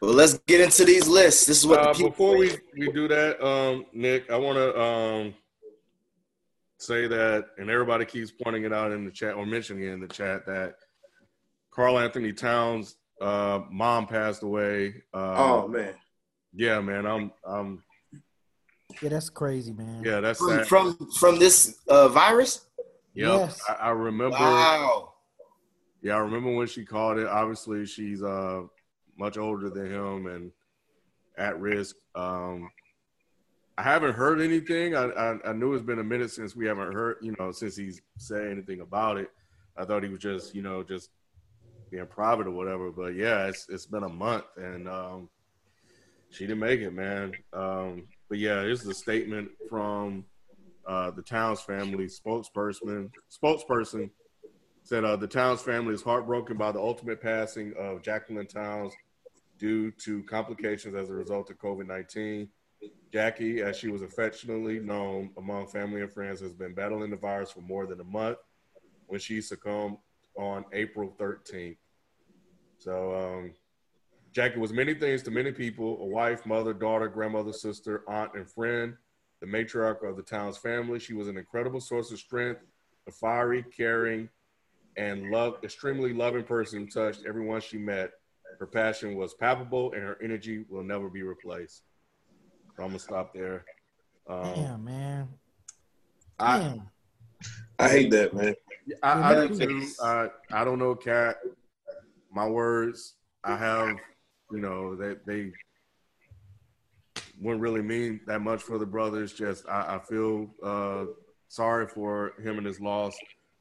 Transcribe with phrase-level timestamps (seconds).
[0.00, 1.46] Well, let's get into these lists.
[1.46, 2.10] This is what Uh, the people.
[2.10, 5.34] before we, we do that, um, Nick, I want to um,
[6.78, 10.00] say that, and everybody keeps pointing it out in the chat or mentioning it in
[10.00, 10.76] the chat that
[11.72, 15.02] Karl-Anthony Towns' uh, mom passed away.
[15.12, 15.94] Uh, Oh man,
[16.54, 17.82] yeah, man, I'm, I'm,
[19.02, 20.02] Yeah, that's crazy, man.
[20.04, 20.66] yeah, that's from, sad.
[20.68, 22.66] from from this uh, virus.
[23.14, 23.28] Yep.
[23.28, 23.60] Yes.
[23.68, 24.36] I, I remember.
[24.38, 25.14] Wow.
[26.02, 27.26] Yeah, I remember when she called it.
[27.26, 28.62] Obviously, she's uh
[29.18, 30.52] much older than him and
[31.36, 31.96] at risk.
[32.14, 32.70] Um,
[33.76, 34.96] I haven't heard anything.
[34.96, 37.76] I, I I knew it's been a minute since we haven't heard, you know, since
[37.76, 39.30] he's said anything about it.
[39.76, 41.10] I thought he was just, you know, just
[41.90, 42.90] being private or whatever.
[42.90, 45.28] But yeah, it's it's been a month and um,
[46.30, 47.32] she didn't make it, man.
[47.52, 50.24] Um, but yeah, this is a statement from
[50.86, 53.10] uh, the Towns family spokesperson.
[53.30, 54.10] Spokesperson
[54.82, 58.92] said uh, the Towns family is heartbroken by the ultimate passing of Jacqueline Towns
[59.58, 62.48] due to complications as a result of COVID 19.
[63.12, 67.50] Jackie, as she was affectionately known among family and friends, has been battling the virus
[67.50, 68.38] for more than a month
[69.06, 69.96] when she succumbed
[70.36, 71.78] on April 13th.
[72.78, 73.54] So, um,
[74.32, 78.48] Jackie was many things to many people a wife, mother, daughter, grandmother, sister, aunt, and
[78.48, 78.94] friend,
[79.40, 80.98] the matriarch of the Towns family.
[80.98, 82.60] She was an incredible source of strength,
[83.08, 84.28] a fiery, caring,
[84.96, 88.10] and love, extremely loving person who touched everyone she met.
[88.58, 91.82] Her passion was palpable, and her energy will never be replaced.
[92.76, 93.64] So I'm gonna stop there.
[94.26, 95.28] Um, Damn, man.
[96.38, 96.90] I, Damn.
[97.78, 98.54] I hate that man.
[99.02, 99.88] I, I do too.
[100.02, 101.36] I, I don't know, KAT.
[102.32, 103.14] My words,
[103.44, 103.96] I have,
[104.50, 105.52] you know, that they,
[107.40, 109.32] wouldn't really mean that much for the brothers.
[109.32, 111.04] Just I, I feel uh,
[111.48, 113.14] sorry for him and his loss.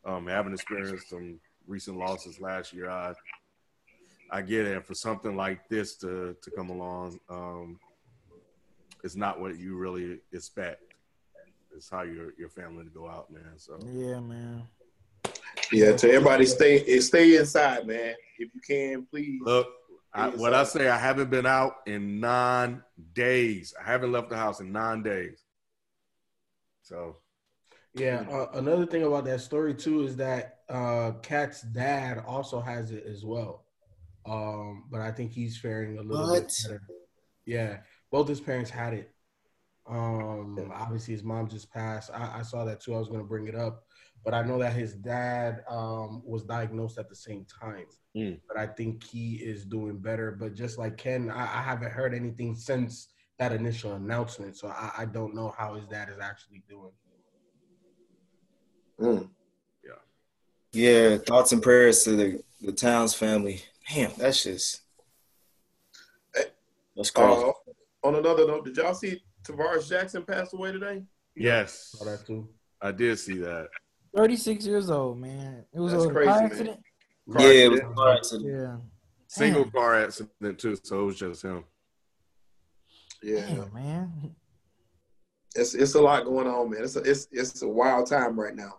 [0.06, 3.14] Um, having experienced some recent losses last year, I
[4.32, 4.76] I get it.
[4.76, 7.80] And for something like this to to come along, um,
[9.04, 10.82] it's not what you really expect.
[11.76, 13.58] It's how your your family to go out, man.
[13.58, 14.64] So Yeah, man.
[15.72, 18.16] Yeah, to everybody, stay stay inside, man.
[18.40, 19.42] If you can, please.
[19.44, 19.68] Look,
[20.14, 22.84] I, what I say, I haven't been out in nine
[23.14, 23.74] days.
[23.80, 25.44] I haven't left the house in nine days.
[26.82, 27.18] So
[27.94, 28.26] Yeah.
[28.30, 33.06] Uh, another thing about that story too is that uh, KAT's dad also has it
[33.06, 33.66] as well,
[34.28, 36.82] um, but I think he's faring a little bit better.
[37.46, 37.78] Yeah,
[38.12, 39.12] both his parents had it.
[39.90, 42.12] Um, obviously, his mom just passed.
[42.14, 42.94] I, I saw that too.
[42.94, 43.86] I was going to bring it up,
[44.26, 47.86] but I know that his dad um, was diagnosed at the same time.
[48.18, 48.42] Mm.
[48.50, 50.32] But I think he is doing better.
[50.38, 53.08] But just like Ken, I, I haven't heard anything since
[53.40, 56.92] that initial announcement, so I, I don't know how his dad is actually doing.
[59.00, 59.30] Mm.
[60.74, 63.62] Yeah, thoughts and prayers to the, the Towns family.
[63.94, 64.82] Damn, that's just
[66.96, 67.44] that's crazy.
[67.44, 67.52] Uh,
[68.08, 71.04] on another note, did y'all see Tarvaris Jackson pass away today?
[71.36, 72.50] yes, Saw that too.
[72.82, 73.68] I did see that.
[74.16, 75.64] 36 years old, man.
[75.74, 76.52] It was That's a crazy, car man.
[76.52, 76.80] accident.
[77.40, 78.50] yeah, it was a car accident.
[78.52, 78.76] Yeah.
[79.28, 79.72] Single Damn.
[79.72, 81.64] car accident too, so it was just him.
[83.22, 84.36] Yeah, Damn, man.
[85.56, 86.84] it's it's a lot going on, man.
[86.84, 88.76] It's a it's it's a wild time right now.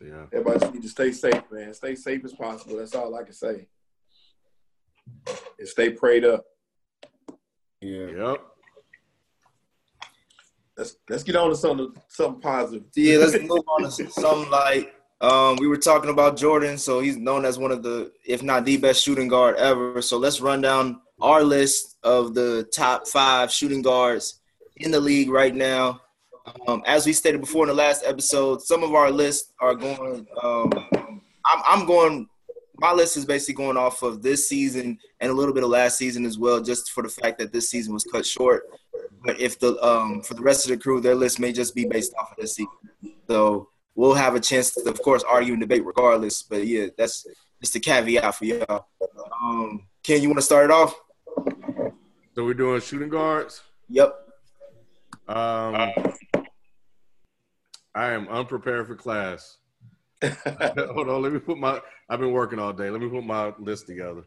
[0.00, 0.24] Yeah.
[0.32, 1.74] Everybody just need to stay safe, man.
[1.74, 2.76] Stay safe as possible.
[2.78, 3.66] That's all I can say.
[5.58, 6.44] And stay prayed up.
[7.80, 8.06] Yeah.
[8.06, 8.46] Yep.
[10.76, 12.84] Let's let's get on to something something positive.
[12.94, 17.18] Yeah, let's move on to something like um, we were talking about Jordan, so he's
[17.18, 20.00] known as one of the, if not the best shooting guard ever.
[20.00, 24.40] So let's run down our list of the top five shooting guards
[24.76, 26.00] in the league right now.
[26.66, 30.26] Um, as we stated before in the last episode, some of our lists are going.
[30.42, 30.72] Um,
[31.44, 32.28] I'm, I'm going.
[32.78, 35.98] My list is basically going off of this season and a little bit of last
[35.98, 38.62] season as well, just for the fact that this season was cut short.
[39.22, 41.84] But if the um, for the rest of the crew, their list may just be
[41.84, 42.72] based off of this season.
[43.28, 46.42] So we'll have a chance to, of course, argue and debate regardless.
[46.42, 47.26] But yeah, that's
[47.60, 48.86] just a caveat for y'all.
[49.42, 50.98] Um, Ken, you want to start it off?
[52.34, 53.60] So we're doing shooting guards.
[53.90, 54.14] Yep.
[55.28, 55.92] Um,
[57.94, 59.58] I am unprepared for class.
[60.22, 61.80] Hold on, let me put my.
[62.08, 62.90] I've been working all day.
[62.90, 64.24] Let me put my list together.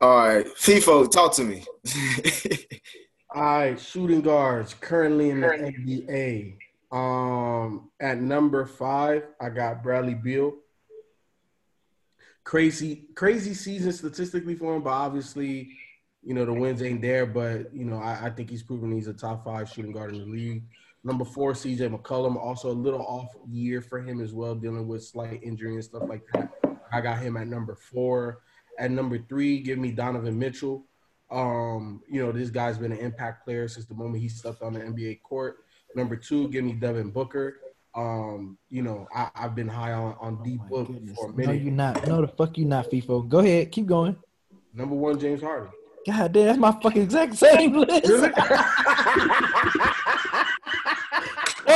[0.00, 1.64] All right, FIFO, talk to me.
[3.34, 6.56] All right, shooting guards currently in the NBA.
[6.92, 10.54] Um, at number five, I got Bradley Beal.
[12.44, 15.70] Crazy, crazy season statistically for him, but obviously,
[16.22, 17.26] you know the wins ain't there.
[17.26, 20.18] But you know, I, I think he's proven he's a top five shooting guard in
[20.18, 20.62] the league.
[21.04, 25.04] Number four, CJ McCollum, also a little off year for him as well, dealing with
[25.04, 26.50] slight injury and stuff like that.
[26.92, 28.40] I got him at number four.
[28.78, 30.84] At number three, give me Donovan Mitchell.
[31.30, 34.72] Um, you know, this guy's been an impact player since the moment he stepped on
[34.74, 35.58] the NBA court.
[35.94, 37.60] Number two, give me Devin Booker.
[37.94, 41.16] Um, you know, I, I've been high on, on D Oh Book goodness.
[41.16, 41.46] for a minute.
[41.46, 41.64] No, minute.
[41.64, 42.06] you not.
[42.06, 43.28] No, the fuck you not, FIFO.
[43.28, 44.16] Go ahead, keep going.
[44.74, 45.70] Number one, James Harden.
[46.06, 48.06] God damn, that's my fucking exact same list.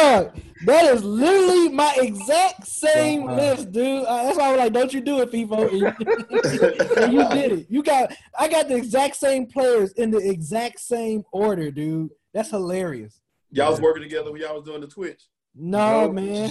[0.00, 3.36] Fuck, that is literally my exact same Wow.
[3.36, 4.04] list, dude.
[4.04, 5.80] Uh, that's why I was like, "Don't you do it, FIFO?" And
[7.12, 7.66] you, did it.
[7.68, 12.10] You got, I got the exact same players in the exact same order, dude.
[12.32, 13.20] That's hilarious.
[13.50, 15.22] Y'all was working together when y'all was doing the Twitch.
[15.54, 16.12] No, No.
[16.12, 16.50] man.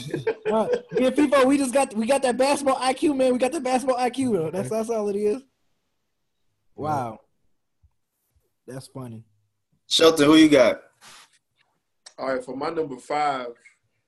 [0.51, 3.31] Uh, me and FIFO, we just got, we got that basketball IQ, man.
[3.33, 4.33] We got the basketball IQ.
[4.33, 4.51] Though.
[4.51, 5.41] That's that's all it is.
[6.75, 7.19] Wow,
[8.67, 9.23] that's funny.
[9.87, 10.81] Shelton, who you got?
[12.19, 13.47] All right, for my number five,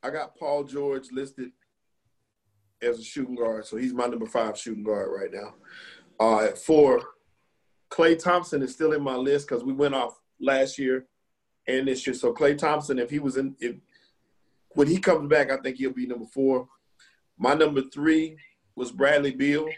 [0.03, 1.51] I got Paul George listed
[2.81, 5.53] as a shooting guard, so he's my number five shooting guard right now.
[6.19, 7.01] Uh, at four,
[7.89, 11.05] Klay Thompson is still in my list because we went off last year
[11.67, 12.13] and this year.
[12.13, 13.77] So Klay Thompson, if he was in, if
[14.71, 16.67] when he comes back, I think he'll be number four.
[17.37, 18.35] My number three
[18.75, 19.69] was Bradley Beal.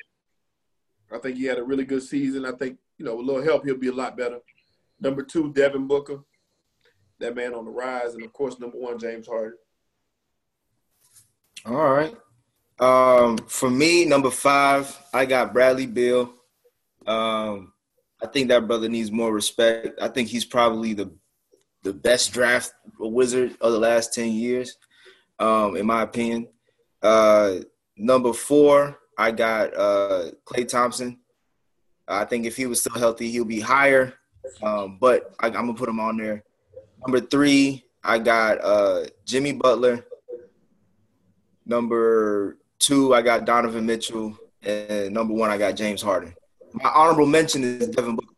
[1.13, 2.47] I think he had a really good season.
[2.47, 4.39] I think you know with a little help he'll be a lot better.
[4.99, 6.23] Number two, Devin Booker
[7.23, 9.57] that man on the rise, and of course, number one, James Harden.
[11.65, 12.13] All right.
[12.79, 16.33] Um, for me, number five, I got Bradley Beal.
[17.07, 17.73] Um,
[18.21, 19.99] I think that brother needs more respect.
[20.01, 21.11] I think he's probably the
[21.83, 24.77] the best draft wizard of the last 10 years,
[25.37, 26.47] um, in my opinion.
[27.01, 27.55] Uh,
[27.97, 31.19] number four, I got uh, Klay Thompson.
[32.07, 34.13] I think if he was still healthy, he'll be higher.
[34.61, 36.45] Um, but I, I'm gonna put him on there.
[37.05, 40.05] Number three, I got uh, Jimmy Butler.
[41.65, 46.33] Number two, I got Donovan Mitchell, and number one, I got James Harden.
[46.73, 48.33] My honorable mention is Devin Booker.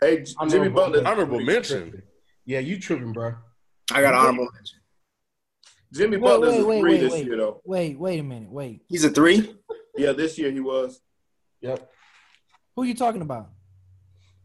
[0.00, 1.06] Hey, J- Jimmy Butler.
[1.06, 2.02] Honorable mention.
[2.44, 3.34] Yeah, you tripping, bro.
[3.92, 4.78] I got honorable mention.
[5.92, 7.26] Jimmy Wait, Butler's wait, a wait, three wait, this wait.
[7.26, 7.60] year, though.
[7.64, 8.50] Wait, wait a minute.
[8.50, 9.54] Wait, He's a three.
[9.96, 11.00] Yeah, this year he was.
[11.62, 11.90] Yep.
[12.74, 13.50] who are you talking about?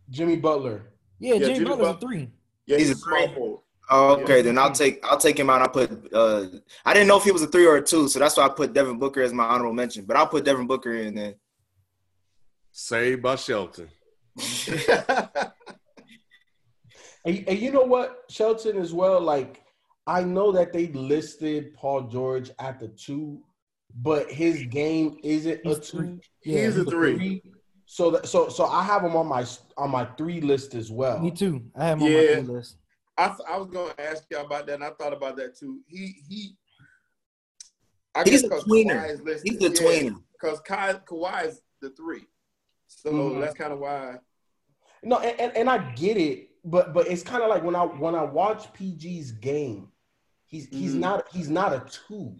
[0.10, 0.84] Jimmy Butler.
[1.20, 2.30] Yeah, Yeah, Jimmy, Jimmy Butler's a three.
[2.72, 3.36] Yeah, He's he's, a a small three.
[3.36, 3.60] forward.
[3.94, 4.42] Oh, okay, Yeah.
[4.44, 5.62] then I'll take I'll take him out.
[5.62, 6.46] I put uh
[6.86, 8.50] I didn't know if he was a three or a two, so that's why I
[8.50, 10.06] put Devin Booker as my honorable mention.
[10.06, 11.36] But I'll put Devin Booker in then.
[12.72, 13.90] Saved by Shelton.
[17.24, 19.22] And, and you know what, Shelton, as well.
[19.22, 19.62] Like,
[20.08, 23.42] I know that they listed Paul George at the two,
[24.02, 25.98] but his game isn't a He's two.
[25.98, 26.20] three.
[26.44, 27.44] Yeah, He's a three.
[27.94, 29.46] So that so so I have him on my
[29.76, 31.20] on my three list as well.
[31.20, 31.62] Me too.
[31.76, 32.22] I have him on Yeah.
[32.38, 32.78] my three list.
[33.18, 35.58] I, th- I was going to ask y'all about that, and I thought about that
[35.60, 35.82] too.
[35.88, 36.56] He he.
[38.16, 38.94] I He's guess a 'cause tweener.
[39.04, 40.16] Kawhi is listed, He's a tweener.
[40.32, 42.24] Because Kai Kawhi is the three,
[42.88, 43.42] so Mhm.
[43.42, 44.20] that's kind of why.
[45.04, 47.84] No, and, and, and I get it, but but it's kind of like when I
[47.84, 49.92] when I watch PG's game,
[50.46, 51.00] he's he's Mhm.
[51.00, 52.38] not he's not a two.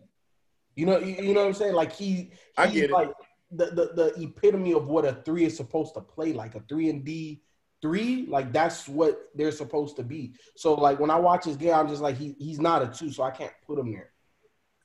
[0.76, 1.74] You know you, you know what I'm saying?
[1.74, 2.94] Like he I he's get it.
[2.94, 3.10] like
[3.52, 6.90] the, the the epitome of what a three is supposed to play like a three
[6.90, 7.42] and D
[7.82, 10.34] three like that's what they're supposed to be.
[10.56, 13.12] So like when I watch his game, I'm just like he he's not a two,
[13.12, 14.12] so I can't put him there.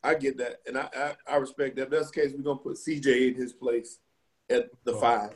[0.02, 1.84] I get that, and I, I, I respect that.
[1.84, 3.98] If that's the case, we're gonna put CJ in his place
[4.50, 5.00] at the Oh.
[5.00, 5.30] five.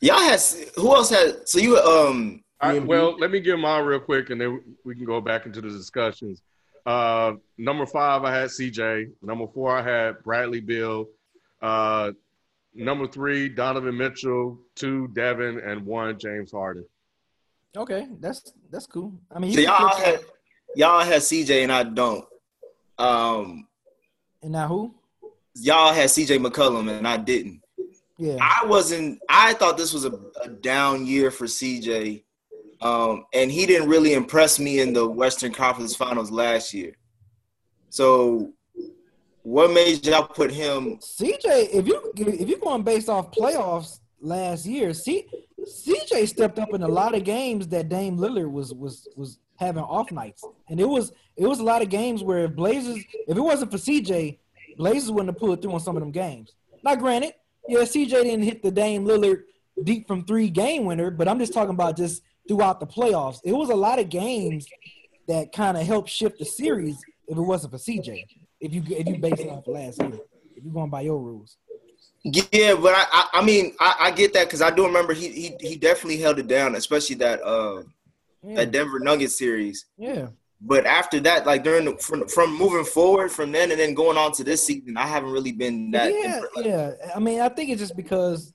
[0.00, 1.48] Y'all has who else had?
[1.48, 5.04] So you um I, well, let me give mine real quick, and then we can
[5.04, 6.42] go back into the discussions.
[6.86, 9.10] Uh, number five, I had CJ.
[9.20, 11.06] Number four, I had Bradley Beal.
[11.62, 12.12] Uh,
[12.74, 14.58] number three, Donovan Mitchell.
[14.74, 16.84] Two, Devin, and one, James Harden.
[17.76, 19.14] Okay, that's that's cool.
[19.34, 20.20] I mean, so y'all good had
[20.76, 22.26] y'all had CJ and I don't.
[22.98, 23.66] Um,
[24.42, 24.94] and now who?
[25.54, 27.60] y'all had CJ McCollum and I didn't.
[28.18, 29.20] Yeah, I wasn't.
[29.28, 32.22] I thought this was a, a down year for CJ,
[32.80, 36.92] um, and he didn't really impress me in the Western Conference Finals last year.
[37.90, 38.52] So,
[39.42, 40.98] what made y'all put him?
[40.98, 41.70] CJ.
[41.72, 45.26] If you if you're going based off playoffs last year, C,
[45.60, 49.82] CJ stepped up in a lot of games that Dame Lillard was was was having
[49.82, 53.36] off nights, and it was it was a lot of games where if Blazers, if
[53.36, 54.38] it wasn't for CJ,
[54.76, 56.54] Blazers wouldn't have pulled through on some of them games.
[56.84, 57.34] Now, granted,
[57.68, 59.42] yeah, CJ didn't hit the Dame Lillard
[59.82, 63.40] deep from three game winner, but I'm just talking about just throughout the playoffs.
[63.44, 64.66] It was a lot of games
[65.28, 68.24] that kind of helped shift the series if it wasn't for CJ.
[68.62, 70.12] If you if you base it off last year,
[70.56, 71.56] if you're going by your rules.
[72.24, 75.28] Yeah, but I, I, I mean, I, I get that because I do remember he,
[75.28, 77.82] he, he definitely held it down, especially that, uh,
[78.44, 78.54] Yeah.
[78.56, 79.86] that Denver Nuggets series.
[79.98, 80.28] yeah.
[80.64, 84.16] But after that, like during the, from from moving forward from then and then going
[84.16, 86.12] on to this season, I haven't really been that.
[86.14, 86.64] yeah, impressed.
[86.64, 86.92] Yeah.
[87.16, 88.54] I mean, I think it's just because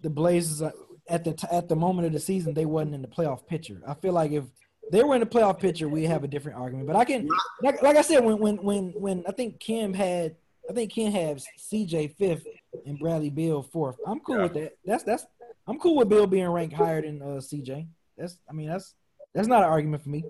[0.00, 0.70] the Blazers uh,
[1.08, 3.82] at the t- at the moment of the season they wasn't in the playoff picture.
[3.84, 4.44] I feel like if
[4.90, 6.86] they were in the playoff picture, we have a different argument.
[6.86, 7.28] But I can,
[7.62, 10.36] like, like I said, when when when when I think Kim had,
[10.68, 12.46] I think Kim has CJ fifth
[12.86, 13.96] and Bradley Beal fourth.
[14.06, 14.42] I'm cool Yeah.
[14.44, 14.72] with that.
[14.84, 15.26] That's that's
[15.66, 17.86] I'm cool with Beal being ranked higher than uh, CJ.
[18.16, 18.94] That's I mean that's
[19.34, 20.24] that's not an argument for me.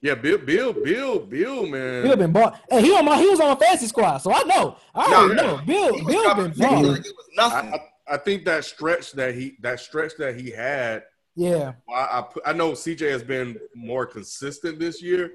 [0.00, 2.04] Yeah, Beal, Beal, Beal, Beal, man.
[2.04, 2.60] Beal been bought.
[2.70, 4.76] Hey, he on my he was on fantasy squad, so I know.
[4.94, 5.46] I No, already yeah.
[5.46, 5.60] know.
[5.66, 6.84] Beal Beal been bought.
[6.84, 7.06] like
[7.36, 7.72] nothing.
[7.72, 11.02] I, I, I think that stretch that he that stretch that he had.
[11.38, 11.74] Yeah.
[11.88, 15.34] I I, I know CJ has been more consistent this year,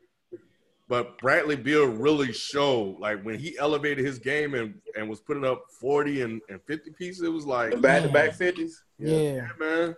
[0.90, 5.46] but Bradley Beal really showed like when he elevated his game and, and was putting
[5.46, 7.24] up forty and, and fifty pieces.
[7.24, 8.84] It was like, back to back fifties.
[9.00, 9.16] Yeah.
[9.16, 9.96] yeah, man.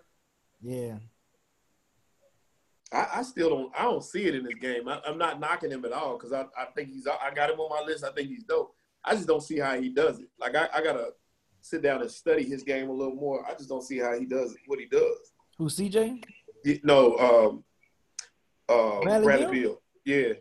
[0.62, 0.98] Yeah.
[2.94, 3.72] I, I still don't.
[3.76, 4.88] I don't see it in this game.
[4.88, 7.08] I, I'm not knocking him at all because I, I think he's.
[7.08, 8.04] I got him on my list.
[8.04, 8.76] I think he's dope.
[9.04, 10.28] I just don't see how he does it.
[10.40, 11.14] Like I, I gotta
[11.62, 13.44] sit down and study his game a little more.
[13.50, 15.34] I just don't see how he does it, what he does.
[15.58, 16.24] Who CJ?
[16.64, 17.64] He- No, um,
[18.68, 19.52] uh, Bradley Bradley, Beal?
[19.52, 19.82] Beal.
[20.28, 20.34] Yeah,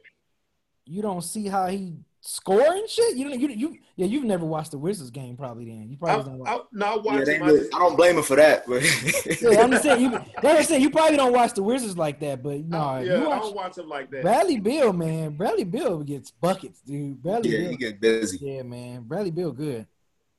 [0.86, 3.16] You don't see how he scoring shit?
[3.16, 5.88] You don't you you yeah, you've never watched the Wizards game probably then.
[5.90, 6.48] You I, probably don't watch.
[6.48, 7.42] I, no, I watch they him.
[7.42, 8.82] I really- I don't blame him for that, but
[9.42, 12.20] yeah, I'm just saying you like I said, you probably don't watch the Wizards like
[12.20, 14.22] that, but no, I- yeah, you I don't watch him like that.
[14.22, 15.36] Bradley Beal, man.
[15.36, 17.22] Bradley Beal gets buckets, dude.
[17.22, 17.70] Bradley yeah, Beal.
[17.70, 18.38] he get busy.
[18.40, 19.02] yeah, man.
[19.02, 19.86] Bradley Beal good.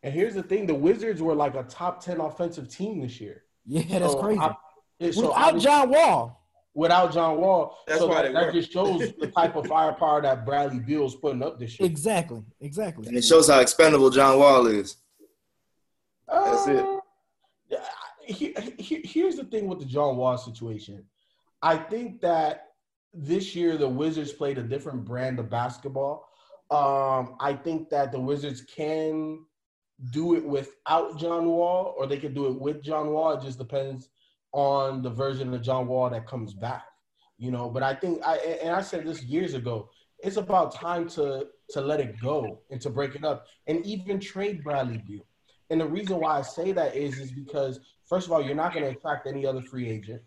[0.03, 3.44] And here's the thing: the Wizards were like a top ten offensive team this year.
[3.65, 4.39] Yeah, that's So crazy.
[4.39, 4.55] I-
[5.00, 6.41] yeah, so Without John Wall.
[6.74, 10.45] without John Wall, That's so why that, that just shows the type of firepower that
[10.45, 11.86] Bradley Beal's putting up this year.
[11.88, 12.43] Exactly.
[12.62, 13.07] Exactly.
[13.07, 14.98] And it shows how expendable John Wall is.
[16.27, 16.77] That's it.
[16.86, 17.00] Uh,
[17.69, 17.77] yeah,
[18.22, 21.05] he- he- here's the thing with the John Wall situation.
[21.62, 22.72] I think that
[23.13, 26.27] this year the Wizards played a different brand of basketball.
[26.72, 29.45] Um, I think that the Wizards can
[30.12, 33.34] do it without John Wall, or they can do it with John Wall.
[33.34, 34.10] It just depends
[34.52, 36.86] on the version of John Wall that comes back.
[37.38, 39.90] You know, but I think I and I said this years ago.
[40.20, 44.20] It's about time to to let it go and to break it up, and even
[44.20, 45.25] trade Bradley Beal.
[45.70, 48.74] And the reason why I say that is is because first of all, you're not
[48.74, 50.22] going to attract any other free agent,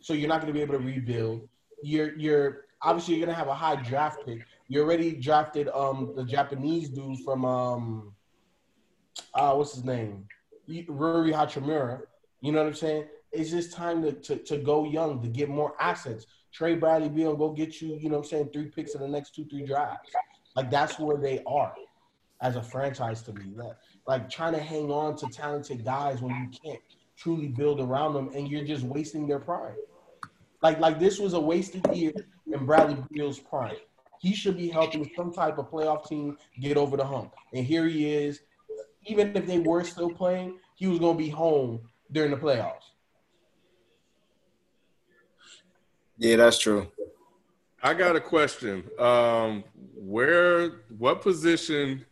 [0.00, 1.46] so you're not going to be able to rebuild.
[1.82, 4.38] You're you're obviously you're going to have a high draft pick.
[4.68, 8.13] You already drafted um the Japanese dude from um
[9.34, 10.26] uh what's his name
[10.68, 12.02] Rui Hachimura.
[12.40, 13.04] You know what I'm saying?
[13.32, 16.26] It's just time to, to to go young to get more assets.
[16.52, 17.96] Trey Bradley Beal go get you.
[17.96, 18.50] You know what I'm saying?
[18.52, 20.10] Three picks in the next two three drafts.
[20.54, 21.74] Like that's where they are
[22.40, 23.52] as a franchise to me.
[24.06, 26.80] Like trying to hang on to talented guys when you can't
[27.16, 29.74] truly build around them and you're just wasting their prime.
[30.62, 32.12] Like like this was a wasted year
[32.46, 33.76] in Bradley Beal's prime.
[34.20, 37.34] He should be helping some type of playoff team get over the hump.
[37.52, 38.40] And here he is.
[39.06, 41.80] Even if they were still playing, he was gonna be home
[42.12, 42.90] during the playoffs.
[46.16, 46.86] Yeah, that's true.
[47.82, 48.84] I got a question.
[48.98, 52.04] Um, where, what position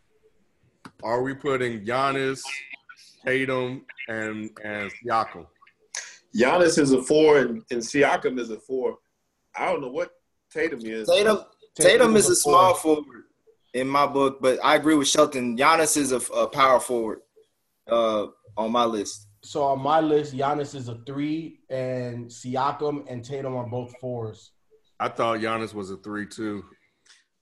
[1.01, 2.41] are we putting Giannis,
[3.25, 5.47] Tatum, and and Siakam?
[6.35, 8.97] Giannis is a four and, and Siakam is a four.
[9.55, 10.11] I don't know what
[10.51, 11.07] Tatum is.
[11.07, 11.39] Tatum,
[11.75, 13.23] Tatum is was a small forward
[13.73, 15.57] in my book, but I agree with Shelton.
[15.57, 17.19] Giannis is a, a power forward
[17.89, 18.27] uh,
[18.57, 19.27] on my list.
[19.43, 24.51] So on my list, Giannis is a three, and Siakam and Tatum are both fours.
[24.99, 26.63] I thought Giannis was a three too.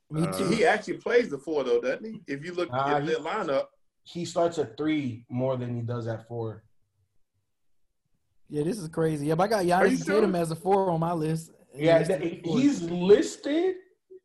[0.10, 0.50] Me Uh.
[0.50, 2.22] He actually plays the four though, doesn't he?
[2.28, 3.66] If you look Nah, at he- their lineup,
[4.04, 6.64] He starts at three more than he does at four.
[8.50, 9.28] Yeah, this is crazy.
[9.28, 10.16] Yep, I got you Giannis and sure?
[10.16, 11.52] Tatum as a four on my list.
[11.76, 12.58] Yeah, He's that- listed four.
[12.60, 13.76] he's listed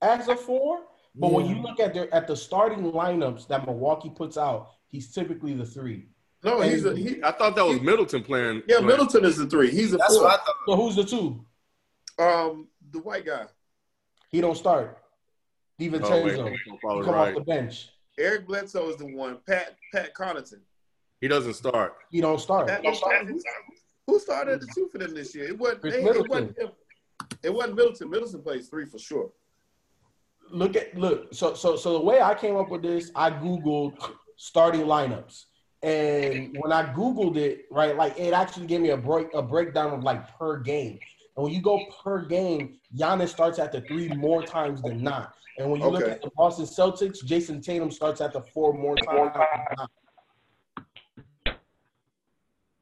[0.03, 0.81] as a four,
[1.17, 5.13] but when you look at their at the starting lineups that Milwaukee puts out, he's
[5.13, 6.07] typically the three.
[6.43, 7.23] no, he's a he.
[7.23, 8.63] I thought that was Middleton playing.
[8.67, 9.71] Yeah, playing- Middleton is the three.
[9.71, 10.25] He's a That's four.
[10.25, 10.55] what I thought.
[10.69, 11.45] So who's the two?
[12.19, 13.45] Um, the white guy,
[14.31, 14.99] He don't start.
[14.99, 15.03] Oh,
[15.79, 16.47] wait, DiVincenzo.
[16.47, 17.29] I'm he probably come right.
[17.29, 17.91] off the bench.
[18.19, 19.39] Eric Bledsoe is the one.
[19.47, 20.61] Pat Pat Connaughton.
[21.21, 21.95] He doesn't start.
[22.11, 22.69] He don't start.
[22.69, 23.41] Pat, who,
[24.07, 25.45] who started the two for them this year?
[25.45, 25.81] It wasn't.
[25.83, 26.57] Chris It, it wasn't.
[27.43, 28.11] It wasn't Middleton.
[28.11, 29.31] Middleton plays three for sure.
[30.50, 31.35] Look at look.
[31.35, 33.99] So so so the way I came up with this, I googled
[34.37, 35.45] starting lineups,
[35.83, 39.93] And when I Googled it, right, like it actually gave me a break a breakdown
[39.93, 40.99] of like per game.
[41.37, 45.35] And when you go per game, Giannis starts at the three more times than not.
[45.59, 48.97] And when you look at the Boston Celtics, Jayson Tatum starts at the four more
[48.97, 49.31] times.
[49.38, 49.91] than not.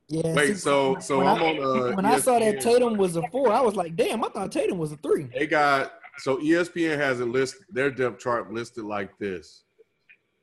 [0.09, 0.35] Yeah.
[0.35, 3.17] Wait, see, so so when I'm I, on uh, when I saw that Tatum was
[3.17, 5.29] a four, I was like, damn, I thought Tatum was a three.
[5.35, 9.65] They got so ESPN has it list their depth chart listed like this: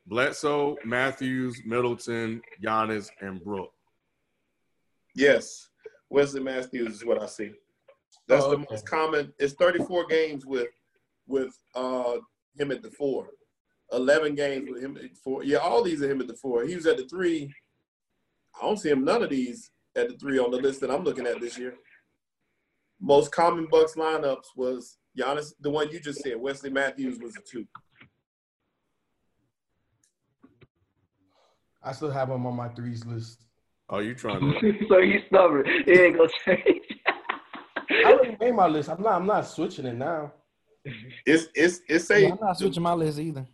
[0.06, 3.72] Bledsoe, Matthews, Middleton, Giannis, and Brook.
[5.14, 5.68] Yes,
[6.10, 7.52] Wesley Matthews is what I see.
[8.28, 8.66] That's Oh, the okay.
[8.70, 9.32] most common.
[9.38, 10.68] It's 34 games with
[11.26, 12.16] with uh
[12.58, 13.28] him at the four.
[13.92, 15.44] 11 games with him at four.
[15.44, 16.64] Yeah, all these are him at the four.
[16.64, 17.52] He was at the three.
[18.60, 21.04] I don't see him none of these at the three on the list that I'm
[21.04, 21.74] looking at this year.
[23.04, 26.40] Most common Bucks lineups was Giannis, the one you just said.
[26.40, 27.66] Wesley Matthews was a two.
[31.82, 33.44] I still have him on my threes list.
[33.90, 34.86] Oh, you trying to?
[34.88, 35.64] so you stubborn.
[35.66, 36.84] It ain't gonna change.
[37.90, 38.88] I already made my list.
[38.88, 39.14] I'm not.
[39.14, 40.32] I'm not switching it now.
[41.26, 43.46] It's it's it's a Yeah, I'm not switching my list either.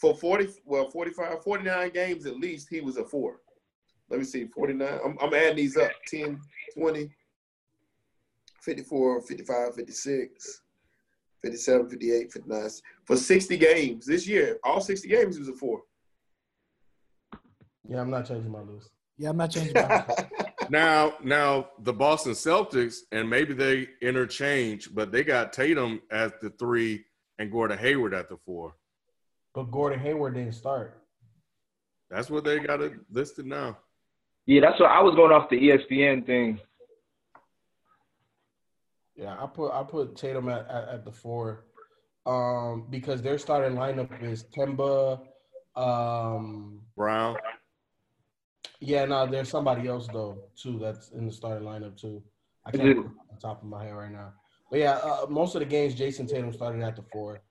[0.00, 3.36] for 40 well 45 49 games at least he was a four
[4.10, 6.40] let me see 49 i'm, I'm adding these up 10
[6.76, 7.08] 20
[8.62, 10.62] 54 55 56
[11.42, 12.70] 57 58 59
[13.04, 15.82] for 60 games this year all 60 games he was a four
[17.88, 18.90] Yeah, I'm not changing my list.
[19.18, 20.24] Yeah, I'm not changing my list.
[20.70, 26.50] Now, now the Boston Celtics, and maybe they interchange, but they got Tatum at the
[26.50, 27.04] three
[27.38, 28.74] and Gordon Hayward at the four.
[29.54, 31.02] But Gordon Hayward didn't start.
[32.10, 33.76] That's what they got it listed now.
[34.46, 36.60] yeah, that's what I was going off the ESPN thing.
[39.22, 41.66] Yeah, I put I put Tatum at, at, at the four,
[42.26, 45.20] um, because their starting lineup is Kemba,
[45.76, 47.36] um, Brown.
[48.80, 52.20] yeah, no, there's somebody else though too that's in the starting lineup too.
[52.66, 54.32] I can't it on top of my head right now.
[54.72, 57.42] But yeah, uh, most of the games Jayson Tatum started at the four.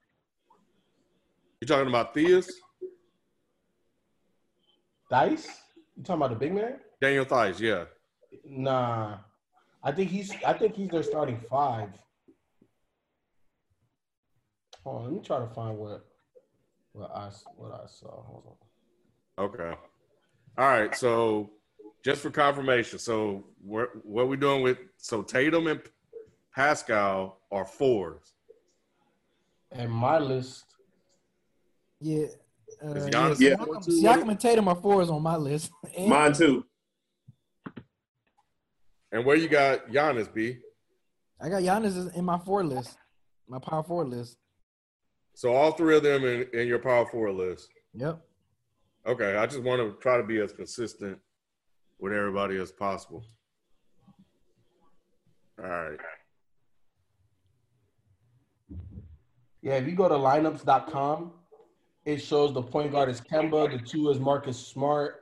[1.61, 2.49] You talking about Theis?
[5.09, 5.47] Dice?
[5.95, 6.79] You talking about the big man?
[6.99, 7.85] Daniel Theis, yeah.
[8.43, 9.19] Nah,
[9.83, 11.89] I think he's I think he's their starting five.
[14.83, 16.05] Hold on, let me try to find what
[16.93, 18.23] what I what I saw.
[18.23, 18.57] Hold
[19.37, 19.45] on.
[19.45, 19.77] Okay.
[20.57, 20.95] All right.
[20.95, 21.51] So
[22.03, 25.81] just for confirmation, so what what we doing with so Tatum and
[26.55, 28.33] Pascal are fours.
[29.71, 30.65] And my list,
[31.99, 32.25] Yeah.
[32.83, 33.55] Uh, yeah, Giannis Yeah.
[33.55, 34.03] Siakam.
[34.03, 35.71] Siakam and Tatum are fours on my list.
[35.97, 36.65] And mine too
[39.11, 40.57] And where you got Giannis, B?
[41.41, 42.97] I got Giannis in my four list,
[43.47, 44.37] my power four list.
[45.33, 47.69] So all three of them in, in your power four list.
[47.93, 48.21] Yep.
[49.07, 49.35] Okay.
[49.35, 51.17] I just want to try to be as consistent
[51.99, 53.23] with everybody as possible.
[55.61, 55.97] All right.
[59.61, 61.31] yeah, if you go to lineups.com,
[62.05, 65.20] it shows the point guard is Kemba, the two is Marcus Smart,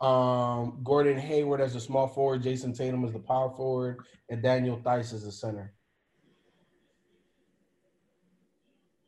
[0.00, 4.80] um, Gordon Hayward as a small forward, Jayson Tatum as the power forward, and Daniel
[4.84, 5.72] Theis as the center.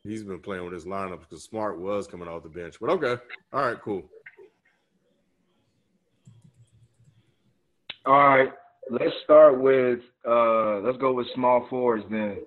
[0.03, 2.77] He's been playing with his lineup because Smart was coming off the bench.
[2.81, 3.21] But okay.
[3.53, 4.09] All right, cool.
[8.05, 8.51] All right,
[8.89, 12.37] let's start with uh let's go with small fours then.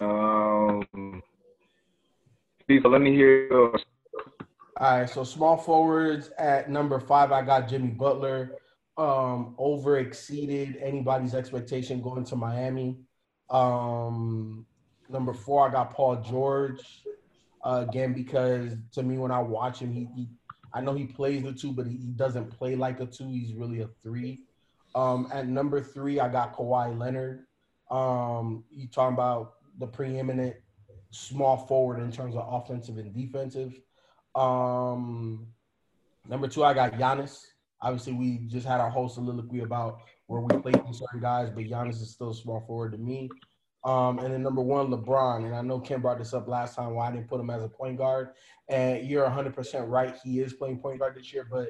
[0.00, 1.22] Um,
[2.68, 3.84] people, let me hear yours.
[4.80, 8.56] All right, so small forwards at number five, I got Jimmy Butler.
[8.96, 12.96] Um, over exceeded anybody's expectation going to Miami.
[13.50, 14.64] Um,
[15.10, 16.80] number four, I got Paul George.
[17.62, 20.28] Uh, again, because to me, when I watch him, he, he
[20.72, 23.28] I know he plays the two, but he, he doesn't play like a two.
[23.28, 24.46] He's really a three.
[24.94, 27.44] Um, at number three, I got Kawhi Leonard.
[27.90, 30.56] Um, you talking about the preeminent
[31.10, 33.78] small forward in terms of offensive and defensive.
[34.34, 35.46] Um,
[36.28, 37.44] number two, I got Giannis.
[37.82, 41.64] Obviously, we just had our whole soliloquy about where we play these certain guys, but
[41.64, 43.28] Giannis is still small forward to me.
[43.84, 45.46] Um, and then number one, LeBron.
[45.46, 47.62] And I know Ken brought this up last time why I didn't put him as
[47.62, 48.30] a point guard.
[48.68, 50.16] And you're 100% right.
[50.22, 51.68] He is playing point guard this year, but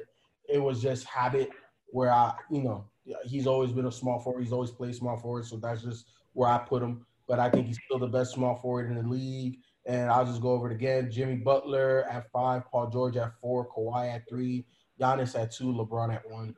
[0.49, 1.49] it was just habit
[1.87, 2.85] where I, you know,
[3.23, 4.43] he's always been a small forward.
[4.43, 5.45] He's always played small forward.
[5.45, 7.05] So that's just where I put him.
[7.27, 9.59] But I think he's still the best small forward in the league.
[9.85, 11.11] And I'll just go over it again.
[11.11, 14.65] Jimmy Butler at five, Paul George at four, Kawhi at three,
[14.99, 16.55] Giannis at two, LeBron at one.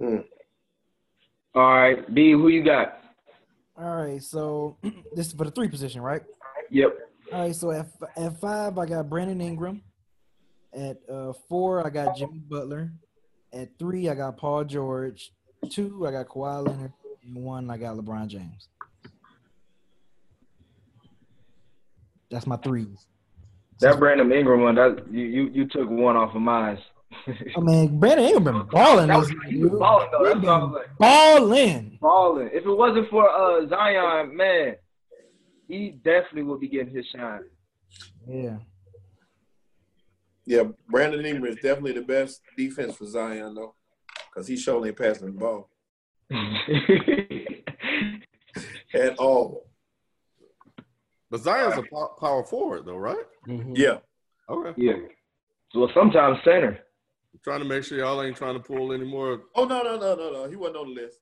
[0.00, 0.16] Hmm.
[1.54, 3.04] All right, B, who you got?
[3.76, 4.22] All right.
[4.22, 4.76] So
[5.14, 6.22] this is for the three position, right?
[6.70, 6.96] Yep.
[7.32, 7.54] All right.
[7.54, 7.86] So at,
[8.16, 9.82] at five, I got Brandon Ingram.
[10.72, 12.92] At uh, four, I got Jimmy Butler.
[13.52, 15.32] At three, I got Paul George.
[15.70, 16.92] Two, I got Kawhi Leonard.
[17.24, 18.68] And one, I got LeBron James.
[22.30, 23.06] That's my threes.
[23.80, 26.78] That Brandon Ingram one, that you you, you took one off of mine.
[27.56, 30.24] I mean, Brandon Ingram been balling That was- he was balling, though.
[30.24, 30.98] He That's what I been was like.
[30.98, 31.98] balling.
[32.00, 32.50] Balling.
[32.52, 34.76] If it wasn't for uh Zion, man,
[35.68, 37.42] he definitely would be getting his shine.
[38.28, 38.56] Yeah.
[40.46, 43.74] Yeah, Brandon Ingram is definitely the best defense for Zion though,
[44.30, 45.70] because he surely ain't passing the ball
[48.94, 49.63] at all.
[51.34, 51.82] But Zion's a
[52.20, 53.26] power forward, though, right?
[53.48, 53.76] Mhm.
[53.76, 53.98] Yeah,
[54.48, 54.72] Okay.
[54.80, 54.98] yeah.
[55.74, 56.78] Well, sometimes center.
[57.32, 59.42] I'm trying to make sure y'all ain't trying to pull any more.
[59.56, 60.48] Oh no no no no no.
[60.48, 61.18] He wasn't on the list.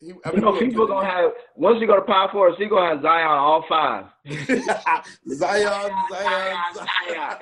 [0.00, 2.94] He, I You know, people gonna have once you go to power forward, he gonna
[2.94, 4.06] have Zion all five.
[4.24, 7.36] Zion, Zion, Zion.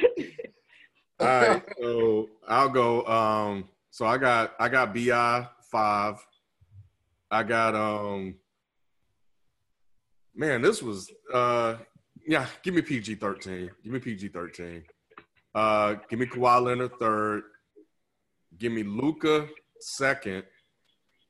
[1.20, 3.06] All right, so I'll go.
[3.06, 6.16] Um, so I got I got Bi five.
[7.30, 8.34] I got um.
[10.38, 11.76] Man, this was uh,
[12.26, 12.46] yeah.
[12.62, 13.70] Give me PG thirteen.
[13.82, 14.82] Give me PG thirteen.
[15.54, 17.44] Uh, give me Kawhi Leonard third.
[18.58, 19.48] Give me Luka
[19.80, 20.44] second,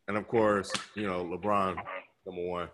[0.08, 1.76] and of course, you know LeBron
[2.26, 2.68] number one.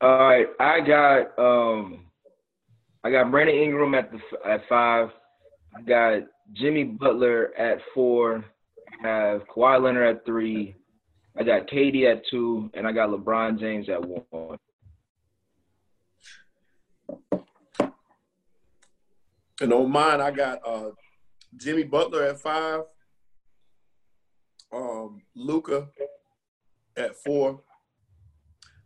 [0.00, 2.06] All right, I got um,
[3.04, 5.10] I got Brandon Ingram at the at five.
[5.76, 6.22] I got
[6.54, 8.46] Jimmy Butler at four.
[9.04, 10.74] I have Kawhi Leonard at three.
[11.38, 14.58] I got KD at two, and I got LeBron James at one.
[19.60, 20.90] And on mine, I got uh,
[21.56, 22.82] Jimmy Butler at five,
[24.72, 25.88] um, Luka
[26.96, 27.60] at four,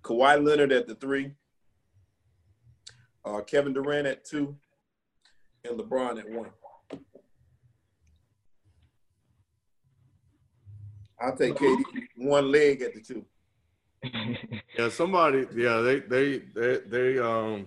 [0.03, 1.33] Kawhi Leonard at the three,
[3.25, 4.57] uh, Kevin Durant at two,
[5.65, 6.51] and LeBron at one.
[11.19, 11.83] I'll take KD
[12.25, 13.25] one leg at the two.
[14.77, 15.47] Yeah, somebody.
[15.55, 17.67] Yeah, they they they they um.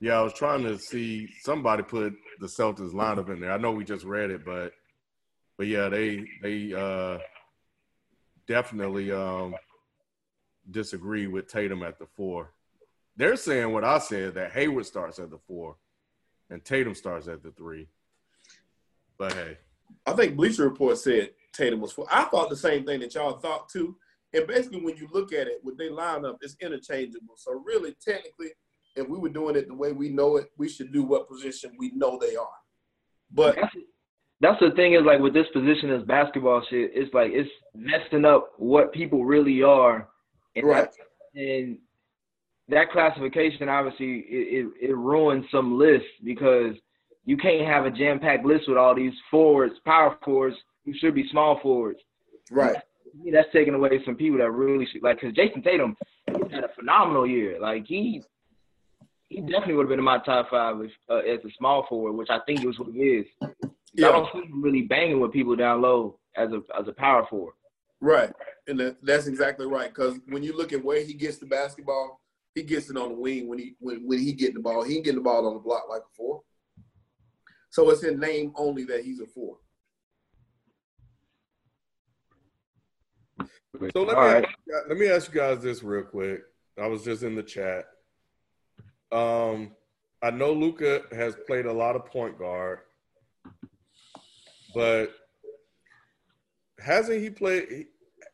[0.00, 3.52] Yeah, I was trying to see somebody put the Celtics lineup in there.
[3.52, 4.72] I know we just read it, but
[5.56, 7.18] but yeah, they they uh
[8.46, 9.54] definitely um
[10.70, 12.52] disagree with Tatum at the four.
[13.16, 15.76] They're saying what I said that Hayward starts at the four,
[16.50, 17.88] and Tatum starts at the three.
[19.18, 19.58] But hey,
[20.06, 22.06] I think Bleacher Report said Tatum was four.
[22.10, 23.96] I thought the same thing that y'all thought too.
[24.32, 27.34] And basically, when you look at it, with their lineup, it's interchangeable.
[27.36, 28.50] So really, technically,
[28.94, 31.72] if we were doing it the way we know it, we should do what position
[31.78, 32.46] we know they are.
[33.30, 33.76] But That's,
[34.40, 38.24] that's the thing is like with this position as basketball shit, it's like it's messing
[38.24, 40.08] up what people really are,
[40.56, 40.88] and Right.
[41.34, 41.78] that, and
[42.68, 46.74] that classification obviously it, it, it ruins some lists because
[47.24, 50.56] you can't have a jam packed list with all these forwards, power forwards
[50.88, 52.00] who should be small forwards.
[52.50, 52.76] right,
[53.22, 55.96] me, that's taking away some people that really should like because Jayson Tatum
[56.26, 57.60] he had a phenomenal year.
[57.60, 58.22] Like he
[59.28, 62.12] he definitely would have been in my top five if, uh, as a small forward,
[62.12, 63.26] which I think is what he is.
[63.42, 63.48] I
[63.94, 67.26] yeah, don't see him really banging with people down low as a as a power
[67.28, 67.54] forward.
[68.00, 68.32] right,
[68.66, 69.88] and that's exactly right.
[69.88, 72.20] Because when you look at where he gets the basketball,
[72.54, 74.82] he gets it on the wing when he when, when he get the ball.
[74.82, 76.42] He can get the ball on the block like a four.
[77.70, 79.58] So it's in name only that he's a four.
[83.76, 84.44] So let me All right.
[84.44, 86.40] ask you guys, let me ask you guys this real quick.
[86.80, 87.84] I was just in the chat.
[89.12, 89.72] Um,
[90.22, 92.80] I know Luka has played a lot of point guard,
[94.74, 95.08] but
[96.78, 97.86] hasn't he played?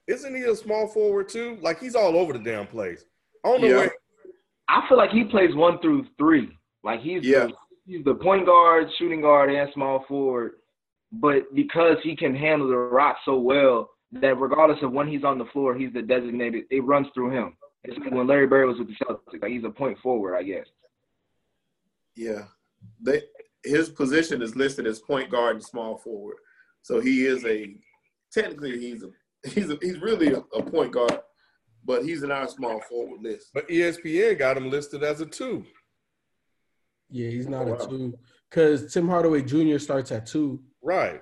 [0.07, 1.59] Isn't he a small forward too?
[1.61, 3.05] Like he's all over the damn place.
[3.45, 3.77] I don't know Yeah.
[3.77, 3.93] where.
[4.69, 6.57] I feel like he plays one through three.
[6.83, 7.47] Like he's Yeah.
[7.47, 7.55] the,
[7.87, 10.53] he's the point guard, shooting guard, and small forward.
[11.13, 15.39] But because he can handle the rock so well, that regardless of when he's on
[15.39, 16.65] the floor, he's the designated.
[16.71, 17.57] It runs through him.
[17.85, 19.43] It's like when Larry Bird was with the Celtics.
[19.43, 20.67] Like he's a point forward, I guess.
[22.17, 22.45] Yeah,
[23.01, 23.23] they
[23.65, 26.37] his position is listed as point guard and small forward.
[26.83, 27.77] So he is a
[28.33, 29.11] technically he's a
[29.49, 31.21] he's a, he's really a, a point guard,
[31.85, 33.51] but he's in our small forward list.
[33.53, 35.65] But ESPN got him listed as a two.
[37.11, 37.85] Yeah, he's not oh, Wow.
[37.85, 38.19] a two
[38.51, 39.79] because Tim Hardaway Jr.
[39.79, 40.63] starts at two.
[40.83, 41.21] Right.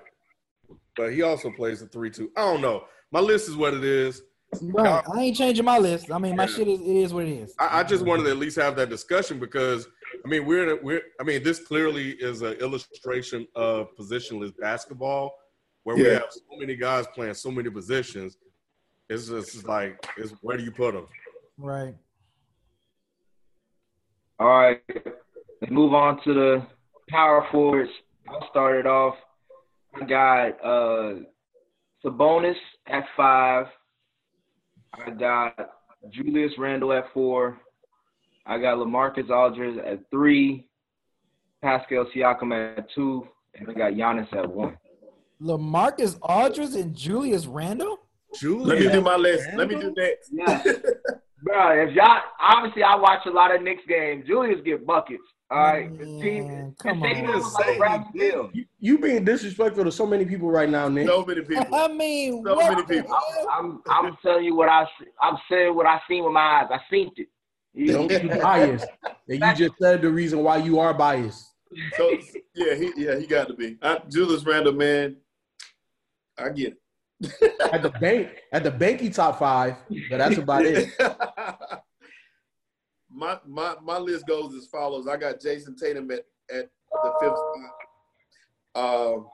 [0.95, 2.31] But he also plays a three-two.
[2.37, 2.85] I don't know.
[3.11, 4.21] My list is what it is.
[4.61, 5.03] Right.
[5.13, 6.11] I ain't changing my list.
[6.11, 6.47] I mean, my Yeah.
[6.55, 7.55] shit is it is what it is.
[7.59, 9.87] I, I just wanted to at least have that discussion because
[10.23, 15.33] I mean we're we're I mean this clearly is an illustration of positionless basketball
[15.83, 18.37] where we have so many guys playing so many positions.
[19.09, 21.07] It's just like it's where do you put them?
[21.57, 21.95] Right.
[24.39, 24.81] All right.
[25.61, 26.67] Let's move on to the
[27.09, 27.91] power forwards.
[28.27, 29.15] I'll start it off.
[29.95, 31.13] I got uh
[32.03, 32.55] Sabonis
[32.87, 33.67] at five.
[34.93, 35.69] I got
[36.11, 37.57] Julius Randle at four.
[38.45, 40.67] I got LaMarcus Aldridge at three.
[41.61, 43.27] Pascal Siakam at two.
[43.55, 44.77] And I got Giannis at one.
[45.41, 47.99] LaMarcus Aldridge and Julius Randle.
[48.35, 48.67] Julius.
[48.67, 49.47] Let me do my list.
[49.55, 50.31] Let me do next.
[50.31, 50.61] Yeah.
[51.43, 54.25] Bro, if y'all obviously I watch a lot of Knicks games.
[54.25, 55.23] Julius get buckets.
[55.51, 55.89] All right.
[55.99, 57.37] His team, come team on.
[57.37, 58.49] is like a rap deal.
[58.53, 61.07] You, you being disrespectful to so many people right now, Nick.
[61.07, 61.67] So many people.
[61.73, 63.15] I mean, So what many the people.
[63.15, 63.47] hell?
[63.51, 66.67] I'm I'm telling you what I see- I'm saying what I seen with my eyes.
[66.71, 67.27] I seen it.
[67.73, 68.87] You- Don't get biased.
[69.29, 71.51] And you just said the reason why you are biased.
[71.97, 72.17] So
[72.55, 73.77] yeah, he yeah he got to be.
[73.81, 75.17] I, Julius Randle, man,
[76.37, 77.53] I get it.
[77.71, 79.75] At the bank, at the banky top five,
[80.09, 80.89] but that's about it.
[83.23, 85.07] my my my list goes as follows.
[85.07, 87.37] I got Jayson Tatum at, at the fifth
[88.75, 89.15] spot.
[89.15, 89.27] Um,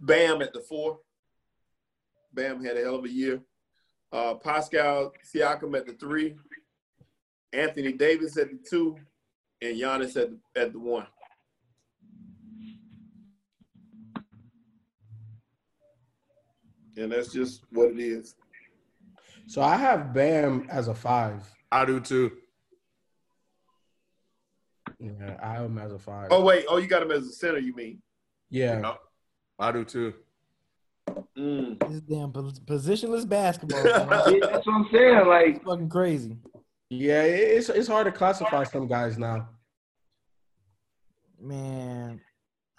[0.00, 0.98] Bam at the four.
[2.32, 3.40] Bam had a hell of a year.
[4.12, 6.36] Uh, Pascal Siakam at the three.
[7.52, 8.96] Anthony Davis at the two,
[9.62, 11.06] and Giannis at the, at the one.
[16.96, 18.34] And that's just what it is.
[19.48, 21.42] So I have Bam as a five.
[21.72, 22.32] I do too.
[25.00, 26.28] Yeah, I have him as a five.
[26.30, 28.02] Oh wait, oh you got him as a center, you mean?
[28.50, 28.94] yeah.
[29.58, 30.14] I do too.
[31.36, 31.80] Mm.
[31.88, 33.82] This damn positionless basketball.
[33.84, 34.04] Yeah.
[34.04, 35.26] That's what I'm saying.
[35.26, 36.36] Like It's fucking crazy.
[36.90, 39.48] Yeah, it's it's hard to classify some guys now.
[41.40, 42.20] Man,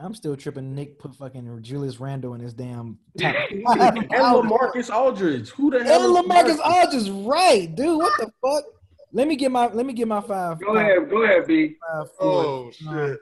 [0.02, 0.74] I'm still tripping.
[0.74, 4.08] Nick put fucking Julius Randle in his damn top And.
[4.10, 5.50] LaMarcus Aldridge.
[5.50, 6.18] Who the hell?
[6.18, 7.98] And LaMarcus Aldridge, right, dude?
[7.98, 8.64] What the fuck?
[9.12, 10.60] Let me get my let me get my five.
[10.62, 11.76] go ahead, go ahead, B.
[11.88, 13.20] Five Oh shit.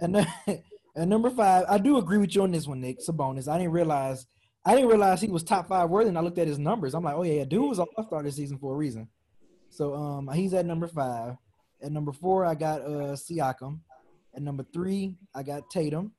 [0.00, 0.26] And then,
[0.96, 3.48] and number five, I do agree with you on this one, Nick Sabonis.
[3.48, 4.26] I didn't realize
[4.64, 6.94] I didn't realize he was top five worthy, and I looked at his numbers.
[6.94, 9.08] I'm like, oh yeah, yeah dude was all star this season for a reason.
[9.70, 11.36] So um, he's at number five.
[11.82, 13.80] At number four, I got uh Siakam.
[14.34, 16.12] At number three, I got Tatum.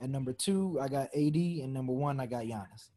[0.00, 2.90] At number two, I got AD, and number one, I got Giannis.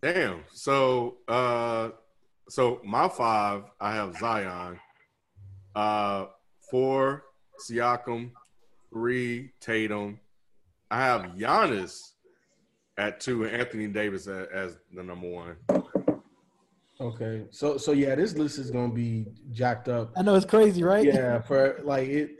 [0.00, 0.40] Damn.
[0.52, 1.90] So uh
[2.48, 4.78] so my five, I have Zion.
[5.74, 6.26] Uh
[6.70, 7.24] four,
[7.60, 8.30] Siakam,
[8.90, 10.20] three, Tatum.
[10.90, 12.12] I have Giannis
[12.96, 15.56] at two and Anthony Davis as, as the number one.
[16.98, 20.12] Okay, so so yeah, this list is gonna be jacked up.
[20.16, 21.04] I know it's crazy, right?
[21.04, 22.30] Yeah, for like it.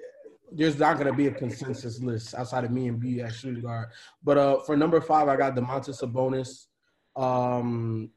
[0.51, 3.89] There's not gonna be a consensus list outside of me and B at shooting guard.
[4.25, 6.67] But uh, for number five, I got Domantas Sabonis.
[7.21, 8.11] Um,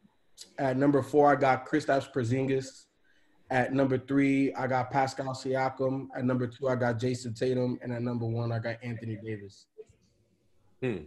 [0.57, 2.85] at number four, I got Kristaps Porzingis.
[3.51, 6.07] At number three, I got Pascal Siakam.
[6.15, 9.65] At number two, I got Jayson Tatum, and at number one, I got Anthony Davis.
[10.81, 11.05] Hmm.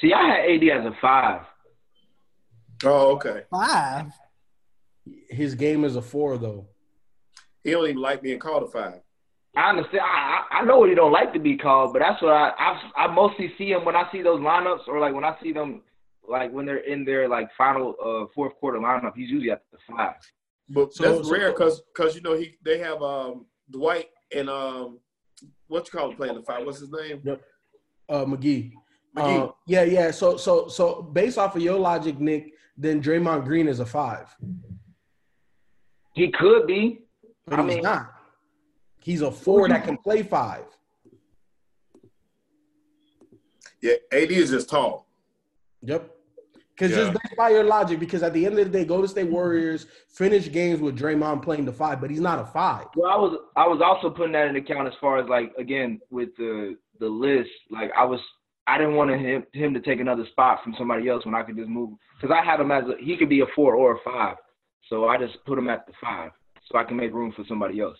[0.00, 1.40] See, I had AD as a five.
[2.84, 3.42] Oh, okay.
[3.50, 4.12] Five.
[5.28, 6.66] His game is a four, though.
[7.62, 9.00] He don't even like being called a five.
[9.56, 10.02] I understand.
[10.02, 12.50] I, I I know what he don't like to be called, but that's what I
[12.58, 15.52] I, I mostly see him when I see those lineups, or like when I see
[15.52, 15.82] them,
[16.28, 19.12] like when they're in their like final uh fourth quarter lineup.
[19.14, 20.14] He's usually at the five.
[20.68, 24.50] But So- that's so- rare because because you know he they have um Dwight and
[24.50, 24.98] um
[25.68, 26.64] what you call him playing the five.
[26.66, 27.22] What's his name?
[28.08, 28.72] Uh, McGee.
[29.16, 29.48] McGee.
[29.48, 30.10] Uh, yeah, yeah.
[30.10, 34.34] So, so, so, based off of your logic, Nick, then Draymond Green is a five,
[36.14, 37.02] He could be.
[37.46, 38.10] but I he's mean- not.
[39.00, 40.64] He's a four that can play five.
[43.82, 45.06] Yeah, AD is just tall.
[45.82, 46.10] Yep.
[46.74, 46.96] Because Yeah.
[46.96, 49.86] just based by your logic, because at the end of the day, Golden State Warriors
[50.08, 52.86] finish games with Draymond playing the five, but he's not a five.
[52.96, 56.00] Well, I was I was also putting that in account as far as like again
[56.10, 57.50] with the the list.
[57.70, 58.20] Like I was
[58.74, 61.56] I didn't want him him to take another spot from somebody else when I could
[61.56, 63.98] just move because I had him as a, he could be a four or a
[64.04, 64.36] five.
[64.88, 66.32] So I just put him at the five
[66.68, 67.98] so I can make room for somebody else.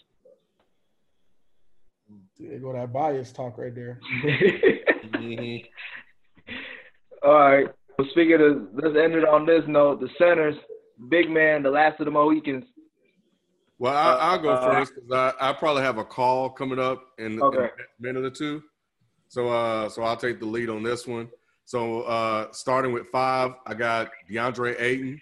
[2.39, 4.01] There go that bias talk right there.
[7.23, 7.69] All right.
[7.97, 10.01] Well, speaking of, let's end it on this note.
[10.01, 10.57] The centers,
[11.09, 12.65] big man, the last of the Mohicans.
[13.79, 17.01] Well, I, I'll go Uh, first because I, I probably have a call coming up
[17.19, 17.59] in, in Okay.
[17.67, 18.63] a minute or two.
[19.35, 21.29] So, uh, so I'll take the lead on this one.
[21.65, 25.21] So, uh, starting with five, I got DeAndre Ayton.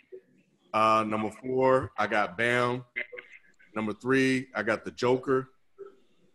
[0.74, 2.84] Uh, number four, I got Bam.
[3.74, 5.48] Number three, I got the Joker.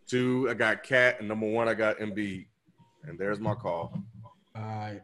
[0.07, 2.47] Two, I got KAT, and number one, I got Embiid.
[3.03, 3.93] And there's my call.
[4.55, 5.01] All right.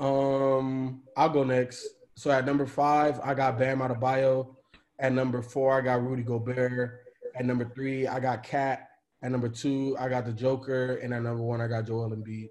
[0.00, 1.86] Um, I'll go next.
[2.16, 4.56] So at number five, I got Bam Adebayo.
[4.98, 7.02] At number four, I got Rudy Gobert.
[7.36, 8.89] At number three, I got Cat.
[9.22, 10.96] At number two, I got the Joker.
[10.96, 12.48] And at number one, I got Joel Embiid.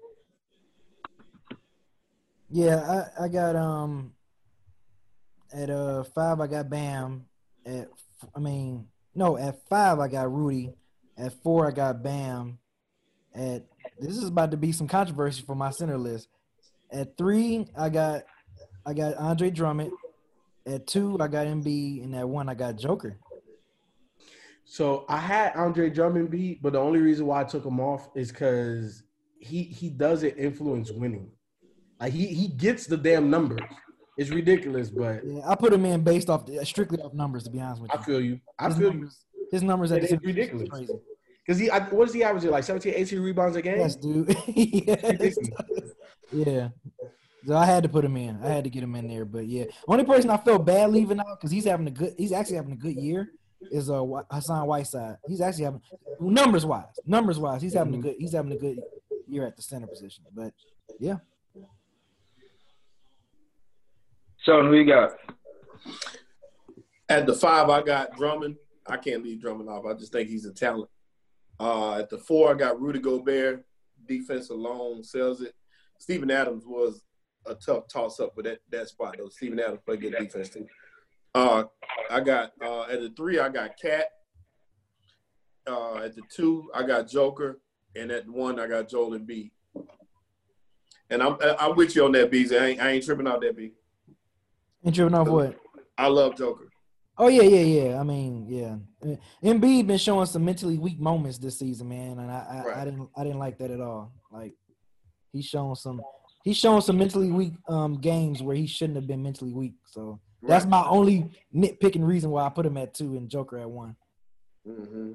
[2.48, 4.12] Yeah, I, I got um
[5.52, 7.26] at uh five I got Bam.
[7.64, 7.88] At
[8.34, 10.72] I mean no at five I got Rudy.
[11.16, 12.58] At four I got Bam.
[13.34, 13.64] At
[14.00, 16.28] this is about to be some controversy for my center list.
[16.90, 18.22] At three I got
[18.84, 19.92] I got Andre Drummond.
[20.66, 23.16] At two I got Embiid, and at one I got Joker.
[24.70, 28.08] So I had Andre Drummond beat, but the only reason why I took him off
[28.14, 29.02] is because
[29.40, 31.28] he he doesn't influence winning.
[31.98, 33.58] Like he he gets the damn numbers.
[34.16, 37.42] It's ridiculous, but Yeah, I put him in based off strictly off numbers.
[37.44, 38.40] To be honest with you, I feel you.
[38.60, 39.08] I his feel you.
[39.50, 40.68] his numbers at It ridiculous.
[40.68, 40.94] Crazy.
[41.44, 42.52] Because he, I, what is he averaging?
[42.52, 43.78] Like 17, 18 rebounds a game?
[43.78, 44.36] Yes, dude.
[44.46, 45.36] yes.
[46.30, 46.68] Yeah.
[47.44, 48.38] So I had to put him in.
[48.40, 49.24] I had to get him in there.
[49.24, 52.14] But yeah, only person I felt bad leaving out because he's having a good.
[52.16, 53.32] He's actually having a good year.
[53.70, 55.16] Is uh Wh- Hassan Whiteside.
[55.28, 55.82] He's actually having
[56.18, 56.86] numbers wise.
[57.06, 58.16] Numbers wise, he's having a good.
[58.18, 58.80] He's having a good
[59.28, 60.24] year at the center position.
[60.34, 60.52] But
[60.98, 61.16] yeah,
[64.42, 65.12] So who you got?
[67.08, 68.56] At the five, I got Drummond.
[68.86, 69.84] I can't leave Drummond off.
[69.84, 70.88] I just think he's a talent.
[71.58, 73.64] Uh, at the four, I got Rudy Gobert.
[74.06, 75.54] Defense alone sells it.
[75.98, 77.02] Steven Adams was
[77.46, 79.28] a tough toss up with that, that spot, though.
[79.28, 80.66] Steven Adams played good defense, too.
[81.34, 81.64] Uh,
[82.10, 84.06] I got uh, at the three, I got KAT.
[85.66, 87.60] Uh, at the two, I got Joker,
[87.94, 89.50] and at one, I got Joel Embiid.
[91.10, 92.46] And I'm I'm with you on that, B.
[92.50, 93.72] I ain't, I ain't tripping out that B.
[94.84, 95.56] Ain't tripping off what?
[95.98, 96.68] I love Joker.
[97.18, 98.00] Oh yeah, yeah, yeah.
[98.00, 99.16] I mean, yeah.
[99.44, 103.08] Embiid been showing some mentally weak moments this season, man, and I, I, I didn't,
[103.16, 104.12] I didn't like that at all.
[104.32, 104.54] Like
[105.32, 106.00] he's showing some,
[106.44, 109.74] he's showing some mentally weak um games where he shouldn't have been mentally weak.
[109.84, 113.70] So that's my only nitpicking reason why I put him at two and Joker at
[113.70, 113.96] one.
[114.66, 115.12] Mm-hmm.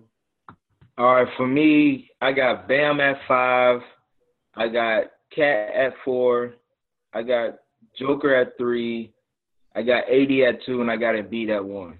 [0.98, 3.82] All right, for me, I got Bam at five.
[4.56, 6.54] I got KAT at four.
[7.14, 7.56] I got
[7.98, 9.14] Joker at three.
[9.76, 12.00] I got AD at two, and I got Embiid at one.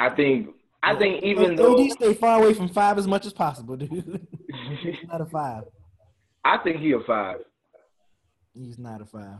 [0.00, 0.50] I think
[0.82, 4.26] I think even though stay far away from five as much as possible, dude.
[5.08, 5.64] Not a five.
[6.44, 7.38] I think he a five.
[8.58, 9.38] He's not a five.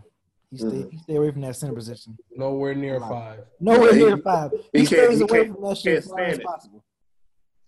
[0.50, 0.68] He mm-hmm.
[0.68, 2.16] stay, he stay away from that center position.
[2.34, 3.40] Nowhere near a five.
[3.60, 4.50] Nowhere He- near five.
[4.72, 6.84] He, he stays he away from that shit as far as possible.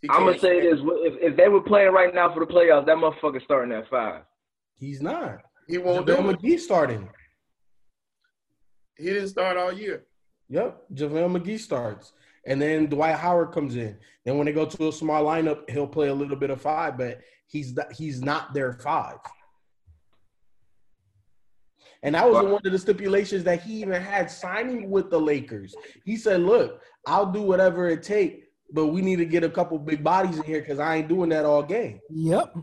[0.08, 2.96] I'm gonna say this: if, if they were playing right now for the playoffs, that
[2.96, 4.22] motherfucker starting at five.
[4.76, 5.40] He's not.
[5.68, 6.36] He won't do JaVale.
[6.36, 7.08] McGee starting.
[8.96, 10.04] He didn't start all year.
[10.48, 12.12] Yep, JaVale McGee starts.
[12.46, 13.98] And then Dwight Howard comes in.
[14.24, 16.96] Then when they go to a small lineup, he'll play a little bit of five,
[16.96, 19.18] but he's he's not their five.
[22.02, 25.74] And that was one of the stipulations that he even had signing with the Lakers.
[26.04, 29.78] He said, "Look, I'll do whatever it take, but we need to get a couple
[29.78, 32.54] big bodies in here because I ain't doing that all game." Yep.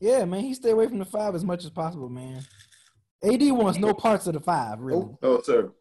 [0.00, 0.40] Yeah, man.
[0.40, 2.42] He stay away from the five as much as possible, man.
[3.24, 5.08] AD wants no parts of the five, really.
[5.22, 5.72] No, sir.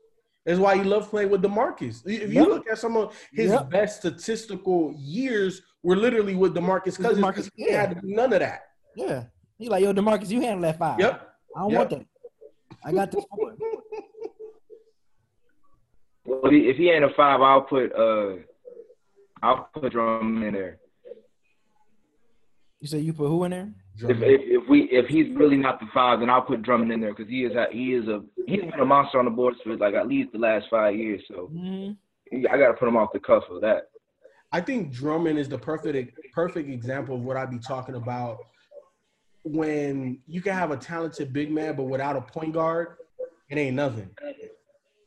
[0.46, 2.02] That's why he loves playing with Demarcus.
[2.06, 2.48] If you Yep.
[2.48, 3.70] look at some of his Yep.
[3.70, 7.20] best statistical years, were literally with Demarcus Cousins.
[7.20, 7.82] DeMarcus, because He yeah.
[7.86, 8.62] had none of that.
[8.96, 9.26] Yeah.
[9.58, 11.00] He like, yo, Demarcus, you handle that five.
[11.00, 11.30] Yep.
[11.56, 11.78] I don't Yep.
[11.78, 12.06] want that.
[12.88, 13.60] I got this for it.
[16.24, 18.36] Well, if he, if he ain't a five, I'll put uh,
[19.44, 20.78] I'll put Drummond in there.
[22.80, 23.74] You say you put who in there?
[23.98, 27.02] If, if if we if he's really not the five, then I'll put Drummond in
[27.02, 29.58] there because he is a, he is a he's been a monster on the boards
[29.66, 31.22] for like at least the last five years.
[31.28, 31.92] So hmm
[32.32, 33.90] I got to put him off the cuff of that.
[34.54, 38.38] I think Drummond is the perfect perfect example of what I'd be talking about
[39.52, 42.98] when you can have a talented big man, but without a point guard,
[43.50, 44.10] it ain't nothing.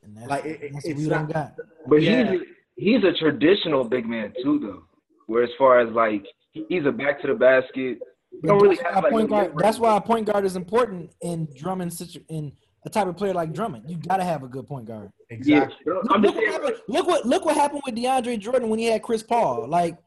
[0.03, 1.55] And that's, Like, it- it's what not- don't got.
[1.87, 2.31] But Yeah.
[2.33, 2.41] he's
[2.77, 4.83] he's a traditional big man too, though.
[5.27, 7.99] Where as far as like he's a back to the basket.
[8.45, 10.57] Don't really that's, have why like a point guard, that's why a point guard is
[10.57, 12.53] important in Drummond situ- in
[12.87, 13.91] a type of player like Drummond.
[13.91, 15.11] You gotta have a good point guard.
[15.31, 15.77] Yeah, Exactly.
[15.87, 19.03] Look, look what happened, look what look what happened with DeAndre Jordan when he had
[19.03, 19.67] Chris Paul.
[19.69, 19.99] Like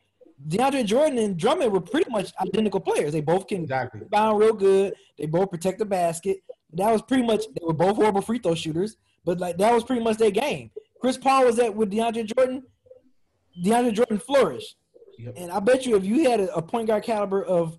[0.48, 3.14] DeAndre Jordan and Drummond were pretty much identical players.
[3.14, 4.02] They both can Exactly.
[4.02, 4.94] rebound real good.
[5.18, 6.38] They both protect the basket.
[6.74, 9.84] That was pretty much they were both horrible free throw shooters, but like that was
[9.84, 10.72] pretty much their game.
[11.00, 12.64] Chris Paul was at with DeAndre Jordan.
[13.64, 14.76] DeAndre Jordan flourished,
[15.20, 15.34] Yep.
[15.38, 17.78] and I bet you if you had a, a point guard caliber of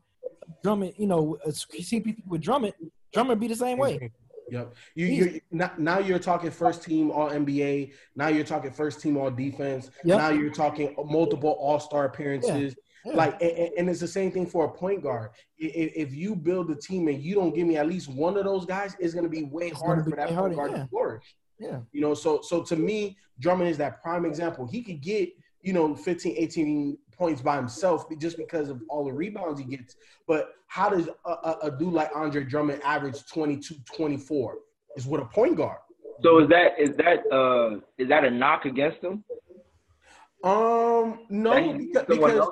[0.63, 2.75] Drummond, you know, a CP with Drummond,
[3.13, 4.13] Drummond be the same way.
[4.51, 4.75] Yep.
[4.95, 5.41] You you
[5.79, 7.93] now, you're talking first team all NBA.
[8.17, 9.91] Now you're talking first team all defense.
[10.05, 10.19] Yep.
[10.19, 12.75] Now you're talking multiple all star appearances.
[13.07, 13.13] Yeah.
[13.15, 15.31] Like, and, and it's the same thing for a point guard.
[15.63, 18.37] I- i- If, you build a team and you don't give me at least one
[18.39, 20.55] of those guys, it's going to be way It's harder be for that point harder,
[20.55, 20.77] guard yeah.
[20.85, 21.37] to flourish.
[21.59, 21.81] Yeah.
[21.93, 24.67] You know, so so to me, Drummond is that prime example.
[24.67, 25.29] He could get,
[25.61, 29.97] you know, 15, 18 points by himself just because of all the rebounds he gets.
[30.27, 34.57] But how does a, a, a dude like Andre Drummond average 22, 24?
[34.97, 35.79] Is with a point guard.
[36.23, 39.25] So is that is that uh is that a knock against him?
[40.45, 42.49] Um, no, because, because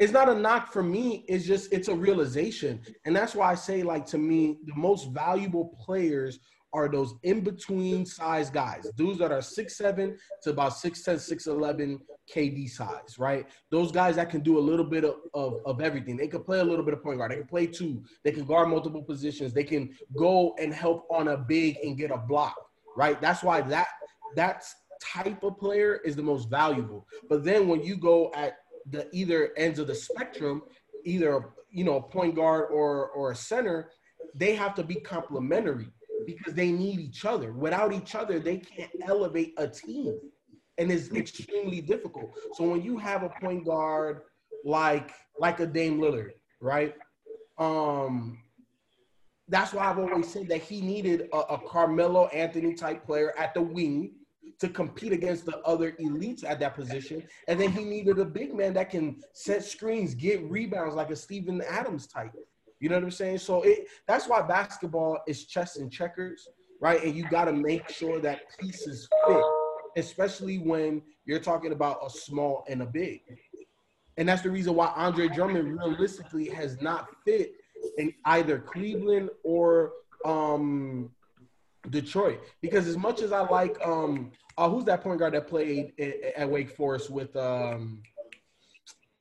[0.00, 1.24] it's not a knock for me.
[1.28, 5.10] It's just it's a realization, and that's why I say like to me the most
[5.10, 6.40] valuable players
[6.72, 11.98] are those in between size guys, dudes that are six seven to about 6'10", 6'11
[12.32, 13.46] KD size, right?
[13.70, 16.16] Those guys that can do a little bit of, of, of everything.
[16.16, 17.32] They can play a little bit of point guard.
[17.32, 18.02] They can play two.
[18.24, 19.52] They can guard multiple positions.
[19.52, 22.56] They can go and help on a big and get a block,
[22.96, 23.20] right?
[23.20, 23.88] That's why that
[24.36, 27.06] that's type of player is the most valuable.
[27.28, 28.58] But then when you go at
[28.90, 30.62] the either ends of the spectrum,
[31.04, 33.90] either you know a point guard or or a center,
[34.34, 35.88] they have to be complementary
[36.26, 37.52] because they need each other.
[37.52, 40.18] Without each other, they can't elevate a team,
[40.78, 42.34] and it's extremely difficult.
[42.54, 44.22] So when you have a point guard
[44.64, 46.94] like like a Dame Lillard, right?
[47.58, 48.38] Um,
[49.48, 53.52] that's why I've always said that he needed a, a Carmelo Anthony type player at
[53.52, 54.12] the wing
[54.60, 57.22] to compete against the other elites at that position.
[57.48, 61.16] And then he needed a big man that can set screens, get rebounds like a
[61.16, 62.32] Steven Adams type.
[62.80, 63.38] You know what I'm saying?
[63.38, 66.48] So it that's why basketball is chess and checkers,
[66.80, 67.02] right?
[67.04, 69.42] And you got to make sure that pieces fit,
[69.96, 73.20] especially when you're talking about a small and a big.
[74.16, 77.52] And that's the reason why Andre Drummond realistically has not fit
[77.98, 79.92] in either Cleveland or
[80.24, 81.10] um,
[81.90, 82.40] Detroit.
[82.60, 86.34] Because as much as I like, um, uh, who's that point guard that played at,
[86.36, 88.02] at Wake Forest with um,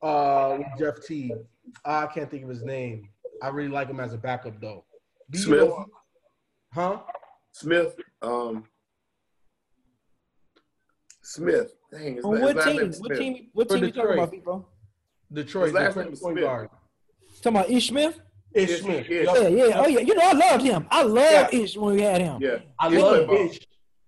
[0.02, 1.34] uh, with Jeff Teague?
[1.86, 3.10] I can't think of his name.
[3.42, 4.86] I really like him as a backup though.
[5.32, 5.60] Do you Smith.
[5.70, 5.86] know-
[6.74, 7.00] huh?
[7.52, 7.96] Smith.
[8.22, 8.66] Um,
[11.24, 11.74] Smith.
[11.92, 12.78] Dang, his, On his what last team?
[12.86, 13.18] What Smith.
[13.20, 13.48] team?
[13.54, 14.32] What For team you talking about, Detroit.
[14.32, 14.70] people?
[15.32, 16.44] Detroit, His last Detroit name is point Smith.
[16.44, 16.70] guard.
[17.42, 18.20] Talking about Ish Smith?
[18.54, 19.10] Ish Ish, Smith.
[19.10, 19.28] Ish.
[19.28, 19.80] Yeah, yeah.
[19.80, 20.00] Oh yeah.
[20.00, 20.88] You know I loved him.
[20.90, 21.60] I loved Yeah.
[21.62, 22.42] Ish when we had him.
[22.42, 23.52] Yeah, I Ish love played.
[23.52, 23.60] Ish,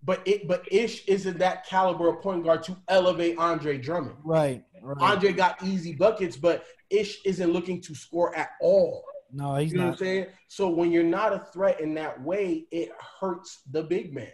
[0.04, 4.18] but it but Ish isn't that caliber of point guard to elevate Andre Drummond.
[4.24, 4.64] Right.
[4.82, 4.98] Right.
[5.00, 9.04] Andre got easy buckets, but Ish isn't looking to score at all.
[9.32, 10.26] No, he's You know what I'm saying?
[10.48, 14.32] So when you're not a threat in that way, it hurts the big man.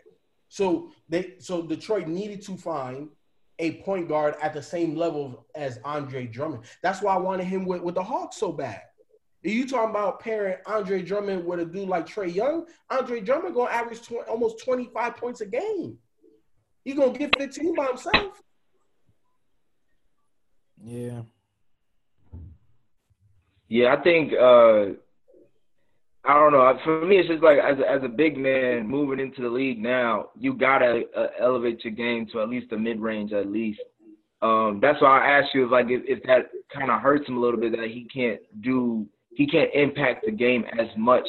[0.49, 3.09] So they so Detroit needed to find
[3.59, 6.63] a point guard at the same level as Andre Drummond.
[6.83, 8.81] That's why I wanted him with, with the Hawks so bad.
[9.45, 12.65] Are you talking about pairing Andre Drummond with a dude like Trae Young?
[12.89, 15.97] Andre Drummond gonna average 20, almost 25 points a game.
[16.83, 18.41] He gonna get 15 by himself.
[20.83, 21.21] Yeah.
[23.69, 24.97] Yeah, I think uh
[26.27, 26.77] I don't know.
[26.83, 29.81] For me, it's just like as a, as a big man moving into the league
[29.81, 33.79] now, you gotta uh, elevate your game to at least the mid range, at least.
[34.41, 37.37] Um, that's why I asked you if like if, if that kind of hurts him
[37.37, 41.25] a little bit that he can't do, he can't impact the game as much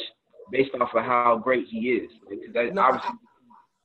[0.51, 2.11] based off of how great he is.
[2.29, 3.11] Because No, obviously,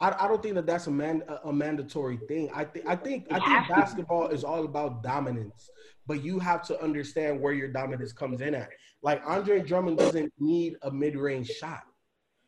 [0.00, 2.50] I, I don't think that that's a man a, a mandatory thing.
[2.52, 5.70] I think I think I think to basketball is all about dominance,
[6.06, 8.70] but you have to understand where your dominance comes in at.
[9.02, 11.82] Like Andre Drummond doesn't need a mid range shot.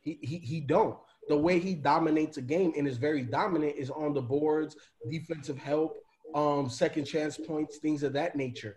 [0.03, 0.97] He, he he don't.
[1.29, 4.77] The way he dominates a game and is very dominant is on the boards,
[5.11, 5.97] defensive help,
[6.35, 8.77] um, second chance points, things of that nature.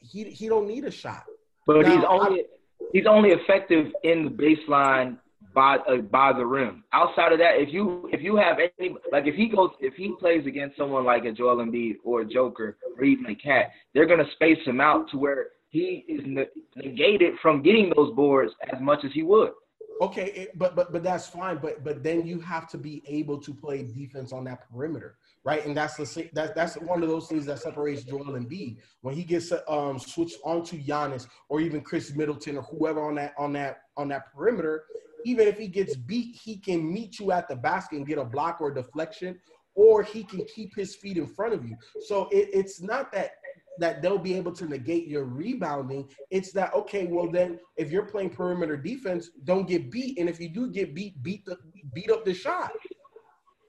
[0.00, 1.24] He he don't need a shot.
[1.66, 2.44] but he's Now, only
[2.92, 5.18] he's only effective in the baseline
[5.54, 6.84] by uh, by the rim.
[6.92, 10.14] Outside of that, if you if you have any like if he goes if he
[10.18, 14.06] plays against someone like a Joel Embiid or a Joker or even a KAT, they're
[14.06, 16.20] gonna space him out to where he is
[16.76, 19.50] negated from getting those boards as much as he would.
[20.00, 21.58] Okay, but but but that's fine.
[21.58, 25.64] But but then you have to be able to play defense on that perimeter, right?
[25.64, 29.14] And that's the sa- that that's one of those things that separates Joel Embiid when
[29.14, 33.52] he gets um switched onto Giannis or even Khris Middleton or whoever on that on
[33.52, 34.84] that on that perimeter.
[35.24, 38.24] Even if he gets beat, he can meet you at the basket and get a
[38.24, 39.38] block or a deflection,
[39.74, 41.76] or he can keep his feet in front of you.
[42.06, 43.32] So it, it's not that
[43.78, 46.08] that they'll be able to negate your rebounding.
[46.30, 50.18] It's that okay, well then if you're playing perimeter defense, don't get beat.
[50.18, 51.56] And if you do get beat, beat the
[51.94, 52.72] beat up the shot.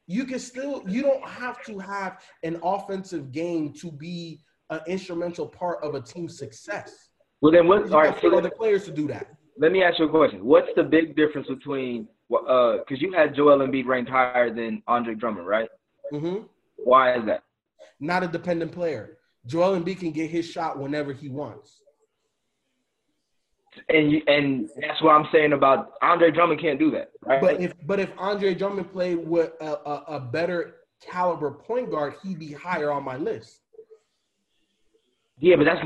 [0.07, 5.47] You can still you don't have to have an offensive game to be an instrumental
[5.47, 7.09] part of a team's success.
[7.41, 7.87] Well, then what?
[7.87, 9.27] You All right, so other players to do that.
[9.57, 10.45] Let me ask you a question.
[10.45, 12.07] What's the big difference between
[12.47, 15.69] uh because you had Joel Embiid ranked higher than Andre Drummond, right?
[16.11, 16.39] hmm
[16.77, 17.43] Why is that?
[17.99, 19.17] Not a dependent player.
[19.45, 21.81] Joel Embiid can get his shot whenever he wants.
[23.87, 27.41] And you, and that's what I'm saying about Andre Drummond can't do that, right?
[27.41, 32.15] But if but if Andre Drummond played with a, a, a better caliber point guard,
[32.21, 33.60] he'd be higher on my list.
[35.41, 35.79] Yeah, but that's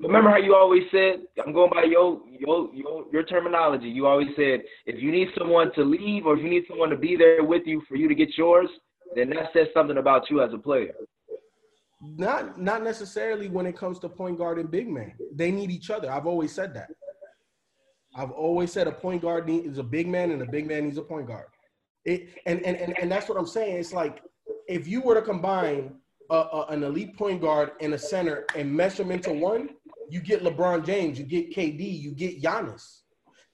[0.00, 1.20] remember how you always said.
[1.44, 3.88] I'm going by your your your your terminology.
[3.88, 6.96] You always said if you need someone to leave or if you need someone to
[6.96, 8.70] be there with you for you to get yours,
[9.14, 10.94] then that says something about you as a player.
[12.00, 15.12] Not not necessarily when it comes to point guard and big man.
[15.34, 16.10] They need each other.
[16.10, 16.88] I've always said that.
[18.16, 20.96] I've always said a point guard needs a big man and a big man needs
[20.96, 21.48] a point guard.
[22.06, 23.76] It and and and, and that's what I'm saying.
[23.76, 24.22] It's like
[24.68, 25.96] if you were to combine
[26.32, 29.70] a, a, an elite point guard and a center and mesh them into one,
[30.08, 33.02] you get LeBron James, you get KD, you get Giannis.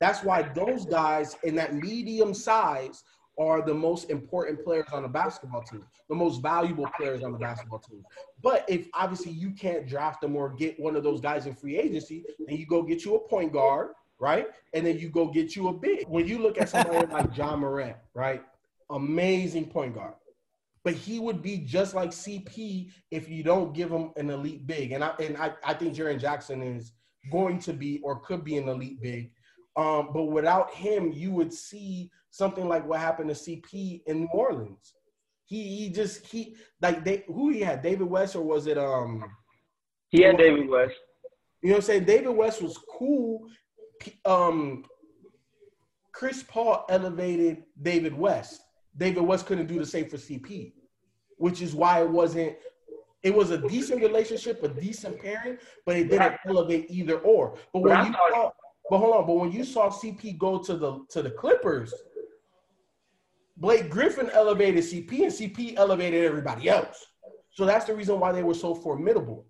[0.00, 3.02] That's why those guys in that medium size
[3.38, 7.38] are the most important players on the basketball team, the most valuable players on the
[7.38, 8.02] basketball team.
[8.42, 11.78] But if obviously you can't draft them or get one of those guys in free
[11.78, 14.48] agency, then you go get you a point guard right?
[14.74, 16.06] And then you go get you a big.
[16.08, 18.42] When you look at somebody like Ja Morant, right?
[18.90, 20.14] Amazing point guard.
[20.88, 24.92] But he would be just like CP if you don't give him an elite big.
[24.92, 26.92] And I and I, I think Jaren Jackson is
[27.30, 29.30] going to be or could be an elite big.
[29.76, 34.28] Um, but without him, you would see something like what happened to CP in New
[34.32, 34.94] Orleans.
[35.44, 39.22] He, he just he like they who he had David West or was it um
[40.08, 40.94] he had David West.
[41.60, 42.04] You know what I'm saying?
[42.04, 43.46] David West was cool
[44.24, 44.86] um,
[46.12, 48.62] Chris Paul elevated David West.
[48.96, 50.72] David West couldn't do the same for CP,
[51.38, 52.56] which is why it wasn't.
[53.22, 57.58] It was a decent relationship, a decent pairing, but it didn't elevate either or.
[57.72, 58.50] But when you saw,
[58.90, 61.92] but hold on, but when you saw CP go to the to the Clippers,
[63.56, 67.06] Blake Griffin elevated CP, and CP elevated everybody else.
[67.50, 69.46] So that's the reason why they were so formidable.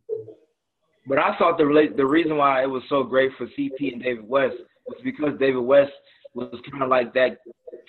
[1.07, 4.27] But I thought the the reason why it was so great for CP and David
[4.27, 5.93] West was because David West
[6.35, 7.39] was kind of like that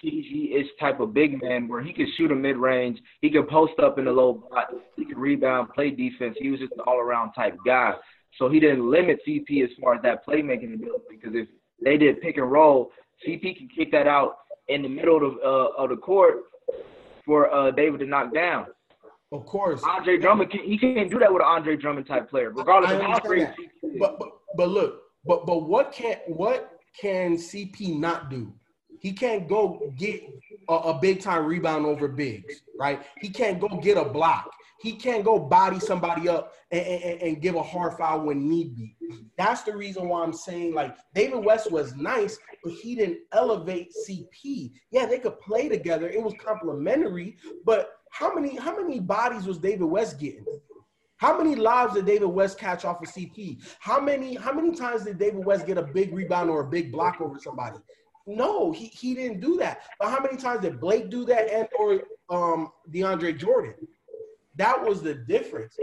[0.01, 3.97] PG-ish type of big man where he could shoot a mid-range, he could post up
[3.99, 6.35] in the low block, he could rebound, play defense.
[6.39, 7.93] He was just an all-around type guy.
[8.37, 11.47] So he didn't limit CP as far as that playmaking ability because if
[11.83, 12.91] they did pick and roll,
[13.25, 14.37] CP can kick that out
[14.67, 16.43] in the middle of, uh, of the court
[17.25, 18.67] for uh, David to knock down.
[19.31, 22.49] Of course, Andre Drummond can, he can't do that with an Andre Drummond type player,
[22.49, 23.47] regardless of how great.
[23.99, 28.51] But, but but look, but but what can what can CP not do?
[28.99, 30.23] He can't go get
[30.67, 33.01] a, a big time rebound over bigs, right?
[33.19, 34.51] He can't go get a block.
[34.79, 38.75] He can't go body somebody up and, and, and, give a hard foul when need
[38.75, 38.95] be.
[39.37, 43.93] That's the reason why I'm saying like David West was nice, but he didn't elevate
[44.07, 44.71] CP.
[44.91, 46.07] Yeah, they could play together.
[46.07, 50.45] It was complementary, but how many how many bodies was David West getting?
[51.17, 53.61] How many lives did David West catch off of CP?
[53.79, 56.91] How many how many times did David West get a big rebound or a big
[56.91, 57.77] block over somebody?
[58.29, 59.81] No, he, he didn't do that.
[59.99, 63.73] But how many times did Blake do that and or um, DeAndre Jordan?
[64.55, 65.75] That was the difference.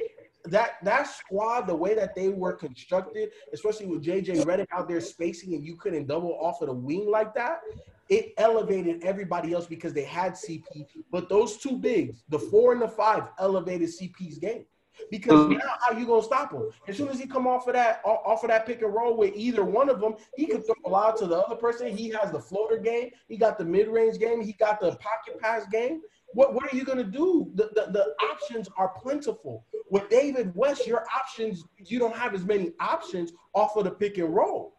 [0.45, 5.01] That that squad, the way that they were constructed, especially with JJ Redick out there
[5.01, 7.63] spacing and you couldn't double off of the wing like that,
[8.09, 10.87] it elevated everybody else because they had CP.
[11.11, 14.67] But those two bigs, the four and the five, elevated CP's game.
[15.11, 16.71] Because now how you gonna stop him?
[16.89, 19.35] As soon as he come off of that off of that pick and roll with
[19.37, 21.97] either one of them, he could throw a lot to the other person.
[21.97, 25.41] He has the floater game, he got the mid range game, he got the pocket
[25.41, 26.03] pass game.
[26.33, 27.51] What what are you gonna do?
[27.55, 29.65] The, the the options are plentiful.
[29.89, 34.19] With David West, your options you don't have as many options off of the pick
[34.19, 34.76] and roll.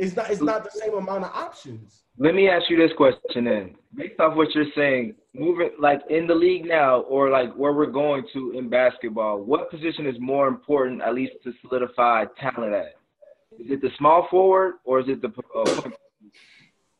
[0.00, 2.04] It's not it's not the same amount of options.
[2.16, 3.76] Let me ask you this question then.
[3.94, 7.90] Based off what you're saying, moving like in the league now or like where we're
[7.90, 12.94] going to in basketball, what position is more important at least to solidify talent at?
[13.58, 15.90] Is it the small forward or is it the uh,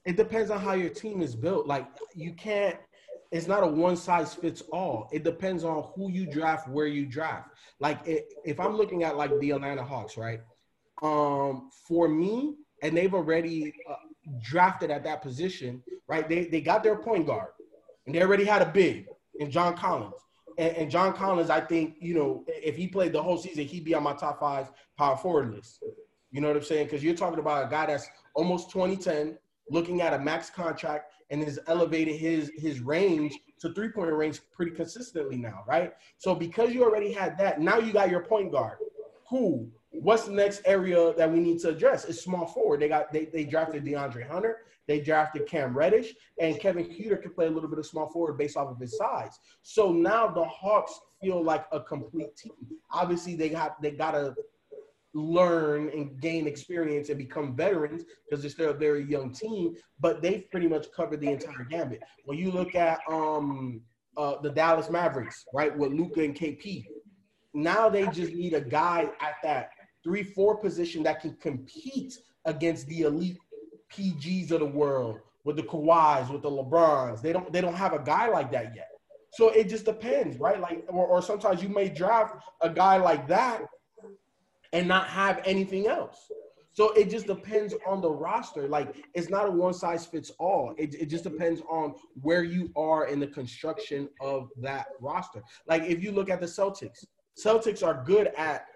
[0.04, 1.66] It depends on how your team is built.
[1.66, 2.76] Like you can't
[3.32, 5.08] it's not a one size fits all.
[5.10, 7.48] It depends on who you draft, where you draft.
[7.78, 10.40] Like if I'm looking at like the Atlanta Hawks, right?
[11.02, 13.94] Um, for me, and they've already uh,
[14.42, 16.28] drafted at that position, right?
[16.28, 17.50] They they got their point guard,
[18.06, 19.06] and they already had a big
[19.38, 20.14] in John Collins.
[20.58, 23.84] And, and John Collins, I think, you know, if he played the whole season, he'd
[23.84, 25.82] be on my top five power forward list.
[26.30, 26.86] You know what I'm saying?
[26.86, 29.38] Because you're talking about a guy that's almost 2010,
[29.70, 34.40] looking at a max contract, and has elevated his his range to three point range
[34.52, 35.94] pretty consistently now, right?
[36.18, 38.78] So because you already had that, now you got your point guard,
[39.28, 42.04] who what's the next area that we need to address?
[42.04, 42.80] It's small forward.
[42.80, 44.58] They got they, they drafted DeAndre Hunter.
[44.86, 48.38] They drafted Cam Reddish, and Kevin Huerter can play a little bit of small forward
[48.38, 49.38] based off of his size.
[49.62, 52.52] So now the Hawks feel like a complete team.
[52.90, 54.34] Obviously, they got they gotta
[55.12, 60.22] learn and gain experience and become veterans because they're still a very young team, but
[60.22, 62.00] they've pretty much covered the entire gambit.
[62.24, 63.82] When you look at um
[64.16, 66.84] uh, the Dallas Mavericks, right, with Luka and KP,
[67.54, 69.70] now they just need a guy at that
[70.02, 73.38] three four position that can compete against the elite
[73.92, 77.22] PGs of the world with the Kawhis, with the LeBrons.
[77.22, 78.88] They don't they don't have a guy like that yet.
[79.32, 80.60] So it just depends, right?
[80.60, 83.62] Like, or, or sometimes you may draft a guy like that
[84.72, 86.30] and not have anything else.
[86.72, 88.68] So it just depends on the roster.
[88.68, 90.74] Like it's not a one size fits all.
[90.78, 95.42] It, it just depends on where you are in the construction of that roster.
[95.66, 97.04] Like if you look at the Celtics,
[97.38, 98.66] Celtics are good at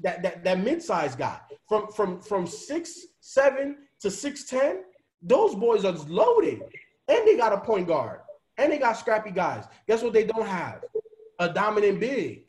[0.00, 1.38] that that, that mid-sized guy
[1.68, 4.82] from from from six seven to six ten.
[5.22, 6.60] Those boys are loaded,
[7.08, 8.20] and they got a point guard,
[8.58, 9.64] and they got scrappy guys.
[9.88, 10.12] Guess what?
[10.12, 10.84] They don't have
[11.38, 12.44] a dominant big.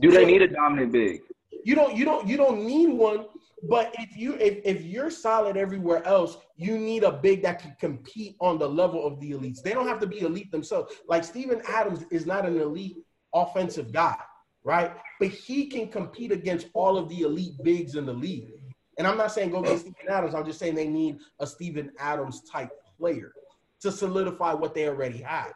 [0.00, 1.20] Do they need a dominant big?
[1.64, 1.96] You don't.
[1.96, 2.26] You don't.
[2.26, 3.26] You don't need one.
[3.68, 7.76] But if you if, if you're solid everywhere else, you need a big that can
[7.78, 9.62] compete on the level of the elites.
[9.62, 10.92] They don't have to be elite themselves.
[11.08, 12.96] Like Steven Adams is not an elite
[13.32, 14.16] offensive guy,
[14.64, 14.92] right?
[15.18, 18.50] But he can compete against all of the elite bigs in the league.
[18.98, 20.34] And I'm not saying go get Steven Adams.
[20.34, 23.32] I'm just saying they need a Steven Adams type player
[23.80, 25.52] to solidify what they already have.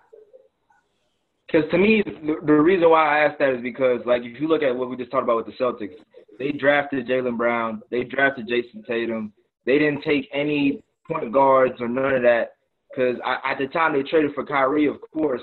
[1.47, 4.63] Because to me, the, reason why I asked that is because, like, if you look
[4.63, 5.95] at what we just talked about with the Celtics,
[6.39, 9.33] they drafted Jaylen Brown, they drafted Jayson Tatum.
[9.65, 12.55] They didn't take any point guards or none of that
[12.91, 15.43] because at the time they traded for Kyrie, of course.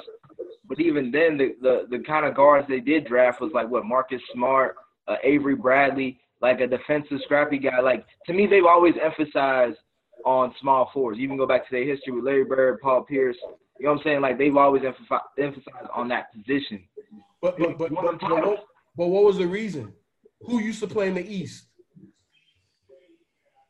[0.74, 3.86] But even then, the, the, the kind of guards they did draft was like what
[3.86, 4.76] Marcus Smart,
[5.07, 7.80] uh, Avery Bradley, like a defensive scrappy guy.
[7.80, 9.78] Like to me, they've always emphasized
[10.26, 11.19] on small forwards.
[11.19, 13.38] Even go back to their history with Larry Bird, Paul Pierce.
[13.80, 14.21] You know what I'm saying?
[14.21, 16.84] Like they've always emphasized on that position.
[17.39, 18.65] But but but, but, but, what,
[18.97, 19.93] but what was the reason?
[20.41, 21.65] Who used to play in the East?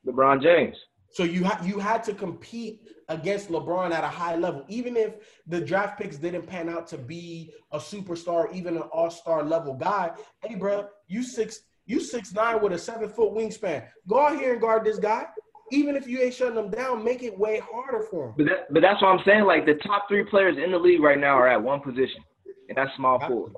[0.08, 0.78] LeBron James.
[1.12, 2.80] So you had you had to compete
[3.10, 6.98] against LeBron at a high level, even if the draft picks didn't pan out to
[6.98, 10.12] be a superstar, even an all-star level guy.
[10.44, 13.86] Hey, bro, you six you six nine with a seven foot wingspan.
[14.08, 15.26] Go out here and guard this guy.
[15.72, 18.34] Even if you ain't shutting them down, make it way harder for him.
[18.38, 19.46] But that, but that's what I'm saying.
[19.46, 22.24] Like the top three players in the league right now are at one position,
[22.70, 23.54] and that's small forward.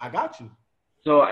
[0.00, 0.50] I got you.
[1.04, 1.22] So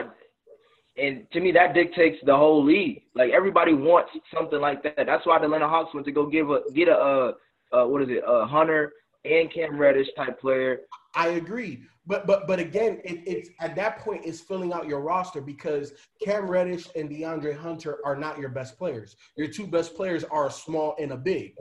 [0.98, 3.02] and to me, that dictates the whole league.
[3.14, 5.06] Like everybody wants something like that.
[5.06, 7.32] That's why the Atlanta Hawks went to go give a get a uh,
[7.73, 8.93] uh what is it, a Hunter
[9.25, 10.81] and Cam Reddish type player.
[11.14, 15.01] I agree, but but but again, it, it's at that point it's filling out your
[15.01, 15.93] roster because
[16.25, 19.16] Cam Reddish and DeAndre Hunter are not your best players.
[19.37, 21.55] Your two best players are a small and a big.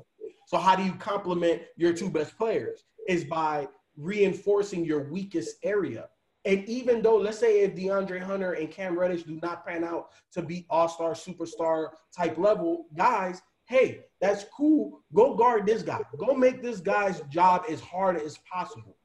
[0.47, 2.83] So how do you complement your two best players?
[3.07, 6.07] Is by reinforcing your weakest area.
[6.45, 10.11] And even though, let's say, if DeAndre Hunter and Cam Reddish do not pan out
[10.31, 15.01] to be all star, superstar type level guys, hey, that's cool.
[15.13, 16.01] Go guard this guy.
[16.17, 18.97] Go make this guy's job as hard as possible.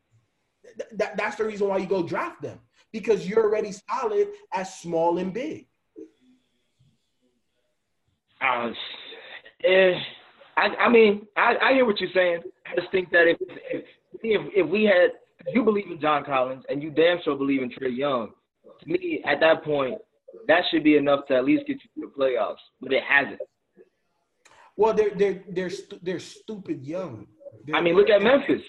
[0.65, 2.59] Th- that, that's the reason why you go draft them
[2.93, 5.67] because you're already solid as small and big.
[8.41, 8.71] Uh,
[9.65, 9.95] eh,
[10.57, 12.43] I, I mean, I, I hear what you're saying.
[12.67, 13.39] I just think that if
[14.23, 15.11] if, if we had
[15.53, 18.31] you believe in John Collins and you damn sure believe in Trae Young.
[18.81, 19.99] To me, at that point,
[20.49, 23.41] that should be enough to at least get you to the playoffs, but it hasn't.
[24.77, 25.71] Well, they're they're they're
[26.03, 27.27] they're stupid young.
[27.67, 28.63] They're, I mean, look at Memphis.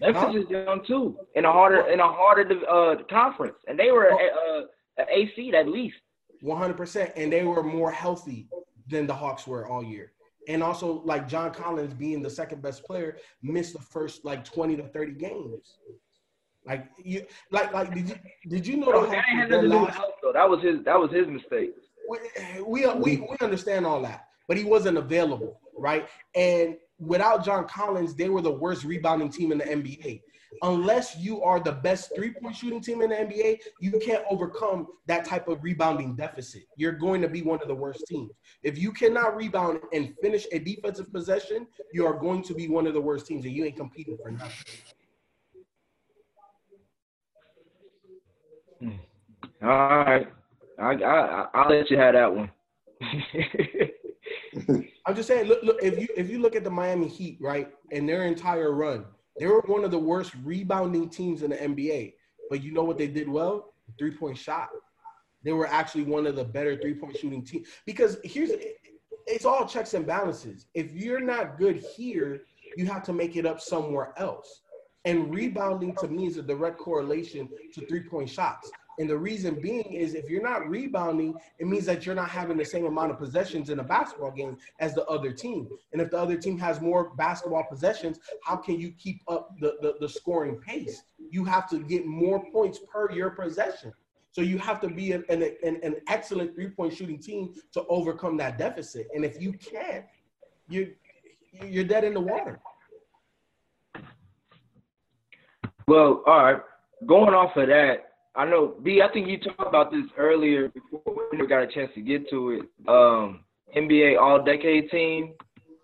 [0.00, 0.38] Memphis huh?
[0.38, 4.60] is young too, in a harder in a harder uh, conference, and they were uh,
[4.98, 5.96] an AC at least.
[6.40, 8.48] One hundred percent, and they were more healthy
[8.88, 10.12] than the Hawks were all year.
[10.48, 14.76] And also, like John Collins being the second best player, missed the first like twenty
[14.76, 15.76] to thirty games.
[16.66, 18.14] Like you, like like did you
[18.48, 20.32] did you know that had nothing to do with health though?
[20.32, 21.74] That was his that was his mistake.
[22.08, 22.18] We,
[22.62, 26.08] we we we understand all that, but he wasn't available, right?
[26.34, 30.22] And without John Collins, they were the worst rebounding team in the NBA.
[30.62, 34.88] Unless you are the best three point shooting team in the NBA, you can't overcome
[35.06, 36.62] that type of rebounding deficit.
[36.76, 38.32] You're going to be one of the worst teams.
[38.64, 42.88] If you cannot rebound and finish a defensive possession, you are going to be one
[42.88, 44.64] of the worst teams, and you ain't competing for nothing.
[48.80, 48.90] Hmm.
[49.62, 50.26] All right,
[50.76, 52.50] I, I I'll let you have that one.
[55.06, 57.68] I'm just saying, look, look, if you if you look at the Miami Heat, right,
[57.92, 59.04] and their entire run,
[59.38, 62.14] they were one of the worst rebounding teams in the NBA.
[62.48, 63.72] But you know what they did well?
[63.98, 64.68] Three point shot.
[65.42, 67.68] They were actually one of the better three point shooting teams.
[67.86, 68.50] Because here's
[69.26, 70.66] it's all checks and balances.
[70.74, 72.42] If you're not good here,
[72.76, 74.62] you have to make it up somewhere else.
[75.04, 78.70] And rebounding to me is a direct correlation to three point shots.
[79.00, 82.58] And the reason being is if you're not rebounding, it means that you're not having
[82.58, 85.70] the same amount of possessions in a basketball game as the other team.
[85.94, 89.78] And if the other team has more basketball possessions, how can you keep up the,
[89.80, 91.02] the, the scoring pace?
[91.30, 93.94] You have to get more points per your possession.
[94.32, 98.36] So you have to be an, an, an excellent three point shooting team to overcome
[98.36, 99.08] that deficit.
[99.14, 100.04] And if you can't,
[100.68, 100.92] you
[101.64, 102.60] you're dead in the water.
[105.88, 106.60] Well, all right.
[107.06, 109.02] Going off of that, I know B.
[109.02, 112.28] I think you talked about this earlier before we never got a chance to get
[112.30, 112.88] to it.
[112.88, 113.44] Um,
[113.76, 115.34] NBA All Decade Team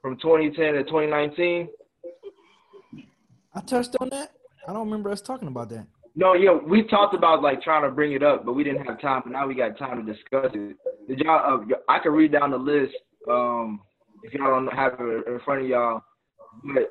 [0.01, 1.69] from 2010 to 2019.
[3.55, 4.33] I touched on that.
[4.69, 5.87] I don't remember us talking about that.
[6.15, 9.01] No, yeah, we talked about like trying to bring it up, but we didn't have
[9.01, 9.23] time.
[9.25, 10.77] But now we got time to discuss it.
[11.09, 11.63] Did y'all?
[11.63, 12.95] Uh, I can read down the list
[13.29, 13.81] um,
[14.23, 16.03] if y'all don't have it in front of y'all.
[16.75, 16.91] But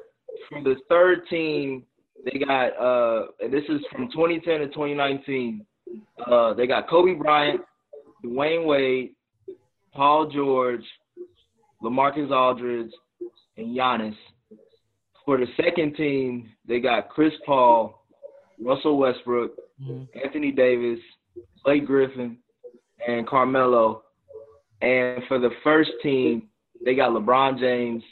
[0.49, 1.84] for the third team,
[2.26, 5.65] they got uh, and this is from 2010 to 2019.
[6.26, 7.61] Uh, they got Kobe Bryant,
[8.23, 9.11] Dwyane Wade,
[9.93, 10.84] Paul George,
[11.84, 12.91] LaMarcus Aldridge,
[13.57, 14.15] and Giannis.
[15.23, 18.05] For the second team, they got Chris Paul,
[18.59, 19.51] Russell Westbrook,
[19.82, 20.03] mm-hmm.
[20.23, 20.99] Anthony Davis,
[21.63, 22.38] Blake Griffin,
[23.07, 24.03] and Carmelo.
[24.82, 26.49] And for the first team,
[26.84, 28.03] they got LeBron James,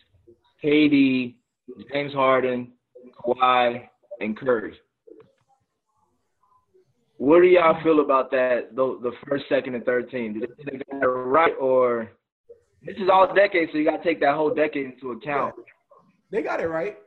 [0.63, 1.35] KD,
[1.91, 2.71] James Harden,
[3.19, 3.87] Kawhi,
[4.23, 4.73] and Curry.
[7.17, 8.75] What do y'all feel about that?
[8.75, 10.39] The, the first, second, and third team.
[10.39, 12.11] Did they get it right, or
[12.81, 15.55] this is all decade, so you got to take that whole decade into account.
[15.57, 15.63] Yeah.
[16.31, 16.97] They got it right.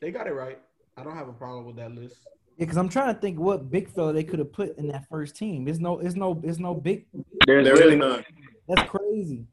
[0.00, 0.58] They got it right.
[0.96, 2.16] I don't have a problem with that list.
[2.56, 5.06] Yeah, because I'm trying to think what big fella they could have put in that
[5.08, 5.64] first team.
[5.64, 7.06] There's no, there's no, there's no big.
[7.46, 8.24] There's really none.
[8.68, 9.46] That's crazy.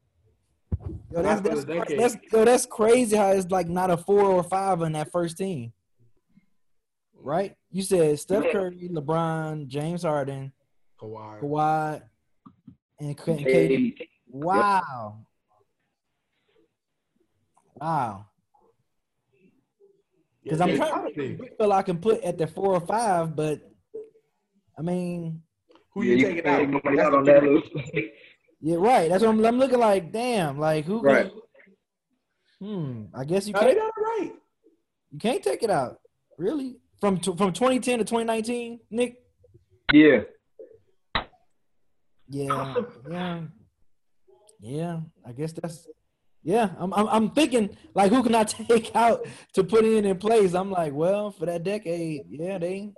[1.12, 4.82] Yo, that's, that's, that's, yo, that's crazy how it's like not a four or five
[4.82, 5.74] in that first team.
[7.22, 7.56] Right?
[7.72, 10.52] You said Steph Curry, LeBron, James Harden,
[11.00, 12.02] Kawhi, Kawhi,
[13.00, 13.96] and KD.
[14.30, 15.26] Wow.
[17.76, 18.26] Wow.
[20.44, 23.60] Because I'm trying to feel I can put at the four or five, but
[24.78, 25.42] I mean,
[25.94, 26.70] who you, yeah, taking out?
[26.70, 27.70] Nobody out on that list.
[28.62, 29.10] yeah, right.
[29.10, 30.12] That's what I'm, I'm, looking like.
[30.12, 31.02] Damn, like who?
[31.02, 31.32] Right.
[32.60, 33.04] Can, hmm.
[33.14, 33.78] I guess you no, can't.
[33.78, 34.32] Right.
[35.12, 36.00] You can't take it out.
[36.38, 36.78] Really?
[37.00, 39.18] From from 2010 to 2019, Nick.
[39.94, 40.22] Yeah.
[42.30, 42.74] Yeah.
[43.10, 43.42] Yeah.
[44.60, 45.00] Yeah.
[45.26, 45.88] I guess that's
[46.48, 50.18] yeah, I'm, I'm, I'm thinking like who can I take out to put in in
[50.18, 50.54] place?
[50.54, 52.94] I'm like, well, for that decade, yeah, they.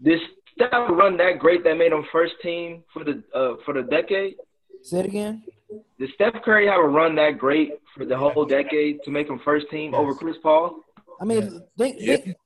[0.00, 0.18] This
[0.54, 4.34] Steph run that great that made him first team for the uh, for the decade?
[4.82, 5.44] Say it again.
[6.00, 9.40] Did Steph Curry have a run that great for the whole decade to make him
[9.44, 10.00] first team yes.
[10.00, 10.80] over Chris Paul?
[11.20, 11.58] I mean, yeah.
[11.78, 12.36] think, think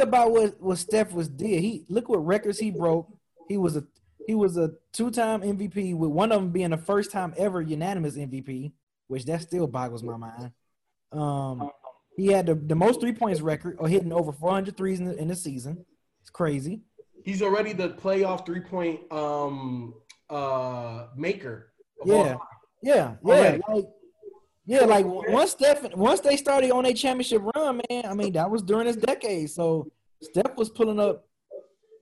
[0.00, 1.60] about what what Steph was did.
[1.60, 3.08] He look what records he broke.
[3.48, 3.84] He was a
[4.26, 7.62] he was a two time MVP with one of them being the first time ever
[7.62, 8.72] unanimous MVP
[9.08, 10.52] which that still boggles my mind.
[11.10, 11.70] Um,
[12.16, 15.16] he had the, the most three points record or hitting over 400 threes in the,
[15.16, 15.84] in the season.
[16.20, 16.82] It's crazy.
[17.24, 19.94] He's already the playoff three point um
[20.30, 21.72] uh maker.
[22.04, 22.36] Yeah.
[22.82, 23.84] yeah, yeah, like
[24.68, 28.04] yeah, like once Steph once they started on a championship run, man.
[28.04, 29.48] I mean that was during his decade.
[29.48, 29.90] So
[30.20, 31.26] Steph was pulling up.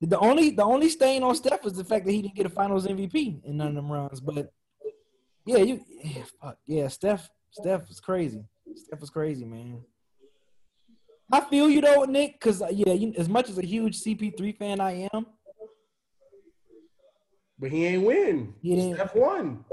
[0.01, 2.49] The only the only stain on Steph was the fact that he didn't get a
[2.49, 4.19] Finals MVP in none of them runs.
[4.19, 4.51] But
[5.45, 8.43] yeah, you yeah, fuck, yeah, Steph Steph was crazy.
[8.75, 9.81] Steph was crazy, man.
[11.31, 14.57] I feel you though, Nick, because uh, yeah, you, as much as a huge CP3
[14.57, 15.25] fan I am,
[17.57, 18.55] but he ain't win.
[18.61, 18.95] He didn't.
[18.95, 19.63] Steph won.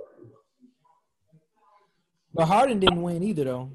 [2.35, 3.71] But Harden didn't win either, though.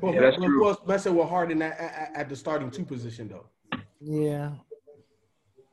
[0.00, 0.64] But yeah, that's true.
[0.64, 3.46] was messing with Harden at, at, at, the starting two position, though.
[4.00, 4.52] Yeah,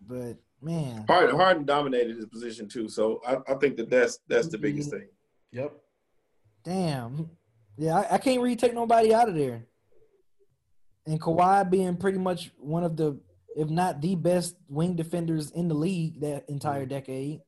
[0.08, 2.90] but man, Harden, Harden dominated his position too.
[2.90, 5.08] So I, I think that that's that's the biggest thing.
[5.52, 5.74] Yep.
[6.64, 7.30] Damn.
[7.78, 9.66] Yeah, I, I can't really take nobody out of there.
[11.06, 13.20] And Kawhi being pretty much one of the,
[13.56, 16.90] if not the best wing defenders in the league that entire mm-hmm.
[16.90, 17.42] decade.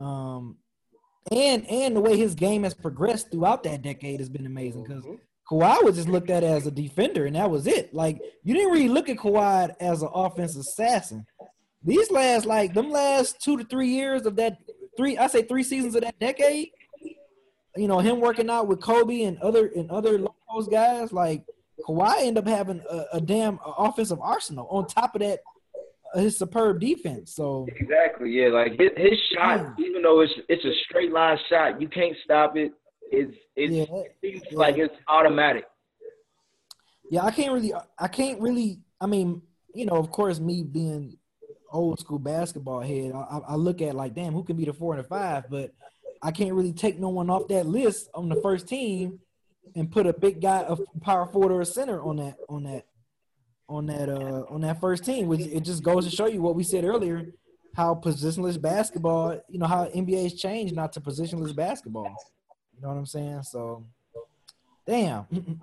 [0.00, 0.56] Um,
[1.30, 5.04] and and the way his game has progressed throughout that decade has been amazing because
[5.04, 5.14] mm-hmm.
[5.50, 7.94] Kawhi was just looked at as a defender and that was it.
[7.94, 11.26] Like you didn't really look at Kawhi as an offensive assassin.
[11.84, 14.58] These last like them last two to three years of that
[14.96, 16.70] three I say three seasons of that decade,
[17.76, 20.18] you know, him working out with Kobe and other and other
[20.52, 21.44] those guys, like
[21.86, 25.40] Kawhi end up having a, a damn offensive arsenal on top of that
[26.14, 27.34] his superb defense.
[27.34, 29.84] So exactly, yeah, like his, his shot, yeah.
[29.86, 32.72] even though it's it's a straight line shot, you can't stop it.
[33.10, 34.58] it's it's Yeah, it seems yeah.
[34.58, 35.64] like it's automatic.
[37.10, 37.72] Yeah, I can't really.
[37.98, 38.80] I can't really.
[39.00, 39.42] I mean,
[39.74, 41.16] you know, of course, me being
[41.72, 44.72] old school basketball head, I, I- I look at like, damn, who can be the
[44.72, 45.44] four and the five?
[45.50, 45.72] But
[46.22, 49.18] I can't really take no one off that list on the first team
[49.74, 52.84] and put a big guy, a power forward or a center on that, on that,
[53.72, 55.26] on that, uh, on that first team.
[55.26, 57.26] Which it just goes to show you what we said earlier,
[57.74, 62.14] how positionless basketball, you know, how NBA's changed not to positionless basketball.
[62.74, 63.42] You know what I'm saying?
[63.44, 63.84] So,
[64.86, 65.26] damn.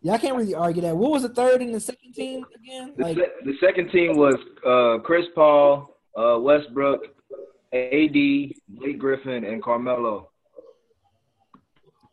[0.00, 0.96] Yeah, I can't really argue that.
[0.96, 2.94] What was the third and the second team again?
[2.96, 7.00] The, Like, se- the second team was uh, Chris Paul, uh, Westbrook,
[7.72, 8.12] AD,
[8.68, 10.30] Blake Griffin, and Carmelo.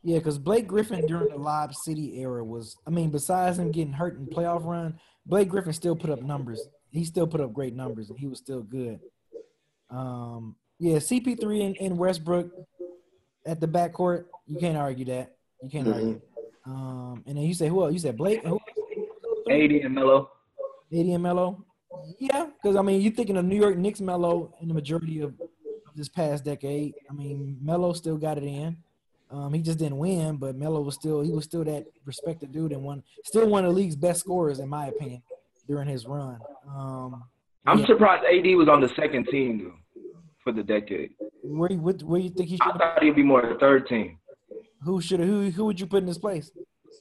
[0.06, 3.92] Yeah, because Blake Griffin during the Lob City era was, I mean, besides him getting
[3.92, 6.62] hurt in playoff run, Blake Griffin still put up numbers.
[6.92, 9.00] He still put up great numbers, and he was still good.
[9.90, 12.52] Um, yeah, CP3 and, and Westbrook
[13.48, 15.38] at the backcourt, you can't argue that.
[15.64, 16.22] You can't argue.
[16.68, 17.94] Um, and then you say who else?
[17.94, 18.44] You said Blake.
[18.44, 19.52] and Who?
[19.52, 20.30] AD and Melo.
[20.94, 21.66] AD and Melo.
[22.20, 25.32] Yeah, because I mean, you're thinking of New York Knicks Melo in the majority of,
[25.40, 26.94] of this past decade.
[27.10, 28.78] I mean, Melo still got it in.
[29.36, 32.72] Um, he just didn't win, but Melo was still he was still that respected dude
[32.72, 35.22] and one still one of the league's best scorers in my opinion
[35.68, 36.40] during his run.
[36.70, 37.24] Um,
[37.66, 37.86] I'm yeah.
[37.86, 40.02] surprised AD was on the second team though
[40.44, 41.12] for the decade.
[41.44, 43.88] where you what, where you think he I should thought he'd be more the third
[43.88, 44.20] team.
[44.84, 46.52] who should who who would you put in his place?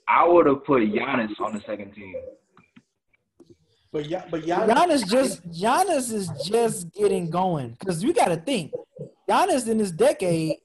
[0.08, 2.16] I would have put Giannis on the second team.
[3.92, 8.36] But yeah, but Giannis, Giannis just Giannis is just getting going because you got to
[8.36, 8.72] think
[9.28, 10.56] Giannis in this decade,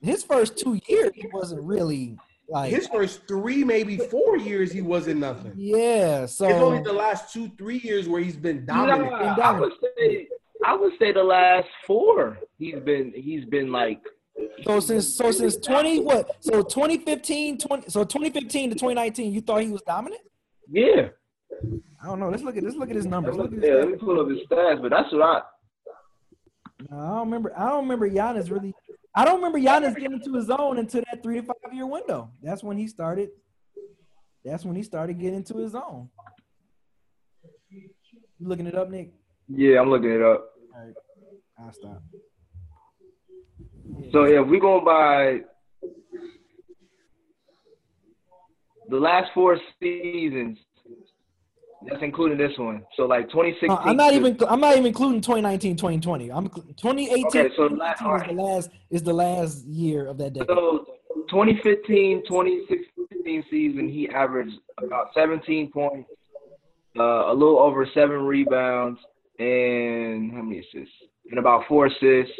[0.00, 2.16] his first two years he wasn't really
[2.48, 5.52] like his first three, maybe four years, he wasn't nothing.
[5.56, 6.24] yeah.
[6.26, 9.10] So It's only the last two, three years where he's been dominant.
[9.10, 10.28] Nah, I would say
[10.64, 12.38] I would say the last four.
[12.58, 14.00] He's been he's been like
[14.64, 16.30] So since so since twenty what?
[16.40, 20.22] So 2015, 20, so 2015 to 2019, you thought he was dominant?
[20.70, 21.08] yeah.
[22.02, 22.28] I don't know.
[22.30, 23.36] Let's look at let's look at his numbers.
[23.36, 25.42] Look at Yeah, his let me pull up his stats, but that's what I
[26.90, 27.52] No, I don't remember.
[27.58, 28.72] I don't remember Giannis really.
[29.14, 32.30] I don't remember Giannis getting into his zone until that three to five year window.
[32.42, 33.30] That's when he started.
[34.44, 36.08] That's when he started getting into his zone.
[37.70, 39.12] You looking it up, Nick?
[39.48, 40.50] yeah, I'm looking it up.
[40.74, 40.94] All right,
[41.58, 42.02] I'll stop.
[44.12, 45.40] So yeah, if we going by
[48.88, 50.58] the last four seasons,
[51.86, 52.84] that's including this one.
[52.96, 53.70] So like 2016.
[53.70, 54.36] Uh, I'm not even.
[54.48, 56.30] I'm not even including 2019, 2020.
[56.32, 57.26] I'm 2018.
[57.26, 57.76] Okay, so 2019
[58.08, 60.48] last- is the last is the last year of that decade.
[60.48, 60.86] So
[61.30, 66.10] 2015, 2016 season, he averaged about 17 points,
[66.98, 68.98] uh, a little over seven rebounds,
[69.38, 70.94] and how many assists?
[71.30, 72.32] And about four assists.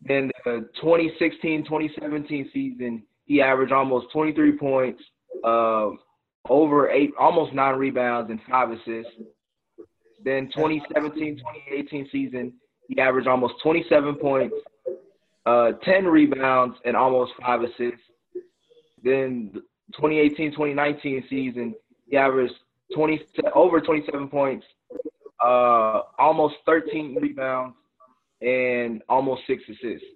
[0.00, 5.02] Then the 2016, 2017 season, he averaged almost 23 points,
[5.44, 5.90] uh,
[6.48, 9.12] over eight, almost nine rebounds and five assists.
[10.24, 12.52] Then 2017, 2018 season,
[12.88, 14.54] he averaged almost 27 points,
[15.46, 18.00] uh, 10 rebounds and almost five assists.
[19.02, 19.52] Then
[19.94, 21.74] 2018 2019 season,
[22.08, 22.54] he averaged
[22.94, 23.20] 20
[23.54, 24.66] over 27 points,
[25.44, 27.76] uh, almost 13 rebounds,
[28.40, 30.06] and almost six assists.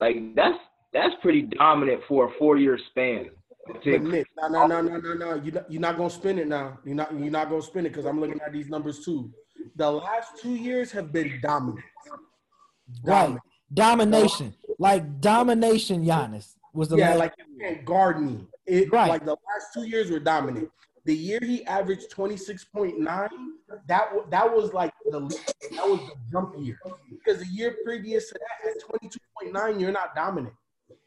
[0.00, 0.58] Like that's
[0.92, 3.30] that's pretty dominant for a four year span.
[3.66, 5.34] But Nick, no, no, no, no, no, no.
[5.34, 6.78] You you're not gonna spin it now.
[6.84, 9.32] You're not you're not gonna spin it because I'm looking at these numbers too.
[9.76, 11.84] The last two years have been dominant.
[13.04, 13.36] Right.
[13.72, 14.54] Domination.
[14.78, 18.46] Like domination Giannis was the Yeah, last like you can't guard me.
[18.66, 19.08] It Right.
[19.08, 20.70] like the last two years were dominant.
[21.04, 23.28] The year he averaged 26.9,
[23.86, 25.20] that wa- that was like the
[25.76, 26.78] that was the jump year.
[27.10, 28.82] Because the year previous to that at
[29.52, 30.54] 22.9, you're not dominant.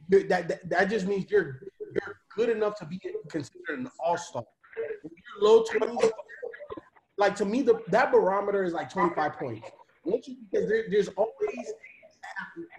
[0.09, 1.59] You're, that, that that just means you're
[1.93, 4.43] you're good enough to be considered an all-star.
[5.03, 5.11] You're
[5.41, 6.11] low 20s,
[7.17, 9.69] like to me, the that barometer is like 25 points.
[10.03, 11.73] Once you because there, there's always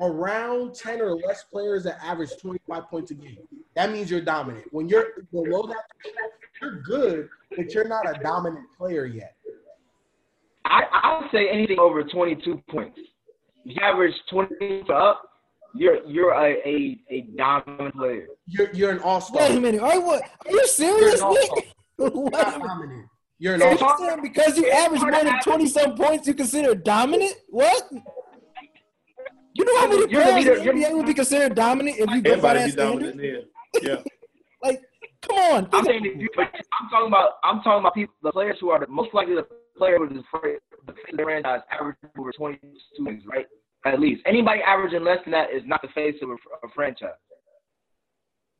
[0.00, 3.38] around 10 or less players that average 25 points a game.
[3.74, 4.66] That means you're dominant.
[4.72, 5.84] When you're below that,
[6.61, 9.36] you're good, but you're not a dominant player yet.
[10.64, 12.98] I I would say anything over 22 points.
[13.64, 15.22] If you average 20 up,
[15.74, 18.26] you're you're a a, a dominant player.
[18.46, 19.42] You're you're an all-star.
[19.48, 19.80] Wait a minute.
[19.80, 21.74] Are you, what, are you serious, You're an Nick?
[22.32, 23.06] Not dominant.
[23.38, 24.16] You're an all-star.
[24.16, 27.34] you because you average more than 20 some points, you consider dominant?
[27.48, 27.88] What?
[29.56, 30.52] You know how many You're players leader.
[30.54, 32.70] in the You're- NBA would be considered dominant if you go by Everybody that be
[32.72, 33.16] standard?
[33.16, 33.46] dominant
[33.82, 33.82] then.
[33.82, 33.96] Yeah.
[34.62, 34.80] Like,
[35.20, 35.68] come on.
[35.74, 36.46] I'm saying if you, but
[36.80, 39.46] I'm talking about I'm talking about people the players who are the most likely the
[39.76, 40.40] player who is for
[40.86, 43.44] the face of the franchise average over 22 wins, right?
[43.85, 47.11] At least anybody averaging less than that is not the face of a, a franchise.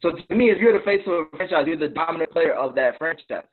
[0.03, 2.75] So to me, if you're the face of a franchise, you're the dominant player of
[2.75, 3.45] that franchise.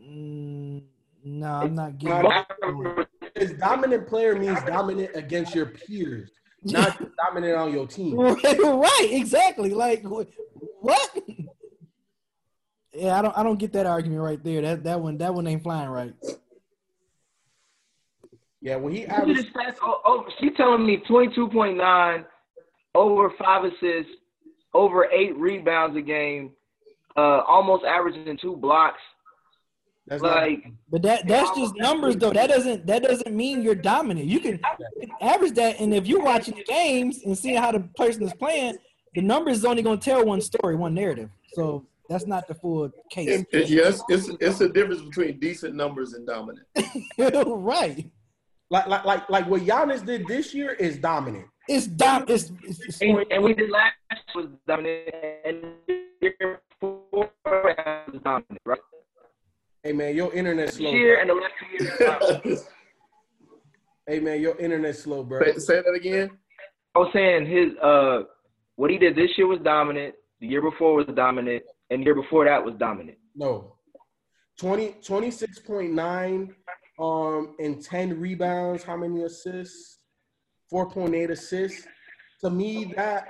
[0.00, 0.82] Mm,
[1.24, 2.22] no, I'm not getting.
[2.22, 6.30] Well, Because dominant player means dominant against your peers,
[6.62, 8.16] not dominant on your team.
[8.16, 9.70] right, exactly.
[9.70, 11.10] Like what?
[12.94, 13.36] Yeah, I don't.
[13.36, 14.62] I don't get that argument right there.
[14.62, 15.18] That that one.
[15.18, 16.14] That one ain't flying right.
[18.60, 19.46] Yeah, when he Look averaged.
[19.82, 22.24] Oh, oh, she telling me 22.9,
[22.94, 24.12] over five assists,
[24.74, 26.50] over eight rebounds a game,
[27.16, 29.00] uh, almost averaging two blocks.
[30.06, 32.32] that's not, Like, But that that's just numbers though.
[32.32, 34.26] That doesn't that doesn't mean you're dominant.
[34.26, 34.60] You can
[35.20, 38.76] average that, and if you're watching the games and seeing how the person is playing,
[39.14, 41.30] the numbers is only going to tell one story, one narrative.
[41.52, 43.40] So that's not the full case.
[43.40, 46.66] It- it- yes, it's it's a difference between decent numbers and dominant.
[47.46, 48.10] right.
[48.70, 51.46] Like, like like like what Giannis did this year is dominant.
[51.68, 52.24] It's dom.
[52.28, 53.94] It's, it's, it's and, and we did last
[54.34, 55.08] was dominant,
[55.44, 55.64] and
[56.20, 58.78] year before was dominant, right?
[59.82, 60.90] Hey man, your internet This slow.
[60.92, 61.98] year and the last two years.
[61.98, 62.60] dominant.
[64.06, 65.42] Hey man, your internet slow, bro.
[65.44, 66.30] say, say that again.
[66.94, 68.22] I was saying his uh,
[68.76, 70.14] what he did this year was dominant.
[70.40, 73.18] The year before was dominant, and the year before that was dominant.
[73.34, 73.74] No.
[74.58, 76.48] 20, 26.9
[76.98, 78.82] um and 10 rebounds.
[78.82, 79.98] How many assists?
[80.72, 81.86] 4.8 assists.
[82.40, 83.28] To me, that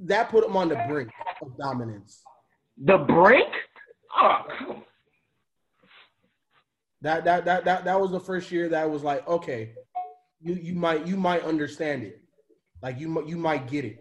[0.00, 1.10] that put him on the brink
[1.40, 2.22] of dominance.
[2.84, 3.48] The brink?
[4.16, 4.82] Oh.
[7.02, 9.74] That that that that that was the first year that was like, okay,
[10.40, 12.20] you you might you might understand it.
[12.82, 13.98] Like you you might get it.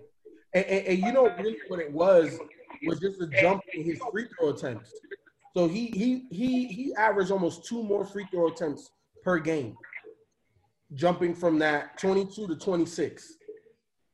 [0.53, 2.37] And, and, and you know really what it was
[2.85, 4.91] was just a jump in his free throw attempts.
[5.53, 8.91] So he he he he averaged almost two more free throw attempts
[9.23, 9.75] per game,
[10.93, 13.33] jumping from that 22 to 26.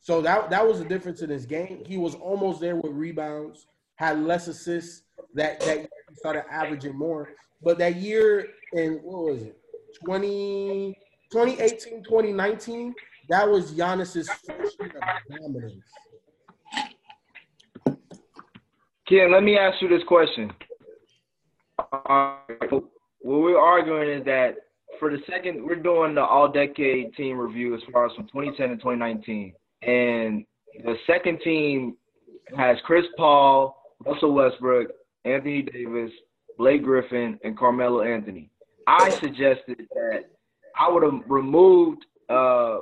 [0.02, 1.84] So that that was the difference in his game.
[1.86, 5.04] He was almost there with rebounds, had less assists.
[5.36, 7.30] That that year he started averaging more.
[7.62, 9.58] But that year in what was it?
[10.06, 10.98] 20,
[11.32, 12.94] 2018, 2019,
[13.30, 15.84] that was Giannis's first year of dominance.
[19.08, 20.52] Ken, let me ask you this question.
[21.78, 22.84] What
[23.24, 24.56] we're arguing is that
[25.00, 28.76] for the second, we're doing the all-decade team review as far as from 2010 to
[28.78, 29.54] 2019,
[29.84, 30.46] and
[30.84, 31.96] the second team
[32.56, 33.76] has Chris Paul,
[34.06, 34.90] Russell Westbrook,
[35.26, 36.12] Anthony Davis,
[36.58, 38.50] Blake Griffin, and Carmelo Anthony.
[38.88, 40.26] I suggested that
[40.80, 42.80] I would have removed uh,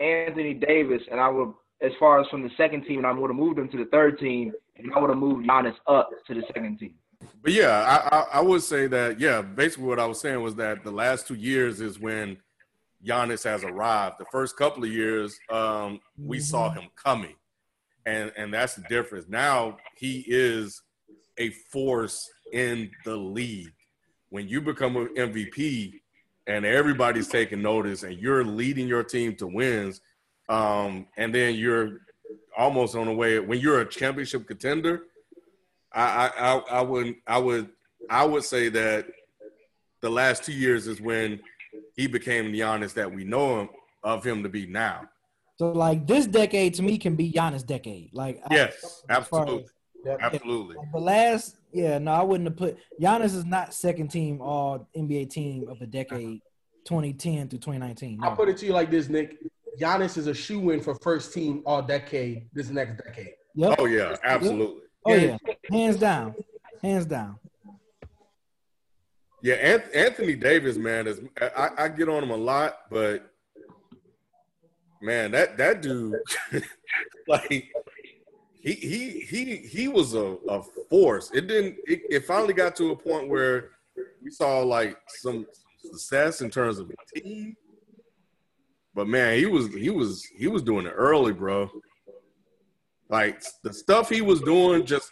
[0.00, 3.30] Anthony Davis, and I would, as far as from the second team, and I would
[3.30, 6.34] have moved him to the third team, and I would have moved Giannis up to
[6.34, 6.94] the second team.
[7.42, 7.68] But yeah,
[8.12, 9.42] I, I, I would say that yeah.
[9.42, 12.38] Basically, what I was saying was that the last two years is when
[13.04, 14.16] Giannis has arrived.
[14.18, 17.34] The first couple of years, um, we saw him coming,
[18.06, 19.26] and and that's the difference.
[19.28, 20.82] Now he is
[21.38, 23.72] a force in the league.
[24.30, 26.00] When you become an MVP
[26.46, 30.00] and everybody's taking notice, and you're leading your team to wins,
[30.48, 31.98] um, and then you're
[32.56, 33.38] almost on the way.
[33.40, 35.02] When you're a championship contender,
[35.94, 37.68] I, I, I, I would, I would,
[38.10, 39.06] I would say that
[40.00, 41.40] the last two years is when
[41.96, 43.68] he became the Giannis that we know him
[44.02, 45.02] of him to be now.
[45.56, 48.10] so like this decade to me can be Giannis' decade.
[48.12, 48.74] Like Yes,
[49.08, 49.64] as absolutely,
[50.04, 50.18] Yep.
[50.20, 50.76] absolutely.
[50.84, 54.88] as the last, yeah, no, I wouldn't have put Giannis is not second team All
[54.96, 56.40] NBA team of the decade,
[56.86, 58.18] 2010 through 2019.
[58.18, 58.28] No.
[58.28, 59.36] I'll put it to you like this, Nick.
[59.80, 63.34] Giannis is a shoe in for first team all decade this next decade.
[63.54, 63.76] Yep.
[63.78, 64.81] Oh yeah, absolutely.
[65.04, 65.36] Oh yeah,
[65.70, 66.34] hands down,
[66.82, 67.38] hands down.
[69.42, 73.28] Yeah, Anthony Davis, man, is I, I get on him a lot, but
[75.00, 76.14] man, that that dude,
[77.28, 77.72] like
[78.62, 81.32] he he he he was a, a force.
[81.34, 81.76] It didn't.
[81.86, 83.70] It, it finally got to a point where
[84.22, 85.46] we saw like some
[85.78, 87.56] success in terms of the team.
[88.94, 91.68] But man, he was he was he was doing it early, bro.
[93.12, 95.10] Like the stuff he was doing, just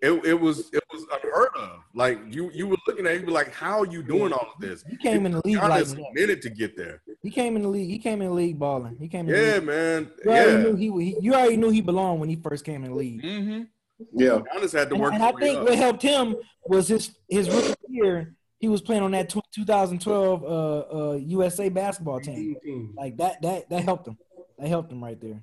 [0.00, 1.80] it, it was it was unheard of.
[1.94, 4.48] Like you you were looking at, it, you were like, how are you doing all
[4.54, 4.82] of this?
[4.88, 7.02] He came in the league Got like us a minute to get there.
[7.22, 7.90] He came in the league.
[7.90, 8.96] He came in the league balling.
[8.98, 9.32] He came in.
[9.34, 9.64] the Yeah, league.
[9.64, 10.10] man.
[10.24, 10.62] You already Yeah.
[10.62, 11.16] knew he, he.
[11.20, 13.22] You already knew he belonged when he first came in the league.
[13.22, 13.62] Mm-hmm.
[14.14, 14.40] Yeah.
[14.54, 15.12] Giannis had to work.
[15.12, 15.64] and his I think up.
[15.64, 18.34] what helped him was his his rookie year.
[18.60, 22.56] He was playing on that tw 2012 uh, uh, USA basketball team.
[22.64, 22.94] Team.
[22.96, 24.16] Like that, that, that helped him.
[24.58, 25.42] That helped him right there.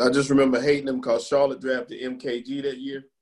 [0.00, 3.04] I just remember hating him because Charlotte drafted MKG that year.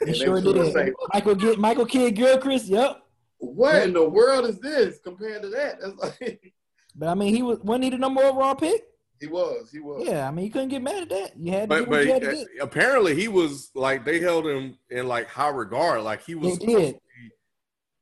[0.00, 0.72] He And they sure was did.
[0.72, 2.66] say, Michael get Michael Kidd Gilchrist.
[2.66, 3.02] Yep.
[3.38, 5.80] what in the world is this compared to that?
[5.80, 6.52] That's like,
[6.94, 8.82] But I mean, he was wasn't he the number overall pick?
[9.20, 9.70] He was.
[9.70, 10.06] He was.
[10.06, 11.32] Yeah, I mean, you couldn't get mad at that.
[11.38, 14.04] You had to But get what but you had to uh, apparently he was like
[14.04, 16.02] they held him in like high regard.
[16.02, 16.58] Like he was.
[16.58, 16.98] They did.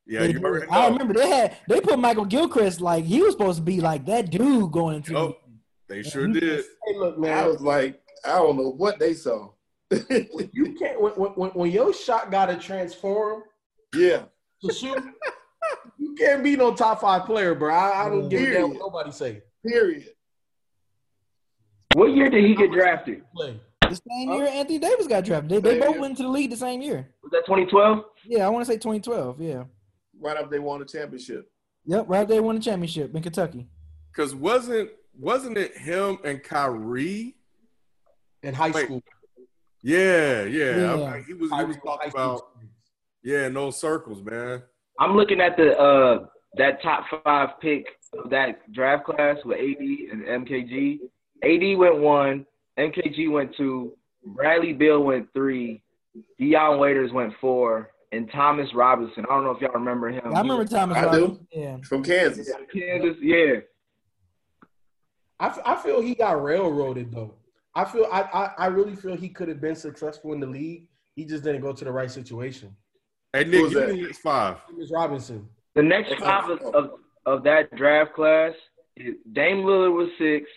[0.07, 0.45] Yeah, They you did.
[0.45, 3.81] already I remember they had they put Michael Gilchrist like he was supposed to be
[3.81, 5.17] like that dude going into.
[5.17, 5.37] Oh,
[5.89, 6.43] they sure did.
[6.43, 9.51] just- Hey, look, I was like, I don't know what they saw.
[9.91, 13.43] You can't when, when when your shot got to transform
[13.95, 14.25] yeah.
[14.63, 14.99] to shoot.
[15.99, 17.73] you can't be no top five player, bro.
[17.73, 19.43] I, I don't give a damn what nobody say.
[19.65, 20.09] Period.
[21.95, 23.23] What year did he get drafted?
[23.35, 23.61] Play.
[23.83, 25.51] The same year Anthony Davis got drafted.
[25.51, 27.09] They, they both went into the league the same year.
[27.23, 28.05] Was that 2012?
[28.27, 29.41] Yeah, I want to say 2012.
[29.41, 29.65] Yeah.
[30.19, 31.51] Right after they won the championship.
[31.87, 33.69] Yep, right after they won the championship in Kentucky.
[34.11, 37.37] Because wasn't wasn't it him and Kyrie?
[38.43, 38.85] In high Wait.
[38.85, 39.03] school.
[39.83, 40.77] Yeah, yeah.
[40.77, 40.95] Yeah.
[40.95, 42.43] I'm- He was he was talking about
[43.23, 44.63] yeah, no circles, man.
[45.01, 49.79] I'm looking at the uh that top five pick of that draft class with AD
[50.13, 51.01] and MKG.
[51.43, 52.47] AD went one,
[52.79, 55.83] MKG went two, Bradley Beal went three,
[56.39, 59.25] Dion Waiters went four, and Thomas Robinson.
[59.29, 60.23] I don't know if y'all remember him.
[60.35, 60.97] I remember Thomas.
[60.97, 61.41] I do.
[61.51, 61.79] Yeah.
[61.89, 62.49] From Kansas.
[62.73, 63.17] Kansas.
[63.21, 63.55] Yeah,
[65.41, 67.35] I, f- I feel he got railroaded though.
[67.75, 70.87] I feel I, I I really feel he could have been successful in the league.
[71.17, 72.75] He just didn't go to the right situation.
[73.33, 74.57] Hey Who Nick, was give me the next five.
[74.71, 75.49] James Robinson.
[75.75, 76.91] the next five of, of,
[77.27, 78.53] of that draft class,
[78.97, 80.49] is Dame Lillard was six,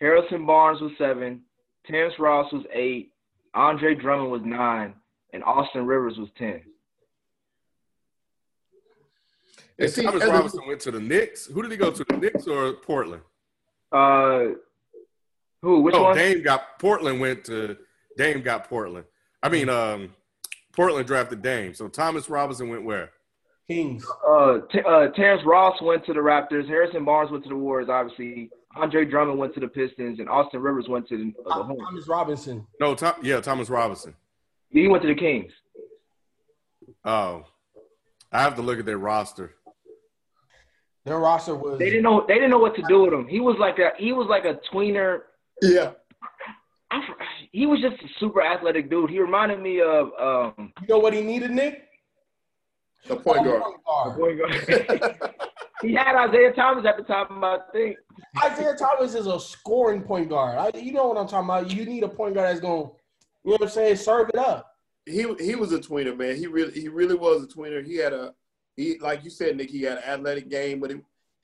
[0.00, 1.40] Harrison Barnes was seven,
[1.86, 3.12] Terrence Ross was eight,
[3.54, 4.94] Andre Drummond was nine,
[5.32, 6.60] and Austin Rivers was ten.
[9.78, 11.46] And And see, Thomas Robinson went to the Knicks.
[11.46, 12.04] Who did he go to?
[12.04, 13.22] The Knicks or Portland?
[13.92, 14.44] Uh,
[15.62, 15.80] who?
[15.80, 16.16] Which oh, one?
[16.16, 17.76] Dame got Portland went to
[18.16, 19.06] Dame got Portland.
[19.42, 20.14] I mean, um,
[20.72, 21.74] Portland drafted Dame.
[21.74, 23.10] So Thomas Robinson went where?
[23.68, 24.06] Kings.
[24.26, 26.68] Uh, T- uh, Terrence Ross went to the Raptors.
[26.68, 27.88] Harrison Barnes went to the Warriors.
[27.88, 31.64] Obviously, Andre Drummond went to the Pistons, and Austin Rivers went to the, uh, the
[31.64, 31.84] Hornets.
[31.84, 32.66] Thomas Robinson.
[32.80, 34.14] No, Tom, yeah, Thomas Robinson.
[34.70, 35.52] He went to the Kings.
[37.04, 37.44] Oh,
[38.30, 39.55] I have to look at their roster.
[41.06, 42.24] Their roster was They didn't know.
[42.26, 43.28] They didn't know what to do with him.
[43.28, 43.90] He was like a.
[43.96, 45.20] He was like a tweener.
[45.62, 45.92] yeah.
[46.90, 47.00] I,
[47.52, 49.10] he was just a super athletic dude.
[49.10, 50.72] He reminded me of um.
[50.82, 51.84] You know what he needed, Nick?
[53.06, 53.62] The point guard.
[54.16, 55.16] Point guard.
[55.82, 57.44] he had Isaiah Thomas at the time.
[57.44, 57.96] I think.
[58.44, 60.58] Isaiah Thomas is a scoring point guard.
[60.58, 61.70] I, you know what I'm talking about.
[61.70, 62.92] You need a point guard that's going, to
[63.44, 64.74] you know what I'm saying, serve it up.
[65.06, 66.34] he he was a tweener, man.
[66.34, 67.86] He really he really was a tweener.
[67.86, 68.34] He had a
[68.76, 69.70] he like you said, Nick.
[69.70, 70.96] He had an athletic game, but he,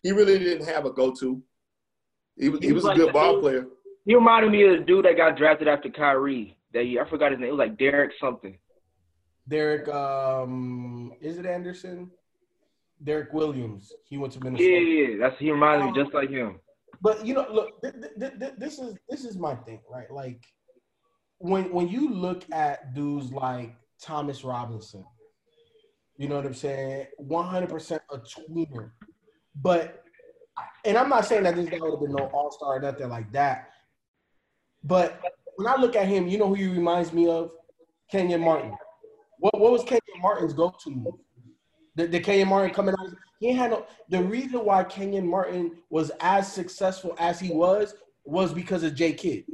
[0.02, 1.42] he really didn't have a go to.
[2.36, 3.66] He was he, He was, was a good the- ball player.
[4.04, 7.04] He reminded me of the dude that got drafted after Kyrie that year.
[7.04, 7.50] I forgot his name.
[7.50, 8.58] It was like Derek something.
[9.48, 12.10] Derek, um, is it Anderson?
[13.04, 13.92] Derrick Williams.
[14.04, 14.68] He went to Minnesota.
[14.70, 15.16] yeah, yeah.
[15.20, 16.58] That's he reminded me just like him.
[17.00, 20.10] But you know, look, th- th- th- this is this is my thing, right?
[20.10, 20.40] Like
[21.38, 25.04] when when you look at dudes like Thomas Robinson,
[26.16, 27.06] you know what I'm saying?
[27.20, 28.90] 100% a tweener.
[29.56, 30.02] But
[30.84, 33.08] and I'm not saying that this guy would have been no all star or nothing
[33.08, 33.70] like that.
[34.84, 35.20] But
[35.56, 37.52] when I look at him, you know who he reminds me of?
[38.10, 38.76] Kenyon Martin.
[39.38, 41.14] What what was Kenyon Martin's go to move?
[41.94, 43.08] The, the Kenyon Martin coming out.
[43.40, 43.86] He had no.
[44.08, 47.94] The reason why Kenyon Martin was as successful as he was
[48.24, 49.44] was because of J Kidd.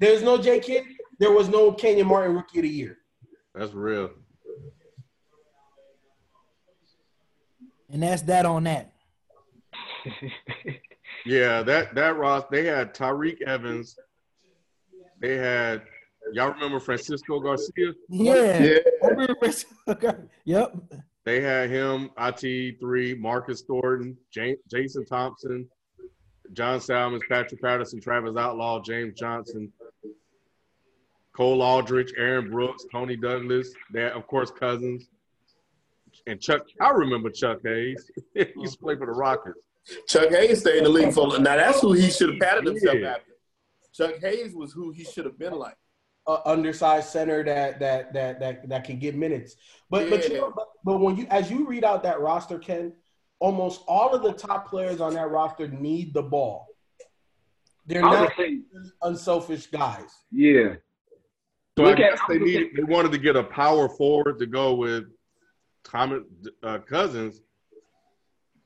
[0.00, 0.84] There's no J Kidd.
[1.20, 2.98] There was no Kenyon Martin Rookie of the Year.
[3.54, 4.10] That's real.
[7.94, 8.92] And that's that on that.
[11.26, 12.44] Yeah, that that Ross.
[12.50, 13.96] They had Tyreke Evans.
[15.22, 15.80] They had
[16.34, 17.94] y'all remember Francisco Garcia?
[18.10, 18.62] Yeah.
[18.62, 18.78] Yeah.
[19.02, 20.74] I remember Francisco- yep.
[21.24, 25.66] They had him, IT three, Marcus Thornton, Ja- Jason Thompson,
[26.52, 29.72] John Salmons, Patrick Patterson, Travis Outlaw, James Johnson,
[31.34, 33.72] Cole Aldrich, Aaron Brooks, Toney Douglas.
[33.94, 35.08] They had, of course, Cousins,
[36.26, 36.62] and Chuck.
[36.80, 38.10] I remember Chuck Hayes.
[38.34, 39.58] he used to play for the Rockets.
[40.08, 41.56] Chuck Hayes stayed in the league for now.
[41.56, 43.08] That's who he should have patted himself Yeah.
[43.10, 43.32] after.
[43.92, 45.76] Chuck Hayes was who he should have been like.
[46.26, 49.56] uh, undersized center that that that that that can get minutes.
[49.90, 52.94] But but you know, but, but when you as you read out that roster, Ken,
[53.40, 56.66] almost all of the top players on that roster need the ball.
[57.86, 58.60] They're not gonna say,
[59.02, 60.08] unselfish guys.
[60.32, 60.76] yeah.
[61.76, 64.46] So Look I at- guess they needed, they wanted to get a power forward to
[64.46, 65.04] go with
[65.84, 66.22] Thomas
[66.62, 67.40] uh, Cousins,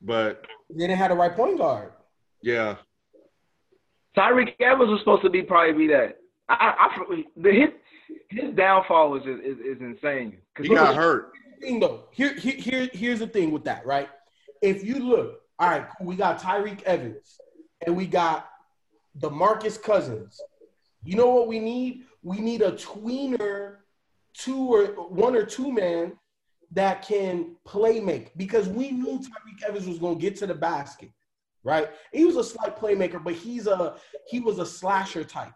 [0.01, 1.91] but They didn't have the right point guard.
[2.41, 2.75] yeah,
[4.17, 6.17] Tyreke Evans was supposed to be probably be that.
[6.49, 7.69] I, I, I the his
[8.29, 10.37] his downfall was is, is, is insane.
[10.55, 11.31] 'Cause he got hurt.
[11.61, 14.09] Thing though, here, here here here's the thing with that, right?
[14.61, 17.39] If you look, all right, cool, we got Tyreke Evans
[17.85, 18.49] and we got
[19.19, 20.41] DeMarcus Cousins.
[21.03, 22.03] You know what we need?
[22.23, 23.77] We need a tweener,
[24.33, 26.13] two or one or two man
[26.71, 30.53] that can play make because we knew Tyreke Evans was going to get to the
[30.53, 31.09] basket,
[31.63, 31.89] right?
[32.13, 33.95] He was a slight playmaker, but he's a
[34.27, 35.53] he was a slasher type.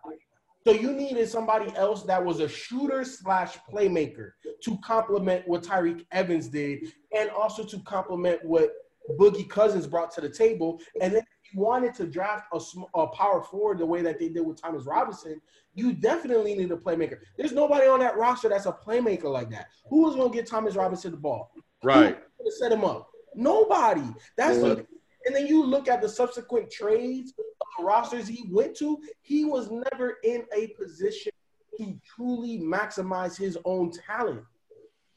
[0.65, 4.31] So you needed somebody else that was a shooter slash playmaker
[4.63, 8.71] to complement what Tyreke Evans did, and also to complement what
[9.19, 10.79] Boogie Cousins brought to the table.
[11.01, 12.61] And then if you wanted to draft a,
[12.97, 15.41] a power forward the way that they did with Thomas Robinson,
[15.73, 17.17] you definitely need a playmaker.
[17.37, 19.67] There's nobody on that roster that's a playmaker like that.
[19.89, 21.51] Who was going to get Thomas Robinson the ball?
[21.83, 22.17] Right.
[22.39, 23.09] Who set him up?
[23.35, 24.03] Nobody.
[24.37, 24.75] That's Yeah.
[24.75, 24.87] the,
[25.25, 27.45] and then you look at the subsequent trades of
[27.77, 31.31] the rosters he went to, he was never in a position
[31.79, 34.43] to truly maximize his own talent.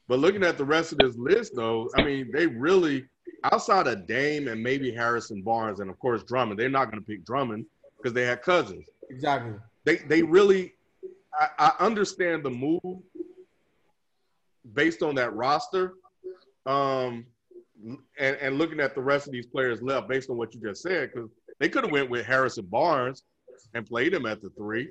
[0.09, 3.07] But looking at the rest of this list, though, I mean, they really
[3.45, 7.07] outside of Dame and maybe Harrison Barnes and of course Drummond, they're not going to
[7.07, 7.67] pick Drummond
[7.97, 8.89] because they had Cousins.
[9.11, 9.55] Exactly.
[9.87, 10.75] They they really,
[11.39, 12.83] I, I understand the move
[14.75, 15.95] based on that roster,
[16.67, 17.25] um,
[18.19, 20.83] and and looking at the rest of these players left based on what you just
[20.83, 21.31] said because
[21.61, 23.23] they could have went with Harrison Barnes
[23.75, 24.91] and played him at the three.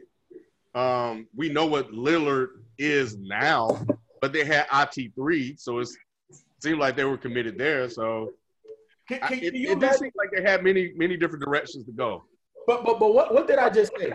[0.74, 2.48] Um, we know what Lillard
[2.78, 3.86] is now,
[4.22, 5.96] but they had IT three, so it's
[6.62, 7.90] seemed like they were committed there.
[7.90, 8.32] So
[9.10, 9.98] Can, I, it, can you it did imagine?
[10.00, 12.24] seem like they had many many different directions to go.
[12.66, 14.12] But but but what, what did I just say?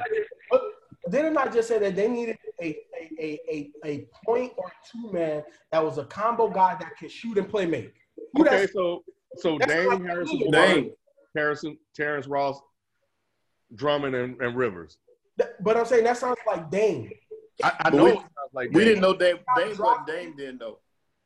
[1.10, 4.72] What, didn't I just say that they needed a a, a, a, a point or
[4.90, 5.42] two man
[5.72, 7.94] that was a combo guy that could shoot and play make?
[8.34, 9.04] Who Okay, so
[9.36, 10.52] so that's Dame Harrison Lillard.
[10.52, 10.90] Dame.
[11.36, 12.60] Harrison, Terrence Ross,
[13.74, 14.98] Drummond, and, and Rivers.
[15.36, 17.10] that- but I'm saying that sounds like Dame.
[17.62, 19.38] I, I know we- it sounds like We didn't know Dame.
[19.56, 20.78] Dame wasn't Dame then though.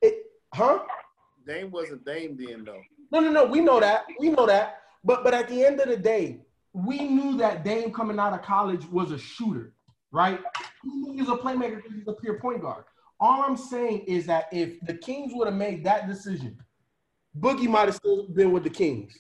[0.02, 0.80] It, huh?
[1.46, 2.82] Dame wasn't Dame then though.
[3.10, 3.44] No, no, no.
[3.46, 4.04] We know that.
[4.18, 4.80] We know that.
[5.04, 6.40] But but at the end of the day,
[6.74, 9.72] we knew that Dame coming out of college was a shooter,
[10.10, 10.40] right?
[10.84, 12.84] We knew he was a playmaker because he's a pure point guard.
[13.20, 16.58] All I'm saying is that if the Kings would have made that decision,
[17.38, 19.16] Boogie might have still been with the Kings.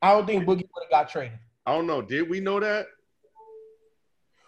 [0.00, 1.38] I don't think Boogie would have got traded.
[1.66, 2.00] I don't know.
[2.00, 2.86] Did we know that?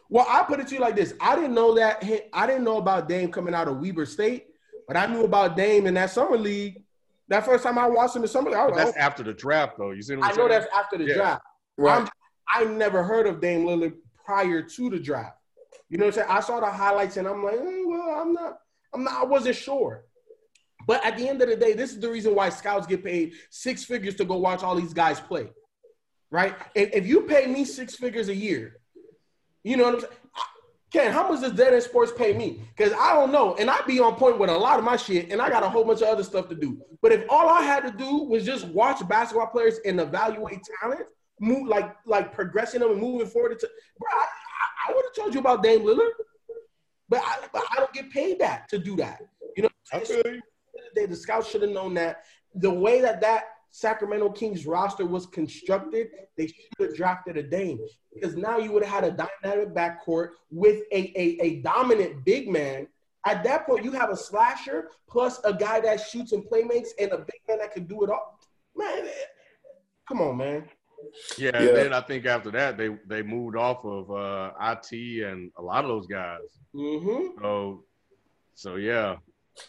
[0.08, 2.02] Well, I put it to you like this: I didn't know that.
[2.32, 4.46] I didn't know about Dame coming out of Weber State,
[4.86, 6.82] but I knew about Dame in that summer league.
[7.28, 9.06] That first time I watched him in summer league, I, But was that's like, oh.
[9.06, 9.90] after the draft, though.
[9.90, 11.14] You see what I I'm know that's after the Yeah.
[11.14, 11.42] draft.
[11.86, 12.08] I'm,
[12.50, 13.94] I never heard of Dame Lillard
[14.24, 15.36] prior to the draft.
[15.88, 16.30] You know what I'm saying?
[16.30, 18.58] I saw the highlights and I'm like, eh, well, I'm not,
[18.92, 20.04] I'm not, I wasn't sure.
[20.86, 23.34] But at the end of the day, this is the reason why scouts get paid
[23.50, 25.50] six figures to go watch all these guys play.
[26.30, 26.54] Right?
[26.74, 28.80] If, if you pay me six figures a year,
[29.64, 30.12] you know what I'm saying?
[30.90, 32.62] Ken, how much does Dead End Sports pay me?
[32.74, 33.54] Because I don't know.
[33.56, 35.68] And I'd be on point with a lot of my shit, and I got a
[35.68, 36.80] whole bunch of other stuff to do.
[37.02, 41.06] But if all I had to do was just watch basketball players and evaluate talent,
[41.40, 45.14] move like like progressing them and moving forward, into, bro, I, I, I would have
[45.14, 46.10] told you about Dame Lillard.
[47.08, 49.22] But I, but I don't get paid that to do that.
[49.56, 50.42] You know, I feel you.
[50.94, 52.24] the, the scouts should have known that
[52.54, 57.78] the way that that Sacramento Kings roster was constructed, they should have drafted a Dame
[58.12, 62.48] because now you would have had a dynamic backcourt with a, a, a dominant big
[62.48, 62.88] man.
[63.26, 67.12] At that point, you have a slasher plus a guy that shoots and playmates and
[67.12, 68.38] a big man that can do it all.
[68.74, 69.08] Man,
[70.08, 70.64] come on, man.
[71.38, 71.58] Yeah, Yeah.
[71.68, 75.62] and then I think after that they they moved off of uh, IT and a
[75.62, 76.40] lot of those guys.
[76.74, 77.40] Mm-hmm.
[77.42, 77.84] So
[78.54, 79.16] so yeah,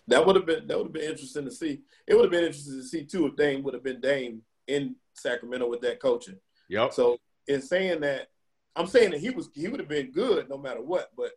[0.07, 1.81] That would have been that would have been interesting to see.
[2.07, 4.95] It would have been interesting to see too if Dame would have been Dame in
[5.14, 6.39] Sacramento with that coaching.
[6.69, 6.93] yep.
[6.93, 8.27] So in saying that,
[8.76, 11.10] I'm saying that he was he would have been good no matter what.
[11.15, 11.31] But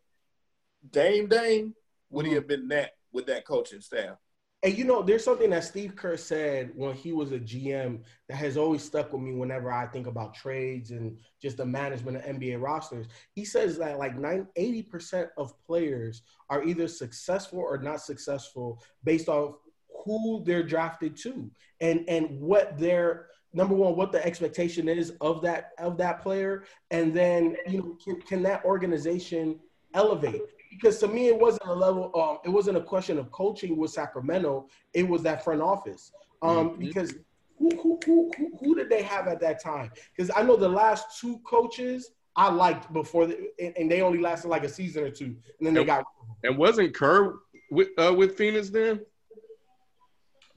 [0.91, 1.75] Dame Dame
[2.11, 4.17] would he have been that with that coaching staff?
[4.65, 8.37] And you know, there's something that Steve Kerr said when he was a GM that
[8.37, 12.23] has always stuck with me whenever I think about trades and just the management of
[12.23, 13.07] NBA rosters.
[13.35, 19.29] He says that like 9, 80% of players are either successful or not successful based
[19.29, 19.57] off
[20.05, 25.43] who they're drafted to and and what their number one what the expectation is of
[25.43, 29.61] that of that player and then you know can, can that organization
[29.95, 30.43] elevate
[30.73, 33.91] because to me it wasn't a level um it wasn't a question of coaching with
[33.91, 36.13] Sacramento it was that front office
[36.43, 36.81] um Mhm.
[36.81, 37.15] because
[37.59, 40.69] who, who, who, who, who did they have at that time because I know the
[40.69, 45.05] last two coaches I liked before the, and, and they only lasted like a season
[45.05, 45.87] or two and then they Nope.
[45.87, 46.05] got
[46.45, 47.39] And wasn't Kerr
[47.71, 49.01] with uh, with Phoenix then?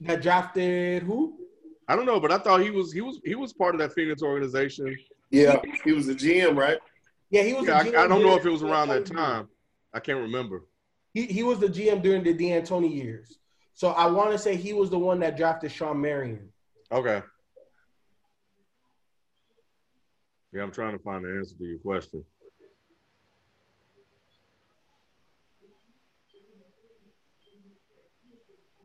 [0.00, 1.38] that drafted who
[1.88, 3.92] I don't know, but I thought he was he was he was part of that
[3.92, 4.96] Phoenix organization.
[5.30, 6.78] Yeah, he was a GM, right?
[7.30, 9.48] yeah he was Yeah, the I, I don't know if it was around that time.
[9.96, 10.62] I can't remember.
[11.14, 13.38] He, he was the GM during the D'Antoni years.
[13.72, 16.50] So I want to say he was the one that drafted Shawn Marion.
[16.92, 17.22] Okay.
[20.52, 22.22] Yeah, I'm trying to find the answer to your question.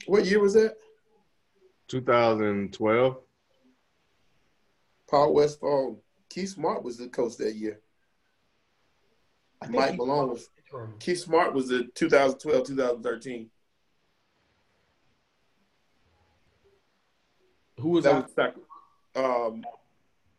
[0.06, 0.78] What year was that?
[1.90, 3.18] 2012.
[5.10, 5.88] Paul Westphal.
[5.90, 5.98] Um,
[6.30, 7.82] Keith Smart was the coach that year.
[9.70, 10.48] Mike Malone was.
[11.00, 13.50] Keith Smart was the 2012, 2013.
[17.80, 18.24] Who was That that?
[18.24, 18.62] was second.
[19.16, 19.64] Um,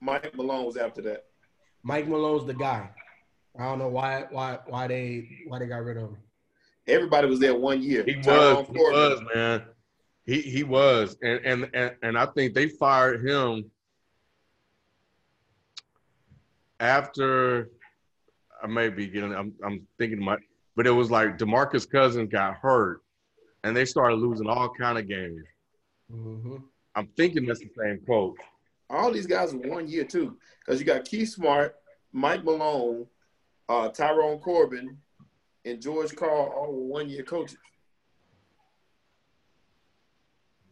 [0.00, 1.24] Mike Malone was after that.
[1.82, 2.88] Mike Malone's the guy.
[3.59, 6.16] I don't know why why why they why they got rid of him.
[6.86, 8.02] Everybody was there one year.
[8.04, 9.62] He was, he was, man.
[10.24, 13.70] He he was, and and and and I think they fired him
[16.80, 17.70] after.
[18.62, 19.34] I may be getting.
[19.34, 20.36] I'm I'm thinking my,
[20.76, 23.02] but it was like Demarcus Cousins got hurt,
[23.64, 25.44] and they started losing all kind of games.
[26.10, 26.56] hmm
[26.94, 28.36] I'm thinking that's the same coach.
[28.90, 31.74] All these guys were one year too, because you got Keith Smart,
[32.12, 33.06] Mike Malone,
[33.68, 34.98] uh, Tyrone Corbin,
[35.64, 37.59] and George Karl, all one year coaches.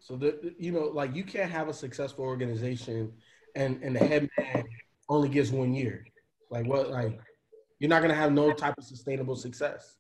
[0.01, 3.13] So the you know like you can't have a successful organization
[3.55, 4.65] and and the head man
[5.09, 6.05] only gets one year.
[6.51, 7.21] Like what like
[7.81, 9.97] you're not gonna have no type of sustainable success.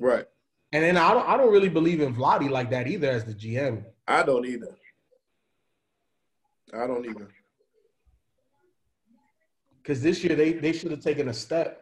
[0.00, 0.24] Right.
[0.72, 3.34] And then I don't I don't really believe in Vlade like that either as the
[3.34, 3.84] GM.
[4.06, 4.74] I don't either.
[6.72, 7.28] I don't either.
[9.82, 11.80] because this year they, they should have taken a step,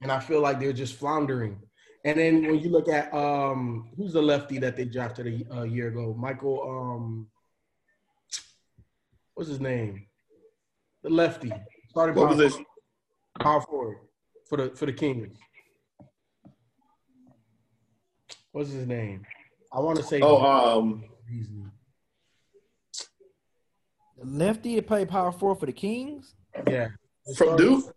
[0.00, 1.58] and I feel like they're just floundering.
[2.04, 5.66] And then when you look at um, who's the lefty that they drafted a, a
[5.66, 7.26] year ago, Michael, um,
[9.34, 10.06] what's his name?
[11.02, 11.52] The lefty
[11.90, 12.64] started What position?
[13.40, 13.98] power forward
[14.48, 15.36] for the for the Kings.
[18.52, 19.22] What's his name?
[19.72, 20.20] I want to say.
[20.22, 21.64] Oh, um, Beasley.
[24.18, 26.34] The lefty to play power four for the Kings.
[26.66, 26.88] yeah,
[27.36, 27.94] from Duke,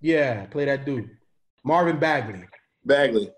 [0.00, 1.10] Yeah, play that dude,
[1.64, 2.44] Marvin Bagley.
[2.84, 3.30] Bagley.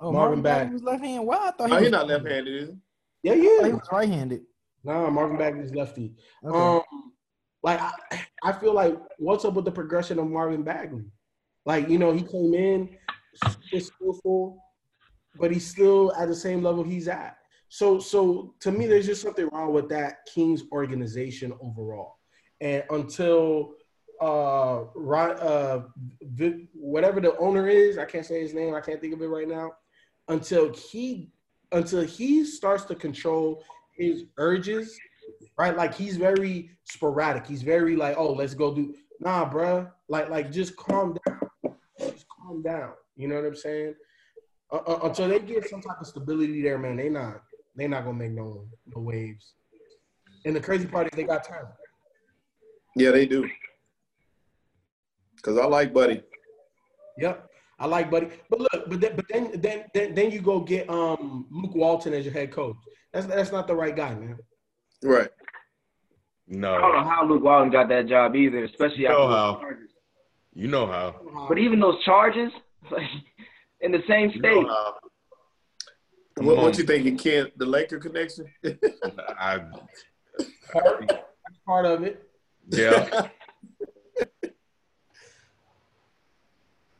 [0.00, 0.64] Oh, Marvin Marvin Bagley.
[0.64, 1.26] Bagley was left hand.
[1.26, 2.80] Why I thought he, was, he's not left-handed.
[3.22, 3.66] Yeah, yeah.
[3.66, 4.42] he was right-handed.
[4.82, 6.14] No, Marvin Bagley's lefty.
[6.44, 6.56] Okay.
[6.56, 6.82] Um,
[7.62, 7.92] like I,
[8.42, 11.04] I feel like what's up with the progression of Marvin Bagley?
[11.64, 12.96] Like you know, he came in
[13.34, 14.62] super skillful,
[15.38, 17.36] but he's still at the same level he's at.
[17.68, 22.18] So, so to me, there's just something wrong with that Kings organization overall.
[22.60, 23.74] And until
[24.20, 25.82] uh, uh,
[26.72, 28.74] whatever the owner is, I can't say his name.
[28.74, 29.72] I can't think of it right now.
[30.28, 31.32] Until he,
[31.72, 33.64] until he starts to control
[33.96, 34.96] his urges,
[35.58, 35.76] right?
[35.76, 37.44] Like he's very sporadic.
[37.44, 38.94] He's very like, oh, let's go do.
[39.18, 39.90] Nah, bruh.
[40.08, 41.43] Like, like just calm down.
[42.54, 42.92] Just calm down.
[43.16, 43.94] You know what I'm saying?
[44.72, 47.42] Uh, uh, until they get some type of stability there, man, they not
[47.76, 49.54] they not gonna make no no waves.
[50.44, 51.68] And the crazy part is they got talent.
[52.96, 53.48] Yeah, they do.
[55.36, 56.22] Because I like Buddy.
[57.18, 57.48] Yep.
[57.78, 60.88] I like Buddy, but look, but then, but then, then, then, then you go get
[60.88, 62.76] um Luke Walton as your head coach.
[63.12, 64.38] That's that's not the right guy, man.
[65.02, 65.28] Right.
[66.46, 66.74] No.
[66.74, 69.36] I don't know how Luke Walton got that job either, especially You after know those
[69.36, 69.60] how.
[70.54, 70.62] Charges.
[70.62, 71.46] you know how.
[71.48, 72.52] But even those charges,
[72.90, 73.02] like
[73.80, 74.94] in the same You state, know how.
[76.36, 76.64] What, on.
[76.64, 77.04] what you think?
[77.04, 78.46] You can't the Laker connection?
[79.38, 79.58] I,
[80.72, 81.12] part,
[81.66, 82.28] part of it.
[82.70, 83.28] yeah.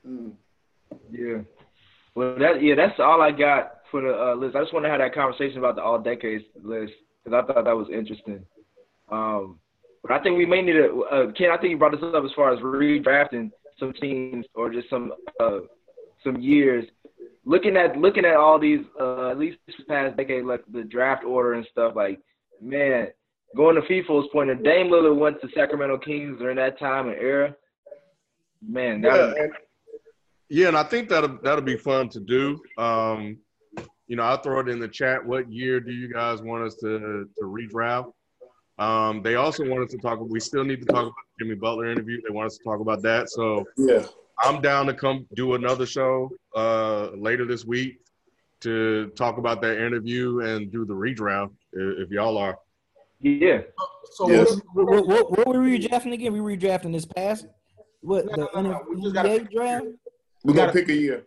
[0.06, 0.32] Mm.
[1.10, 1.38] yeah.
[2.14, 4.54] Well, that yeah, that's all I got for the uh, list.
[4.54, 6.92] I just want to have that conversation about the all decades list
[7.24, 8.44] because I thought that was interesting.
[9.10, 9.58] Um,
[10.04, 11.04] but I think we may need to.
[11.10, 13.50] Uh, Ken, I think you brought this up as far as redrafting
[13.80, 15.60] some teams or just some uh,
[16.22, 16.84] some years.
[17.46, 21.24] Looking at looking at all these, uh, at least this past decade, like the draft
[21.24, 21.94] order and stuff.
[21.96, 22.20] Like,
[22.60, 23.08] man,
[23.56, 27.18] going to FIFO's point, if Dame Lillard went to Sacramento Kings during that time and
[27.18, 27.56] era,
[28.66, 29.52] man, that Yeah, and,
[30.50, 32.60] yeah, and I think that'll that'll be fun to do.
[32.76, 33.38] Um,
[34.06, 35.24] you know, I'll throw it in the chat.
[35.24, 38.12] What year do you guys want us to to redraft?
[38.78, 40.18] Um, they also want us to talk.
[40.20, 42.20] We still need to talk about the Jimmy Butler interview.
[42.26, 43.30] They want us to talk about that.
[43.30, 44.04] So Yeah.
[44.44, 48.00] I'm down to come do another show uh, later this week
[48.60, 52.58] to talk about that interview and do the redraft if, if y'all are.
[53.20, 53.60] yeah.
[54.12, 54.60] So Yes.
[54.72, 56.32] What, what, what, what were we redrafting again?
[56.32, 57.46] We redrafting this past
[58.00, 59.86] what No, the no, no, we just gotta pick- draft?
[60.42, 61.26] We're gonna gotta- pick a year.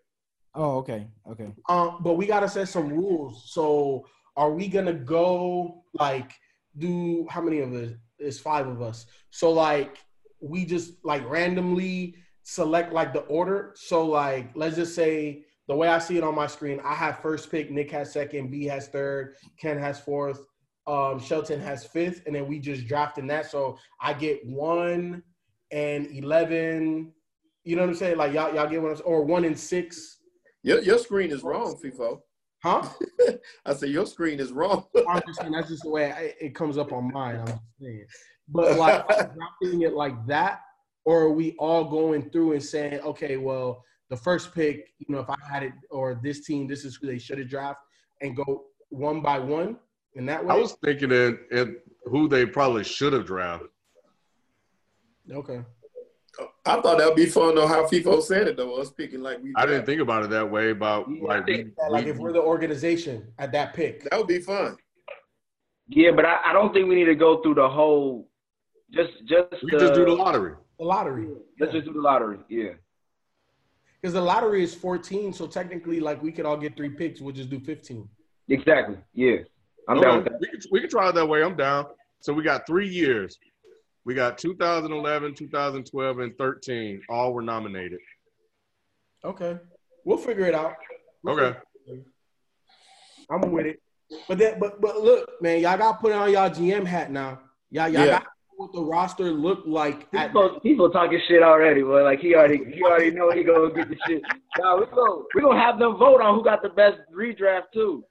[0.53, 1.49] Oh, okay, okay.
[1.69, 3.43] Um, but we gotta set some rules.
[3.51, 4.05] So
[4.35, 6.31] are we gonna go like
[6.77, 7.91] do how many of us?
[8.19, 9.05] It's five of us.
[9.29, 9.97] So like
[10.39, 13.73] we just like randomly select like the order.
[13.75, 17.19] So like let's just say the way I see it on my screen, I have
[17.19, 20.45] first pick, Nick has second, B has third, Ken has fourth,
[20.87, 23.51] um, Shelton has fifth, and then we just draft in that.
[23.51, 25.23] So I get one,
[25.71, 27.11] and eleven.
[27.63, 28.17] You know what I'm saying?
[28.17, 30.19] Like y'all, y'all get I'm or one and six.
[30.63, 32.19] Your, your screen is wrong, FIFO.
[32.67, 32.89] Huh?
[33.65, 34.85] I said your screen is wrong.
[35.09, 37.37] I'm just saying that's just the way I, it comes up on mine.
[37.39, 38.05] I'm just saying.
[38.49, 40.61] But like dropping it like that,
[41.05, 45.19] or are we all going through and saying, okay, well, the first pick, you know,
[45.19, 47.83] if I had it, or this team, this is who they should have drafted,
[48.21, 49.77] and go one by one
[50.15, 50.53] in that way?
[50.53, 53.69] I was thinking in, in who they probably should have drafted.
[55.31, 55.61] Okay.
[56.65, 57.67] I thought that would be fun though.
[57.67, 58.75] How FIFO said it though.
[58.75, 59.53] Us picking like we.
[59.55, 60.71] I didn't think about it that way.
[60.71, 64.03] About like we, Yeah, like we- if we're the organization at that pick.
[64.09, 64.77] That would be fun.
[65.87, 68.29] Yeah, but I, I don't think we need to go through the whole.
[68.91, 70.53] Just just we just do the lottery.
[70.79, 71.27] The lottery.
[71.59, 72.39] Let's just do the lottery.
[72.49, 72.71] Yeah.
[74.01, 77.19] Because the lottery is 14, so technically, like we could all get three picks.
[77.19, 78.07] We'll just do 15.
[78.49, 78.97] Exactly.
[79.13, 79.37] Yeah.
[79.89, 80.39] I'm down with Okay, that.
[80.41, 81.41] we, can, we can try it that way.
[81.43, 81.85] I'm down.
[82.19, 83.37] So we got three years.
[84.07, 87.01] We got 2011, 2012, and 13.
[87.09, 87.99] All were nominated.
[89.25, 89.57] Okay.
[90.05, 90.75] We'll figure it out.
[91.23, 91.57] We'll Okay.
[91.87, 92.05] it
[93.29, 93.43] out.
[93.43, 93.81] I'm with it.
[94.29, 97.41] But that, but but look, man, y'all got to put on y'all GM hat now.
[97.69, 98.11] Y'all, y'all Yeah.
[98.11, 100.07] got know what the roster look like.
[100.13, 102.03] At, People, people talking shit already, boy.
[102.05, 104.21] Like he already, he already know he gonna get the shit.
[104.57, 108.05] Nah, we go, we gonna have them vote on who got the best redraft too.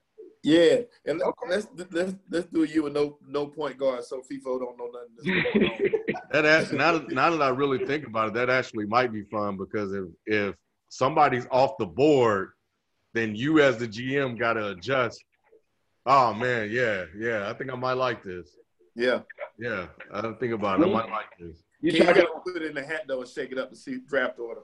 [0.47, 4.77] Yeah, and let's let's let's do you with no no point guard, so FIFO don't
[4.77, 5.43] know nothing.
[5.53, 5.91] That's going.
[6.31, 9.23] That actually, now, that, now that I really think about it, that actually might be
[9.23, 10.55] fun because if if
[10.87, 12.51] somebody's off the board,
[13.13, 15.21] then you as the GM got to adjust.
[16.05, 17.49] Oh man, yeah, yeah.
[17.49, 18.55] I think I might like this.
[18.95, 19.19] yeah,
[19.59, 20.87] Yeah, I didn't think about it.
[20.87, 21.61] I might like this.
[21.81, 23.67] You King try to, to put it in the hat though and shake it up
[23.67, 24.61] and see draft order.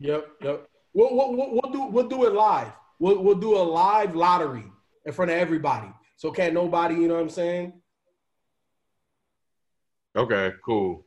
[0.00, 0.68] Yep, yep.
[0.92, 2.72] We'll, we'll, we'll, we'll do we'll do it live.
[2.98, 4.64] We'll we'll do a live lottery
[5.04, 5.88] in front of everybody.
[6.16, 7.72] So can't nobody, you know what I'm saying?
[10.16, 11.06] Okay, cool.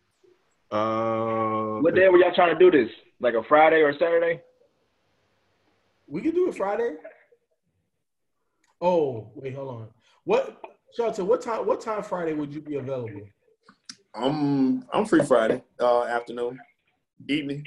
[0.71, 2.91] Uh, what day were y'all trying to do this?
[3.19, 4.41] Like a Friday or Saturday?
[6.07, 6.95] We can do it Friday.
[8.81, 9.87] Oh, wait, hold on.
[10.23, 10.61] What
[10.95, 13.21] Shelton, what time what time Friday would you be available?
[14.15, 16.59] I'm I'm free Friday uh, afternoon,
[17.27, 17.65] evening,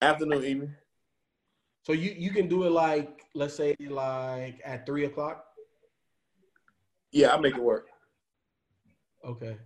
[0.00, 0.74] afternoon, evening.
[1.90, 5.44] So you you can do it like let's say like at three o'clock.
[7.10, 7.88] Yeah, I make it work.
[9.24, 9.56] Okay.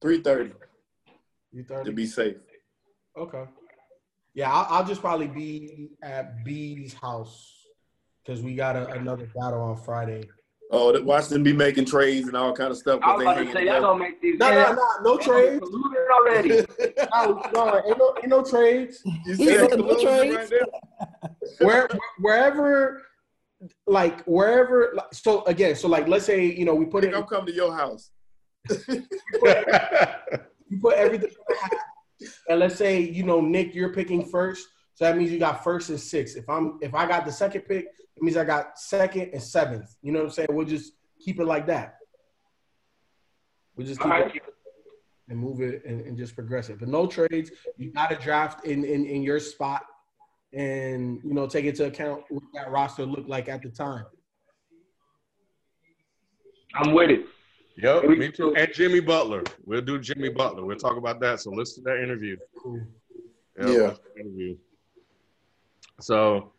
[0.00, 0.54] Three thirty
[1.52, 2.36] You to be safe.
[3.14, 3.44] Okay.
[4.32, 7.66] Yeah, I'll, I'll just probably be at B's house
[8.24, 10.30] because we got a, another battle on Friday.
[10.70, 13.00] Oh, that- watch them be making trades and all kind of stuff.
[13.02, 13.80] I was they about to say y'all together.
[13.80, 14.38] gonna make these.
[14.38, 15.60] No, no, no, no trades.
[15.60, 16.66] Polluted already.
[17.12, 19.00] Oh, no, no, ain't no, ain't no trades.
[19.04, 20.36] You He see that no trades.
[20.36, 20.66] right there?
[21.66, 21.88] Where,
[22.20, 23.02] wherever,
[23.86, 24.92] like wherever.
[24.94, 27.52] like, So again, so like let's say you know we put it, I'm coming to
[27.54, 28.10] your house.
[28.88, 29.02] you
[30.82, 31.72] put everything, in the hat,
[32.50, 34.66] and let's say you know Nick, you're picking first.
[34.98, 36.36] So that means you got first and sixth.
[36.36, 39.94] If I'm if I got the second pick, it means I got second and seventh.
[40.02, 40.48] You know what I'm saying?
[40.50, 40.94] We'll just
[41.24, 41.98] keep it like that.
[43.76, 44.42] We'll just keep All it
[45.28, 46.80] and move it and, and just progress it.
[46.80, 47.52] But no trades.
[47.76, 49.84] You got to draft in, in in your spot,
[50.52, 54.04] and you know take into account what that roster looked like at the time.
[56.74, 57.24] I'm with it.
[57.76, 58.52] Yep, me too.
[58.56, 59.44] And Jimmy Butler.
[59.64, 60.64] We'll do Jimmy Butler.
[60.64, 61.38] We'll talk about that.
[61.38, 62.36] So listen to that interview.
[62.60, 62.80] Cool.
[63.60, 63.66] Yeah.
[63.66, 64.56] listen Interview.
[66.00, 66.52] So,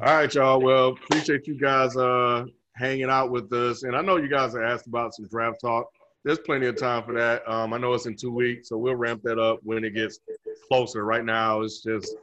[0.00, 0.60] all right, y'all.
[0.60, 2.44] Well, appreciate you guys uh
[2.74, 3.84] hanging out with us.
[3.84, 5.86] And I know you guys are asked about some draft talk.
[6.24, 7.48] There's plenty of time for that.
[7.48, 10.20] Um, I know it's in two weeks, so we'll ramp that up when it gets
[10.68, 11.04] closer.
[11.04, 12.16] Right now, it's just,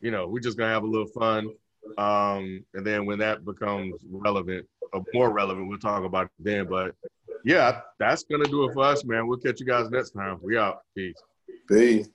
[0.00, 1.50] you know, we're just gonna have a little fun.
[1.98, 6.66] Um, and then when that becomes relevant, or more relevant, we'll talk about it then.
[6.66, 6.94] But
[7.44, 9.26] yeah, that's gonna do it for us, man.
[9.26, 10.38] We'll catch you guys next time.
[10.42, 10.80] We out.
[10.94, 11.22] Peace.
[11.68, 12.08] Peace.